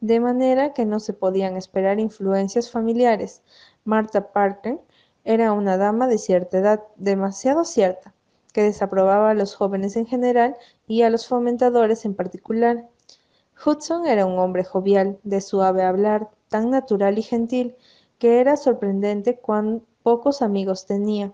de 0.00 0.20
manera 0.20 0.72
que 0.72 0.84
no 0.84 0.98
se 0.98 1.12
podían 1.12 1.56
esperar 1.56 2.00
influencias 2.00 2.70
familiares. 2.70 3.42
Martha 3.88 4.32
Parker 4.32 4.78
era 5.24 5.54
una 5.54 5.78
dama 5.78 6.08
de 6.08 6.18
cierta 6.18 6.58
edad, 6.58 6.82
demasiado 6.96 7.64
cierta, 7.64 8.14
que 8.52 8.62
desaprobaba 8.62 9.30
a 9.30 9.34
los 9.34 9.54
jóvenes 9.54 9.96
en 9.96 10.04
general 10.04 10.58
y 10.86 11.00
a 11.04 11.08
los 11.08 11.26
fomentadores 11.26 12.04
en 12.04 12.14
particular. 12.14 12.86
Hudson 13.64 14.06
era 14.06 14.26
un 14.26 14.38
hombre 14.38 14.62
jovial, 14.62 15.18
de 15.22 15.40
suave 15.40 15.84
hablar, 15.84 16.28
tan 16.50 16.68
natural 16.68 17.16
y 17.16 17.22
gentil, 17.22 17.76
que 18.18 18.40
era 18.40 18.58
sorprendente 18.58 19.38
cuán 19.38 19.82
pocos 20.02 20.42
amigos 20.42 20.84
tenía. 20.84 21.32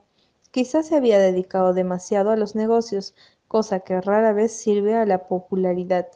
Quizás 0.53 0.87
se 0.87 0.95
había 0.95 1.19
dedicado 1.19 1.75
demasiado 1.75 2.31
a 2.31 2.37
los 2.37 2.55
negocios, 2.55 3.17
cosa 3.49 3.81
que 3.81 4.01
rara 4.01 4.33
vez 4.33 4.53
sirve 4.53 4.95
a 4.95 5.07
la 5.07 5.27
popularidad. 5.27 6.07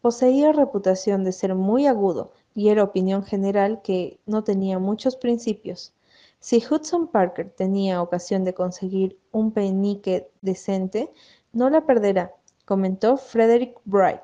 Poseía 0.00 0.50
reputación 0.52 1.24
de 1.24 1.32
ser 1.32 1.54
muy 1.54 1.86
agudo, 1.86 2.32
y 2.54 2.68
era 2.68 2.84
opinión 2.84 3.24
general 3.24 3.82
que 3.82 4.20
no 4.26 4.44
tenía 4.44 4.78
muchos 4.78 5.16
principios. 5.16 5.92
Si 6.38 6.58
Hudson 6.58 7.08
Parker 7.08 7.50
tenía 7.50 8.02
ocasión 8.02 8.44
de 8.44 8.54
conseguir 8.54 9.18
un 9.32 9.52
penique 9.52 10.28
decente, 10.42 11.10
no 11.52 11.70
la 11.70 11.86
perderá, 11.86 12.34
comentó 12.64 13.16
Frederick 13.16 13.80
Bright. 13.84 14.20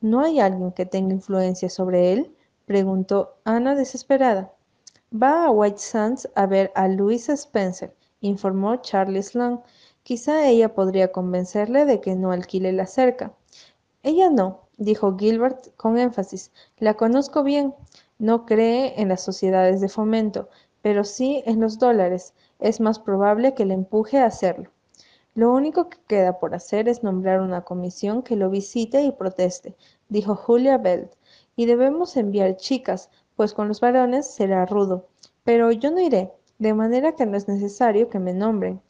¿No 0.00 0.20
hay 0.20 0.40
alguien 0.40 0.72
que 0.72 0.86
tenga 0.86 1.12
influencia 1.12 1.68
sobre 1.68 2.12
él? 2.12 2.34
preguntó 2.66 3.36
Ana 3.44 3.74
desesperada. 3.74 4.52
Va 5.12 5.46
a 5.46 5.50
White 5.50 5.78
Sands 5.78 6.28
a 6.34 6.46
ver 6.46 6.70
a 6.74 6.88
Louisa 6.88 7.32
Spencer, 7.32 7.94
informó 8.20 8.76
Charlie 8.76 9.22
Sloane. 9.22 9.60
Quizá 10.02 10.46
ella 10.48 10.74
podría 10.74 11.12
convencerle 11.12 11.84
de 11.84 12.00
que 12.00 12.14
no 12.14 12.30
alquile 12.32 12.72
la 12.72 12.86
cerca. 12.86 13.34
Ella 14.02 14.30
no, 14.30 14.67
dijo 14.78 15.16
Gilbert 15.18 15.76
con 15.76 15.98
énfasis. 15.98 16.50
La 16.78 16.94
conozco 16.94 17.42
bien. 17.42 17.74
No 18.18 18.46
cree 18.46 19.00
en 19.00 19.08
las 19.08 19.22
sociedades 19.22 19.80
de 19.80 19.88
fomento, 19.88 20.48
pero 20.80 21.04
sí 21.04 21.42
en 21.44 21.60
los 21.60 21.78
dólares. 21.78 22.32
Es 22.58 22.80
más 22.80 22.98
probable 22.98 23.54
que 23.54 23.66
le 23.66 23.74
empuje 23.74 24.18
a 24.18 24.26
hacerlo. 24.26 24.70
Lo 25.34 25.52
único 25.52 25.88
que 25.88 25.98
queda 26.08 26.40
por 26.40 26.54
hacer 26.54 26.88
es 26.88 27.04
nombrar 27.04 27.40
una 27.40 27.62
comisión 27.62 28.22
que 28.22 28.34
lo 28.34 28.50
visite 28.50 29.02
y 29.02 29.12
proteste, 29.12 29.76
dijo 30.08 30.34
Julia 30.34 30.78
Bell. 30.78 31.10
Y 31.54 31.66
debemos 31.66 32.16
enviar 32.16 32.56
chicas, 32.56 33.10
pues 33.36 33.54
con 33.54 33.68
los 33.68 33.80
varones 33.80 34.26
será 34.26 34.66
rudo. 34.66 35.06
Pero 35.44 35.70
yo 35.70 35.90
no 35.92 36.00
iré, 36.00 36.32
de 36.58 36.74
manera 36.74 37.12
que 37.14 37.24
no 37.24 37.36
es 37.36 37.46
necesario 37.46 38.08
que 38.08 38.18
me 38.18 38.32
nombren. 38.32 38.80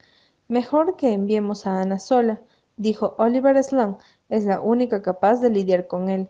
Mejor 0.49 0.97
que 0.97 1.13
enviemos 1.13 1.67
a 1.67 1.83
Ana 1.83 1.99
sola, 1.99 2.41
dijo 2.79 3.15
Oliver 3.19 3.63
Sloane. 3.63 3.99
Es 4.29 4.45
la 4.45 4.61
única 4.61 5.01
capaz 5.01 5.41
de 5.41 5.49
lidiar 5.49 5.87
con 5.87 6.11
él. 6.11 6.29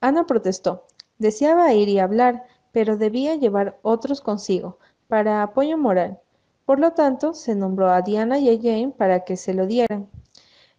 Ana 0.00 0.26
protestó. 0.26 0.84
Deseaba 1.18 1.72
ir 1.72 1.88
y 1.88 1.98
hablar, 1.98 2.44
pero 2.72 2.96
debía 2.96 3.36
llevar 3.36 3.78
otros 3.82 4.20
consigo, 4.20 4.78
para 5.06 5.42
apoyo 5.42 5.78
moral. 5.78 6.20
Por 6.64 6.80
lo 6.80 6.92
tanto, 6.92 7.34
se 7.34 7.54
nombró 7.54 7.90
a 7.90 8.02
Diana 8.02 8.38
y 8.38 8.50
a 8.50 8.56
Jane 8.56 8.92
para 8.96 9.24
que 9.24 9.36
se 9.36 9.54
lo 9.54 9.66
dieran. 9.66 10.08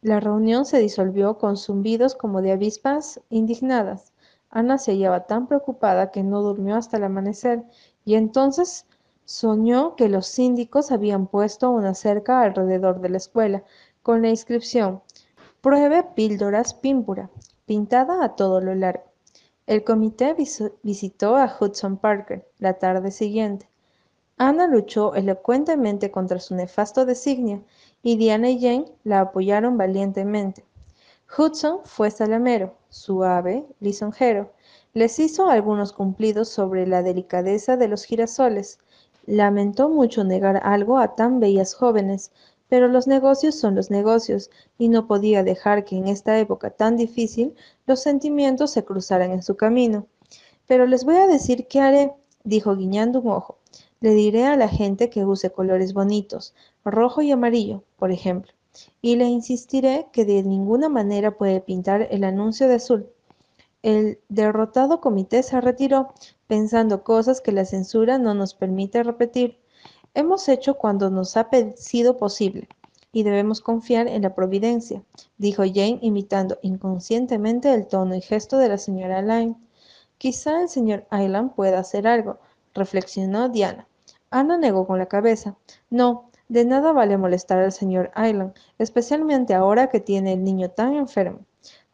La 0.01 0.19
reunión 0.19 0.65
se 0.65 0.79
disolvió 0.79 1.37
con 1.37 1.57
zumbidos 1.57 2.15
como 2.15 2.41
de 2.41 2.51
avispas 2.51 3.19
indignadas. 3.29 4.13
Ana 4.49 4.77
se 4.77 4.91
hallaba 4.91 5.27
tan 5.27 5.47
preocupada 5.47 6.11
que 6.11 6.23
no 6.23 6.41
durmió 6.41 6.75
hasta 6.75 6.97
el 6.97 7.03
amanecer, 7.03 7.63
y 8.05 8.15
entonces 8.15 8.85
soñó 9.25 9.95
que 9.95 10.09
los 10.09 10.27
síndicos 10.27 10.91
habían 10.91 11.27
puesto 11.27 11.69
una 11.69 11.93
cerca 11.93 12.41
alrededor 12.41 13.01
de 13.01 13.09
la 13.09 13.17
escuela, 13.17 13.63
con 14.01 14.21
la 14.21 14.29
inscripción 14.29 15.01
Pruebe 15.61 16.03
píldoras 16.15 16.73
pímpura, 16.73 17.29
pintada 17.65 18.23
a 18.23 18.35
todo 18.37 18.61
lo 18.61 18.75
largo. 18.75 19.03
El 19.67 19.83
comité 19.83 20.33
visitó 20.83 21.35
a 21.35 21.53
Hudson 21.59 21.97
Parker 21.97 22.47
la 22.59 22.75
tarde 22.75 23.11
siguiente. 23.11 23.69
Ana 24.37 24.67
luchó 24.67 25.13
elocuentemente 25.15 26.11
contra 26.11 26.39
su 26.39 26.55
nefasto 26.55 27.05
designio, 27.05 27.65
y 28.01 28.15
Diana 28.15 28.49
y 28.49 28.61
Jane 28.61 28.85
la 29.03 29.19
apoyaron 29.19 29.77
valientemente. 29.77 30.63
Hudson 31.37 31.81
fue 31.83 32.09
salamero, 32.09 32.75
suave, 32.87 33.65
lisonjero. 33.81 34.53
Les 34.93 35.19
hizo 35.19 35.49
algunos 35.49 35.91
cumplidos 35.91 36.47
sobre 36.47 36.87
la 36.87 37.03
delicadeza 37.03 37.75
de 37.75 37.89
los 37.89 38.05
girasoles. 38.05 38.79
Lamentó 39.25 39.89
mucho 39.89 40.23
negar 40.23 40.61
algo 40.63 40.97
a 40.99 41.15
tan 41.15 41.41
bellas 41.41 41.73
jóvenes, 41.73 42.31
pero 42.69 42.87
los 42.87 43.07
negocios 43.07 43.55
son 43.55 43.75
los 43.75 43.89
negocios, 43.89 44.49
y 44.77 44.87
no 44.89 45.07
podía 45.07 45.43
dejar 45.43 45.83
que 45.83 45.97
en 45.97 46.07
esta 46.07 46.39
época 46.39 46.69
tan 46.69 46.95
difícil 46.95 47.55
los 47.87 48.01
sentimientos 48.01 48.71
se 48.71 48.85
cruzaran 48.85 49.31
en 49.31 49.43
su 49.43 49.55
camino. 49.55 50.05
Pero 50.67 50.85
les 50.85 51.03
voy 51.03 51.15
a 51.15 51.27
decir 51.27 51.67
qué 51.67 51.81
haré, 51.81 52.13
dijo 52.43 52.75
guiñando 52.75 53.21
un 53.21 53.31
ojo. 53.31 53.57
Le 54.01 54.11
diré 54.11 54.45
a 54.45 54.55
la 54.55 54.69
gente 54.69 55.09
que 55.09 55.25
use 55.25 55.51
colores 55.51 55.93
bonitos, 55.93 56.53
rojo 56.85 57.21
y 57.21 57.31
amarillo, 57.31 57.83
por 57.97 58.11
ejemplo, 58.11 58.53
y 59.01 59.15
le 59.15 59.25
insistiré 59.25 60.07
que 60.13 60.23
de 60.23 60.43
ninguna 60.43 60.87
manera 60.87 61.37
puede 61.37 61.59
pintar 61.59 62.07
el 62.11 62.23
anuncio 62.23 62.67
de 62.67 62.75
azul. 62.75 63.09
El 63.81 64.19
derrotado 64.29 65.01
comité 65.01 65.41
se 65.41 65.59
retiró, 65.59 66.13
pensando 66.47 67.03
cosas 67.03 67.41
que 67.41 67.51
la 67.51 67.65
censura 67.65 68.17
no 68.17 68.33
nos 68.33 68.53
permite 68.53 69.03
repetir. 69.03 69.57
Hemos 70.13 70.49
hecho 70.49 70.75
cuando 70.75 71.09
nos 71.09 71.37
ha 71.37 71.49
sido 71.75 72.17
posible, 72.17 72.67
y 73.11 73.23
debemos 73.23 73.61
confiar 73.61 74.07
en 74.07 74.21
la 74.21 74.35
providencia, 74.35 75.03
dijo 75.37 75.63
Jane 75.63 75.99
imitando 76.01 76.57
inconscientemente 76.61 77.73
el 77.73 77.87
tono 77.87 78.15
y 78.15 78.21
gesto 78.21 78.57
de 78.57 78.69
la 78.69 78.77
señora 78.77 79.21
Lyne. 79.21 79.55
Quizá 80.17 80.61
el 80.61 80.69
señor 80.69 81.05
Island 81.11 81.53
pueda 81.53 81.79
hacer 81.79 82.07
algo, 82.07 82.37
reflexionó 82.73 83.49
Diana. 83.49 83.87
Ana 84.29 84.57
negó 84.57 84.85
con 84.85 84.99
la 84.99 85.07
cabeza. 85.07 85.55
No, 85.89 86.29
de 86.49 86.65
nada 86.65 86.91
vale 86.91 87.17
molestar 87.17 87.59
al 87.59 87.71
señor 87.71 88.11
Island, 88.15 88.53
especialmente 88.77 89.53
ahora 89.53 89.87
que 89.87 89.99
tiene 89.99 90.33
el 90.33 90.43
niño 90.43 90.69
tan 90.69 90.95
enfermo. 90.95 91.39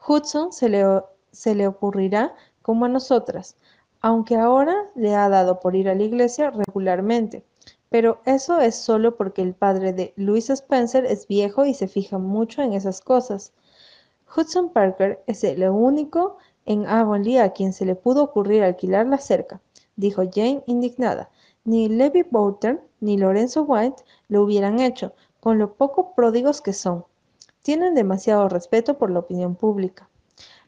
Hudson 0.06 0.52
se 0.52 0.70
le, 0.70 0.84
se 1.32 1.56
le 1.56 1.68
ocurrirá 1.68 2.36
como 2.62 2.86
a 2.86 2.90
nosotras, 2.90 3.56
aunque 4.02 4.36
ahora 4.36 4.76
le 4.96 5.16
ha 5.16 5.30
dado 5.30 5.60
por 5.60 5.76
ir 5.76 5.90
a 5.90 5.96
la 5.96 6.04
iglesia 6.04 6.52
regularmente. 6.52 7.44
Pero 7.98 8.20
eso 8.26 8.60
es 8.60 8.76
solo 8.76 9.16
porque 9.16 9.42
el 9.42 9.54
padre 9.54 9.94
de 9.94 10.14
Louis 10.18 10.50
Spencer 10.50 11.06
es 11.06 11.30
viejo 11.30 11.66
y 11.66 11.74
se 11.74 11.88
fija 11.88 12.18
mucho 12.18 12.62
en 12.62 12.74
esas 12.74 13.00
cosas. 13.00 13.54
Hudson 14.36 14.68
Parker 14.74 15.24
es 15.28 15.46
el 15.46 15.64
único 15.70 16.36
en 16.66 16.88
Avonlea 16.88 17.46
a 17.46 17.54
quien 17.54 17.72
se 17.72 17.86
le 17.86 17.96
pudo 17.96 18.24
ocurrir 18.24 18.64
alquilar 18.64 19.08
la 19.08 19.18
cerca, 19.18 19.62
dijo 19.96 20.24
Jane 20.24 20.62
indignada. 20.66 21.30
Ni 21.64 21.88
Levi 21.88 22.24
Bouter 22.30 22.84
ni 23.00 23.18
Lorenzo 23.18 23.64
White 23.64 24.04
lo 24.28 24.44
hubieran 24.44 24.82
hecho, 24.82 25.14
con 25.40 25.58
lo 25.58 25.76
poco 25.76 26.14
pródigos 26.16 26.60
que 26.60 26.74
son. 26.74 27.06
Tienen 27.62 27.96
demasiado 27.96 28.50
respeto 28.50 28.98
por 28.98 29.10
la 29.10 29.20
opinión 29.20 29.56
pública. 29.56 30.10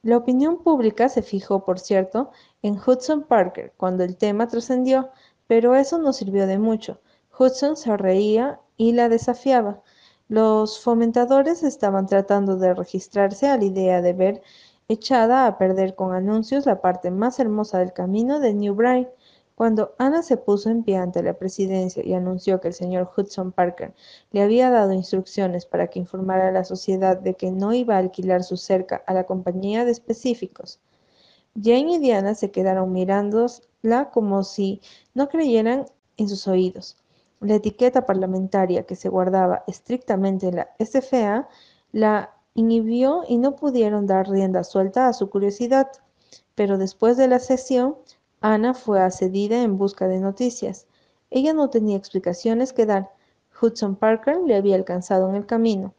La 0.01 0.15
opinión 0.15 0.63
pública 0.63 1.09
se 1.09 1.23
fijó, 1.23 1.65
por 1.65 1.78
cierto, 1.80 2.32
en 2.61 2.75
Hudson 2.75 3.23
Parker 3.23 3.73
cuando 3.75 4.05
el 4.05 4.15
tema 4.15 4.47
trascendió, 4.47 5.09
pero 5.45 5.75
eso 5.75 5.97
no 5.97 6.13
sirvió 6.13 6.47
de 6.47 6.57
mucho. 6.57 7.01
Hudson 7.38 7.78
se 7.78 7.96
reía 7.98 8.60
y 8.78 8.94
la 8.94 9.10
desafiaba. 9.10 9.82
Los 10.28 10.82
fomentadores 10.82 11.64
estaban 11.64 12.08
tratando 12.08 12.58
de 12.58 12.74
registrarse 12.74 13.48
a 13.48 13.58
la 13.58 13.66
idea 13.66 14.02
de 14.02 14.14
ver 14.14 14.42
echada 14.88 15.48
a 15.48 15.58
perder 15.58 15.96
con 15.96 16.14
anuncios 16.14 16.66
la 16.66 16.82
parte 16.82 17.12
más 17.12 17.40
hermosa 17.40 17.80
del 17.80 17.94
camino 17.94 18.40
de 18.40 18.54
New 18.54 18.74
Bright, 18.74 19.10
Cuando 19.56 19.96
Ana 19.98 20.22
se 20.22 20.38
puso 20.38 20.70
en 20.70 20.84
pie 20.84 20.98
ante 20.98 21.24
la 21.24 21.34
presidencia 21.34 22.04
y 22.06 22.14
anunció 22.14 22.62
que 22.62 22.68
el 22.70 22.74
señor 22.74 23.12
Hudson 23.16 23.52
Parker 23.52 23.94
le 24.32 24.42
había 24.44 24.70
dado 24.70 24.94
instrucciones 24.94 25.66
para 25.66 25.88
que 25.88 26.00
informara 26.00 26.50
a 26.50 26.52
la 26.52 26.64
sociedad 26.64 27.18
de 27.18 27.34
que 27.34 27.52
no 27.52 27.74
iba 27.74 27.96
a 27.96 28.00
alquilar 28.00 28.44
su 28.44 28.56
cerca 28.56 29.04
a 29.08 29.14
la 29.14 29.26
compañía 29.26 29.84
de 29.84 29.92
específicos, 29.92 30.80
Jane 31.56 31.94
y 31.94 31.98
Diana 31.98 32.36
se 32.36 32.52
quedaron 32.52 32.92
mirándola 32.92 34.12
como 34.14 34.44
si 34.44 34.82
no 35.16 35.28
creyeran 35.28 35.86
en 36.18 36.30
sus 36.30 36.48
oídos. 36.48 36.98
La 37.40 37.56
etiqueta 37.56 38.06
parlamentaria 38.06 38.84
que 38.84 38.96
se 38.96 39.10
guardaba 39.10 39.64
estrictamente 39.68 40.48
en 40.48 40.56
la 40.58 40.70
SFA 40.80 41.48
la 41.92 42.34
inhibió 42.56 43.24
y 43.28 43.38
no 43.38 43.56
pudieron 43.56 44.08
dar 44.08 44.28
rienda 44.28 44.64
suelta 44.64 45.08
a 45.08 45.14
su 45.14 45.30
curiosidad. 45.30 45.88
Pero 46.56 46.78
después 46.78 47.16
de 47.18 47.28
la 47.28 47.40
sesión, 47.40 47.96
Ana 48.42 48.74
fue 48.74 49.02
accedida 49.02 49.62
en 49.62 49.78
busca 49.78 50.08
de 50.08 50.20
noticias. 50.20 50.88
Ella 51.30 51.54
no 51.54 51.70
tenía 51.70 51.98
explicaciones 51.98 52.74
que 52.74 52.86
dar. 52.86 53.12
Hudson 53.62 53.96
Parker 53.96 54.38
le 54.46 54.56
había 54.56 54.76
alcanzado 54.76 55.30
en 55.30 55.36
el 55.36 55.46
camino, 55.46 55.94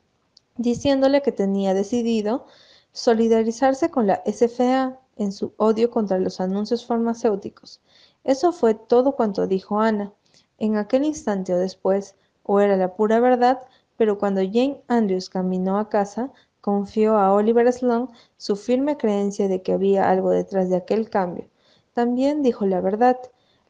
diciéndole 0.57 1.23
que 1.23 1.33
tenía 1.33 1.75
decidido 1.75 2.47
solidarizarse 2.93 3.91
con 3.91 4.07
la 4.07 4.23
SFA 4.27 4.99
en 5.17 5.33
su 5.33 5.53
odio 5.57 5.91
contra 5.91 6.19
los 6.19 6.41
anuncios 6.41 6.87
farmacéuticos. 6.87 7.81
Eso 8.25 8.53
fue 8.53 8.75
todo 8.75 9.13
cuanto 9.13 9.47
dijo 9.47 9.81
Ana. 9.81 10.13
En 10.59 10.77
aquel 10.77 11.05
instante 11.05 11.55
o 11.55 11.59
después, 11.59 12.17
o 12.43 12.61
era 12.61 12.77
la 12.77 12.95
pura 12.95 13.21
verdad, 13.21 13.61
pero 13.97 14.19
cuando 14.19 14.41
Jane 14.41 14.83
Andrews 14.89 15.31
caminó 15.31 15.79
a 15.79 15.89
casa, 15.89 16.33
confió 16.61 17.17
a 17.17 17.33
Oliver 17.33 17.73
Sloane 17.73 18.09
su 18.37 18.57
firme 18.57 18.97
creencia 18.97 19.49
de 19.49 19.63
que 19.63 19.73
había 19.73 20.11
algo 20.11 20.31
detrás 20.31 20.69
de 20.69 20.77
aquel 20.77 21.11
cambio. 21.11 21.49
También 21.95 22.43
dijo 22.43 22.67
la 22.67 22.81
verdad. 22.81 23.19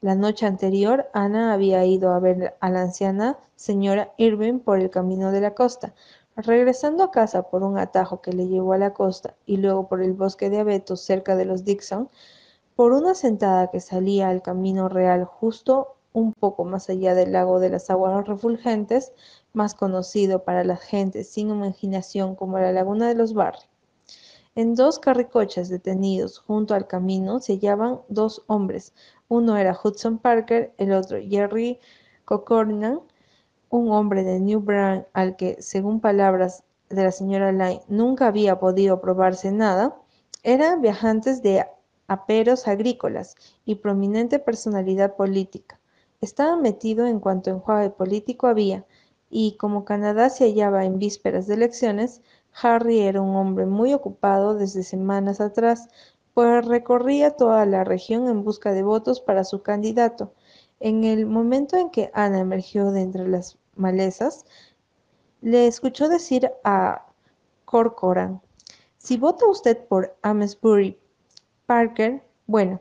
La 0.01 0.15
noche 0.15 0.47
anterior, 0.47 1.11
Ana 1.13 1.53
había 1.53 1.85
ido 1.85 2.13
a 2.13 2.21
ver 2.21 2.57
a 2.61 2.71
la 2.71 2.83
anciana 2.83 3.39
señora 3.57 4.13
Irving 4.17 4.61
por 4.61 4.79
el 4.79 4.91
camino 4.91 5.33
de 5.33 5.41
la 5.41 5.55
costa. 5.55 5.93
Regresando 6.37 7.03
a 7.05 7.11
casa 7.11 7.51
por 7.51 7.65
un 7.65 7.79
atajo 7.79 8.21
que 8.21 8.33
le 8.33 8.47
llevó 8.47 8.73
a 8.75 8.79
la 8.79 8.95
costa 8.95 9.35
y 9.45 9.57
luego 9.57 9.89
por 9.89 10.03
el 10.03 10.13
bosque 10.13 10.51
de 10.51 10.61
abetos 10.61 11.01
cerca 11.01 11.37
de 11.37 11.45
los 11.45 11.65
Dixon, 11.65 12.09
por 12.77 12.93
una 12.93 13.15
sentada 13.15 13.71
que 13.73 13.81
salía 13.81 14.29
al 14.29 14.41
camino 14.41 14.89
real 14.89 15.25
justo 15.25 15.98
un 16.19 16.33
poco 16.33 16.65
más 16.65 16.91
allá 16.91 17.15
del 17.15 17.33
lago 17.33 17.61
de 17.61 17.71
las 17.71 17.91
aguas 17.91 18.27
refulgentes, 18.27 19.13
más 19.53 19.75
conocido 19.75 20.43
para 20.43 20.65
la 20.65 20.77
gente 20.77 21.23
sin 21.25 21.51
imaginación 21.51 22.35
como 22.35 22.59
la 22.59 22.73
laguna 22.73 23.09
de 23.09 23.15
los 23.15 23.35
Barry. 23.35 23.61
En 24.57 24.75
dos 24.75 24.99
carricoches 24.99 25.69
detenidos 25.69 26.39
junto 26.41 26.75
al 26.75 26.89
camino 26.89 27.39
se 27.39 27.55
hallaban 27.55 28.01
dos 28.09 28.43
hombres. 28.49 28.93
Uno 29.29 29.57
era 29.57 29.79
Hudson 29.81 30.19
Parker, 30.19 30.75
el 30.79 30.93
otro 30.93 31.19
Jerry 31.23 31.79
Cocornan, 32.25 33.01
un 33.71 33.93
hombre 33.93 34.25
de 34.25 34.41
New 34.41 34.61
Brand 34.61 35.07
al 35.13 35.37
que, 35.37 35.63
según 35.63 36.01
palabras 36.01 36.65
de 36.89 37.05
la 37.05 37.13
señora 37.13 37.53
Lyne, 37.53 37.83
nunca 37.87 38.27
había 38.27 38.59
podido 38.59 39.01
probarse 39.01 39.53
nada, 39.53 39.97
eran 40.43 40.81
viajantes 40.81 41.43
de 41.43 41.65
aperos 42.09 42.67
agrícolas 42.67 43.37
y 43.65 43.77
prominente 43.77 44.41
personalidad 44.41 45.15
política. 45.15 45.78
Estaba 46.21 46.57
metido 46.57 47.07
en 47.07 47.21
cuanto 47.21 47.51
enjuague 47.51 47.91
político 47.91 48.49
había, 48.49 48.85
y 49.31 49.57
como 49.57 49.85
Canadá 49.85 50.31
se 50.31 50.45
hallaba 50.45 50.85
en 50.85 50.99
vísperas 50.99 51.47
de 51.47 51.55
elecciones, 51.55 52.23
Harry 52.61 53.01
era 53.01 53.21
un 53.21 53.37
hombre 53.37 53.67
muy 53.67 53.93
ocupado 53.95 54.55
desde 54.55 54.83
semanas 54.83 55.41
atrás, 55.41 55.89
pues 56.35 56.65
recorría 56.67 57.37
toda 57.37 57.67
la 57.67 57.85
región 57.85 58.29
en 58.29 58.43
busca 58.43 58.73
de 58.73 58.83
votos 58.83 59.21
para 59.21 59.45
su 59.45 59.63
candidato. 59.63 60.33
En 60.81 61.05
el 61.05 61.27
momento 61.27 61.77
en 61.77 61.91
que 61.91 62.11
Ana 62.15 62.41
emergió 62.41 62.91
de 62.91 63.03
entre 63.03 63.29
las 63.29 63.59
malezas, 63.77 64.45
le 65.41 65.67
escuchó 65.67 66.09
decir 66.09 66.51
a 66.65 67.07
Corcoran, 67.65 68.41
si 68.97 69.17
vota 69.17 69.47
usted 69.47 69.79
por 69.87 70.17
Amesbury 70.23 70.99
Parker, 71.67 72.25
bueno, 72.47 72.81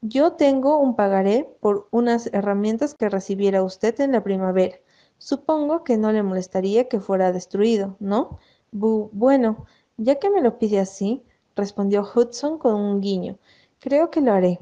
yo 0.00 0.34
tengo 0.34 0.78
un 0.78 0.94
pagaré 0.94 1.48
por 1.60 1.88
unas 1.90 2.28
herramientas 2.32 2.94
que 2.94 3.08
recibiera 3.08 3.62
usted 3.62 4.00
en 4.00 4.12
la 4.12 4.22
primavera. 4.22 4.76
Supongo 5.18 5.82
que 5.82 5.96
no 5.96 6.12
le 6.12 6.22
molestaría 6.22 6.88
que 6.88 7.00
fuera 7.00 7.32
destruido, 7.32 7.96
¿no? 7.98 8.38
bueno, 8.70 9.66
ya 9.96 10.16
que 10.16 10.30
me 10.30 10.42
lo 10.42 10.58
pide 10.58 10.78
así, 10.78 11.24
respondió 11.56 12.02
Hudson 12.02 12.58
con 12.58 12.74
un 12.74 13.00
guiño, 13.00 13.38
creo 13.80 14.10
que 14.10 14.20
lo 14.20 14.32
haré. 14.32 14.60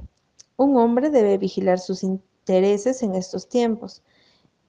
Un 0.57 0.76
hombre 0.76 1.11
debe 1.11 1.37
vigilar 1.37 1.78
sus 1.78 2.03
intereses 2.03 3.03
en 3.03 3.14
estos 3.14 3.49
tiempos. 3.49 4.03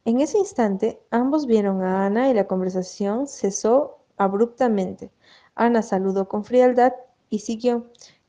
En 0.04 0.20
ese 0.20 0.38
instante, 0.38 1.00
ambos 1.12 1.46
vieron 1.46 1.82
a 1.84 2.06
Ana 2.06 2.30
y 2.30 2.34
la 2.34 2.48
conversación 2.48 3.28
cesó 3.28 4.00
abruptamente. 4.18 5.12
Ana 5.56 5.82
saludó 5.82 6.28
con 6.28 6.44
frialdad 6.44 6.94
y 7.30 7.40
siguió, 7.40 7.88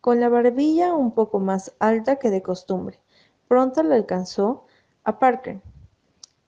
con 0.09 0.21
la 0.21 0.31
barbilla 0.31 0.95
un 0.95 1.11
poco 1.11 1.39
más 1.39 1.75
alta 1.81 2.17
que 2.17 2.31
de 2.31 2.41
costumbre. 2.41 2.99
Pronto 3.47 3.83
le 3.83 3.95
alcanzó 3.95 4.65
a 5.05 5.19
Parker. 5.19 5.61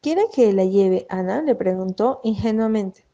¿Quiere 0.00 0.28
que 0.32 0.50
la 0.54 0.64
lleve, 0.64 1.04
Ana? 1.10 1.42
le 1.42 1.54
preguntó 1.54 2.22
ingenuamente. 2.24 3.04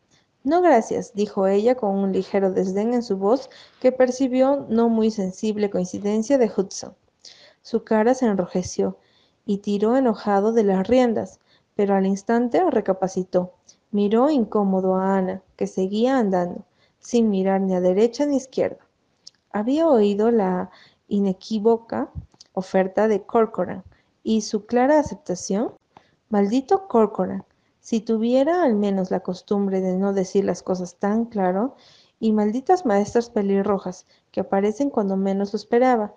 No, 0.45 0.63
gracias, 0.63 1.15
dijo 1.15 1.49
ella 1.49 1.75
con 1.75 1.97
un 1.97 2.13
ligero 2.13 2.53
desdén 2.53 2.95
en 2.95 3.03
su 3.03 3.17
voz 3.17 3.51
que 3.81 3.91
percibió 3.91 4.65
no 4.69 4.89
muy 4.89 5.11
sensible 5.11 5.69
coincidencia 5.69 6.39
de 6.39 6.49
Hudson. 6.57 6.95
Su 7.63 7.83
cara 7.83 8.15
se 8.15 8.27
enrojeció 8.27 8.99
y 9.47 9.59
tiró 9.59 9.97
enojado 9.97 10.53
de 10.53 10.63
las 10.63 10.87
riendas, 10.87 11.41
pero 11.75 11.97
al 11.97 12.07
instante 12.07 12.63
recapacitó. 12.71 13.55
Miró 13.91 14.31
incómodo 14.31 14.95
a 14.95 15.17
Ana, 15.17 15.43
que 15.57 15.67
seguía 15.67 16.17
andando, 16.17 16.65
sin 17.01 17.31
mirar 17.31 17.63
ni 17.63 17.75
a 17.75 17.81
derecha 17.81 18.27
ni 18.27 18.35
a 18.35 18.37
izquierda. 18.37 18.86
Había 19.57 19.89
oído 19.89 20.31
la 20.31 20.71
inequívoca 21.09 22.11
oferta 22.53 23.09
de 23.09 23.23
Corcoran 23.23 23.85
y 24.23 24.43
su 24.43 24.67
clara 24.67 24.99
aceptación. 24.99 25.73
Maldito 26.29 26.87
Corcoran, 26.89 27.43
si 27.81 28.01
tuviera 28.01 28.65
al 28.65 28.75
menos 28.75 29.11
la 29.11 29.21
costumbre 29.21 29.81
de 29.81 29.97
no 29.97 30.13
decir 30.13 30.45
las 30.45 30.63
cosas 30.63 30.97
tan 30.97 31.25
claro, 31.25 31.75
y 32.21 32.33
malditas 32.33 32.85
maestras 32.85 33.31
pelirrojas 33.31 34.05
que 34.31 34.41
aparecen 34.41 34.91
cuando 34.91 35.17
menos 35.17 35.55
lo 35.55 35.57
esperaba. 35.57 36.13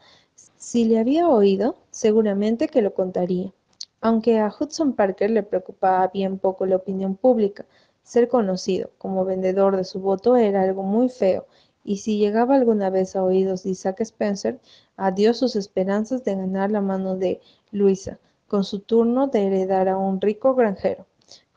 Si 0.58 0.84
le 0.84 1.00
había 1.00 1.30
oído, 1.30 1.78
seguramente 1.92 2.68
que 2.68 2.82
lo 2.82 2.94
contaría. 2.94 3.54
Aunque 4.02 4.42
a 4.42 4.52
Hudson 4.52 4.92
Parker 4.92 5.32
le 5.32 5.44
preocupaba 5.44 6.08
bien 6.08 6.40
poco 6.40 6.66
la 6.66 6.76
opinión 6.76 7.16
pública, 7.16 7.66
ser 8.04 8.28
conocido 8.28 8.90
como 8.98 9.24
vendedor 9.24 9.78
de 9.78 9.86
su 9.86 10.02
voto 10.02 10.36
era 10.36 10.64
algo 10.64 10.84
muy 10.84 11.08
feo, 11.08 11.46
y 11.90 11.98
si 11.98 12.20
llegaba 12.20 12.54
alguna 12.54 12.92
vez 12.92 13.16
a 13.16 13.24
oídos 13.24 13.64
de 13.64 13.72
Isaac 13.72 14.02
Spencer, 14.02 14.60
adiós 14.96 15.38
sus 15.40 15.56
esperanzas 15.56 16.24
de 16.24 16.36
ganar 16.36 16.70
la 16.70 16.82
mano 16.82 17.16
de 17.16 17.42
Luisa, 17.72 18.20
con 18.48 18.64
su 18.64 18.82
turno 18.82 19.26
de 19.26 19.48
heredar 19.48 19.90
a 19.90 19.98
un 19.98 20.22
rico 20.22 20.54
granjero. 20.54 21.08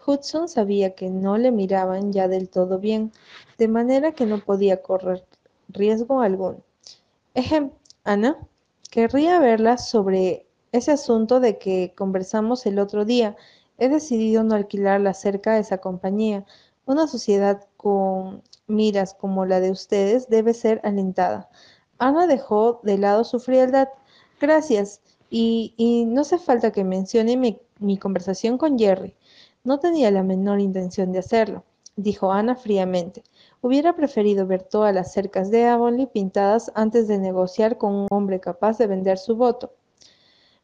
Hudson 0.06 0.48
sabía 0.48 0.94
que 0.94 1.10
no 1.10 1.36
le 1.36 1.52
miraban 1.52 2.14
ya 2.14 2.28
del 2.28 2.48
todo 2.48 2.78
bien, 2.78 3.12
de 3.58 3.68
manera 3.68 4.12
que 4.12 4.24
no 4.24 4.38
podía 4.38 4.80
correr 4.80 5.22
riesgo 5.68 6.22
alguno. 6.22 6.62
Ejem, 7.34 7.70
Ana, 8.02 8.38
querría 8.90 9.38
verla 9.38 9.76
sobre 9.76 10.46
ese 10.72 10.92
asunto 10.92 11.40
de 11.40 11.58
que 11.58 11.92
conversamos 11.94 12.64
el 12.64 12.78
otro 12.78 13.04
día. 13.04 13.36
He 13.76 13.90
decidido 13.90 14.44
no 14.44 14.54
alquilar 14.54 15.02
la 15.02 15.12
cerca 15.12 15.52
a 15.52 15.58
esa 15.58 15.76
compañía. 15.76 16.46
Una 16.86 17.06
sociedad 17.06 17.66
con 17.82 18.42
miras 18.68 19.14
como 19.14 19.44
la 19.44 19.60
de 19.60 19.70
ustedes 19.70 20.28
debe 20.28 20.54
ser 20.54 20.80
alentada. 20.84 21.50
Ana 21.98 22.26
dejó 22.26 22.80
de 22.84 22.96
lado 22.98 23.24
su 23.24 23.40
frialdad. 23.40 23.88
Gracias. 24.40 25.00
Y, 25.30 26.04
no 26.08 26.20
hace 26.20 26.38
falta 26.38 26.72
que 26.72 26.84
mencione 26.84 27.36
mi, 27.36 27.98
conversación 27.98 28.58
con 28.58 28.78
Jerry. 28.78 29.16
No 29.64 29.78
tenía 29.78 30.10
la 30.10 30.22
menor 30.22 30.60
intención 30.60 31.10
de 31.12 31.20
hacerlo, 31.20 31.64
dijo 31.96 32.32
Ana 32.32 32.54
fríamente. 32.54 33.22
Hubiera 33.62 33.94
preferido 33.96 34.46
ver 34.46 34.62
todas 34.62 34.94
las 34.94 35.12
cercas 35.12 35.50
de 35.50 35.66
Avonlea 35.66 36.06
pintadas 36.06 36.70
antes 36.74 37.08
de 37.08 37.18
negociar 37.18 37.78
con 37.78 37.94
un 37.94 38.08
hombre 38.10 38.40
capaz 38.40 38.78
de 38.78 38.86
vender 38.86 39.18
su 39.18 39.36
voto. 39.36 39.72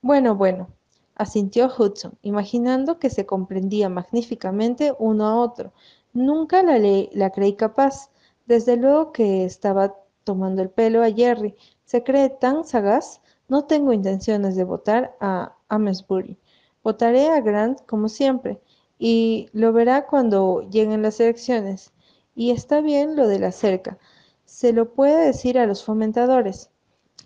Bueno, 0.02 0.36
bueno, 0.36 0.68
asintió 1.14 1.66
Hudson, 1.66 2.18
imaginando 2.22 2.98
que 2.98 3.10
se 3.10 3.26
comprendía 3.26 3.88
magníficamente 3.88 4.94
uno 4.98 5.26
a 5.26 5.40
otro. 5.40 5.72
Nunca 6.12 6.62
la, 6.62 6.78
la 7.12 7.30
creí 7.30 7.54
capaz. 7.54 8.10
Desde 8.46 8.76
luego 8.76 9.12
que 9.12 9.44
estaba 9.44 9.94
tomando 10.24 10.62
el 10.62 10.70
pelo 10.70 11.02
a 11.02 11.10
Jerry. 11.10 11.54
Se 11.84 12.02
cree 12.02 12.30
tan 12.30 12.64
sagaz. 12.64 13.20
No 13.48 13.64
tengo 13.64 13.92
intenciones 13.92 14.56
de 14.56 14.64
votar 14.64 15.16
a 15.20 15.56
Amesbury. 15.68 16.38
Votaré 16.82 17.28
a 17.30 17.40
Grant 17.40 17.80
como 17.86 18.08
siempre 18.08 18.60
y 18.98 19.48
lo 19.52 19.72
verá 19.72 20.06
cuando 20.06 20.62
lleguen 20.70 21.02
las 21.02 21.20
elecciones. 21.20 21.92
Y 22.34 22.50
está 22.50 22.80
bien 22.80 23.16
lo 23.16 23.26
de 23.26 23.38
la 23.38 23.52
cerca. 23.52 23.98
Se 24.44 24.72
lo 24.72 24.92
puede 24.92 25.26
decir 25.26 25.58
a 25.58 25.66
los 25.66 25.84
fomentadores. 25.84 26.70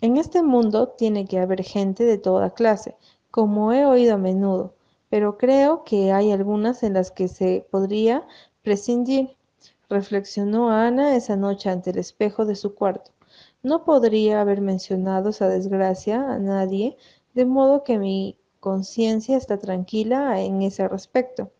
En 0.01 0.17
este 0.17 0.43
mundo 0.43 0.89
tiene 0.89 1.25
que 1.25 1.39
haber 1.39 1.63
gente 1.63 2.03
de 2.03 2.17
toda 2.17 2.53
clase. 2.53 2.95
como 3.31 3.73
he 3.73 3.85
oído 3.85 4.13
a 4.13 4.17
menudo, 4.17 4.75
pero 5.09 5.37
creo 5.39 5.83
que 5.83 6.11
hay 6.11 6.31
algunas 6.31 6.83
en 6.83 6.93
las 6.93 7.09
que 7.09 7.27
se 7.27 7.65
podría 7.71 8.27
prescindir. 8.63 9.35
Reflexionó 9.89 10.71
Ana 10.71 11.15
esa 11.15 11.35
noche 11.35 11.69
ante 11.69 11.91
el 11.91 11.99
espejo 11.99 12.45
de 12.45 12.55
su 12.55 12.73
cuarto. 12.73 13.11
No 13.61 13.83
podría 13.83 14.41
haber 14.41 14.61
mencionado 14.61 15.29
esa 15.29 15.47
desgracia 15.47 16.33
a 16.33 16.39
nadie, 16.39 16.97
de 17.33 17.45
modo 17.45 17.83
que 17.83 17.99
mi 17.99 18.37
conciencia 18.59 19.37
está 19.37 19.57
tranquila 19.57 20.41
en 20.41 20.61
ese 20.61 20.87
respecto. 20.87 21.51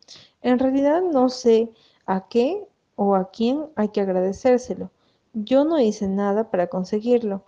En 0.42 0.58
realidad 0.58 1.02
no 1.02 1.30
sé 1.30 1.72
a 2.06 2.28
qué 2.28 2.66
o 2.96 3.16
a 3.16 3.30
quién 3.30 3.66
hay 3.76 3.90
que 3.90 4.02
agradecérselo. 4.02 4.90
Yo 5.34 5.66
no 5.66 5.80
hice 5.80 6.08
nada 6.08 6.50
para 6.50 6.68
conseguirlo. 6.68 7.44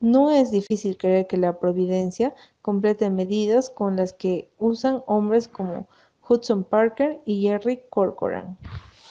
No 0.00 0.30
es 0.30 0.50
difícil 0.50 0.96
creer 0.96 1.26
que 1.26 1.36
la 1.36 1.58
providencia 1.58 2.34
complete 2.62 3.10
medidas 3.10 3.70
con 3.70 3.96
las 3.96 4.12
que 4.12 4.50
usan 4.58 5.02
hombres 5.06 5.48
como 5.48 5.86
Hudson 6.28 6.64
Parker 6.64 7.20
y 7.24 7.42
Jerry 7.42 7.82
Corcoran. 7.90 8.58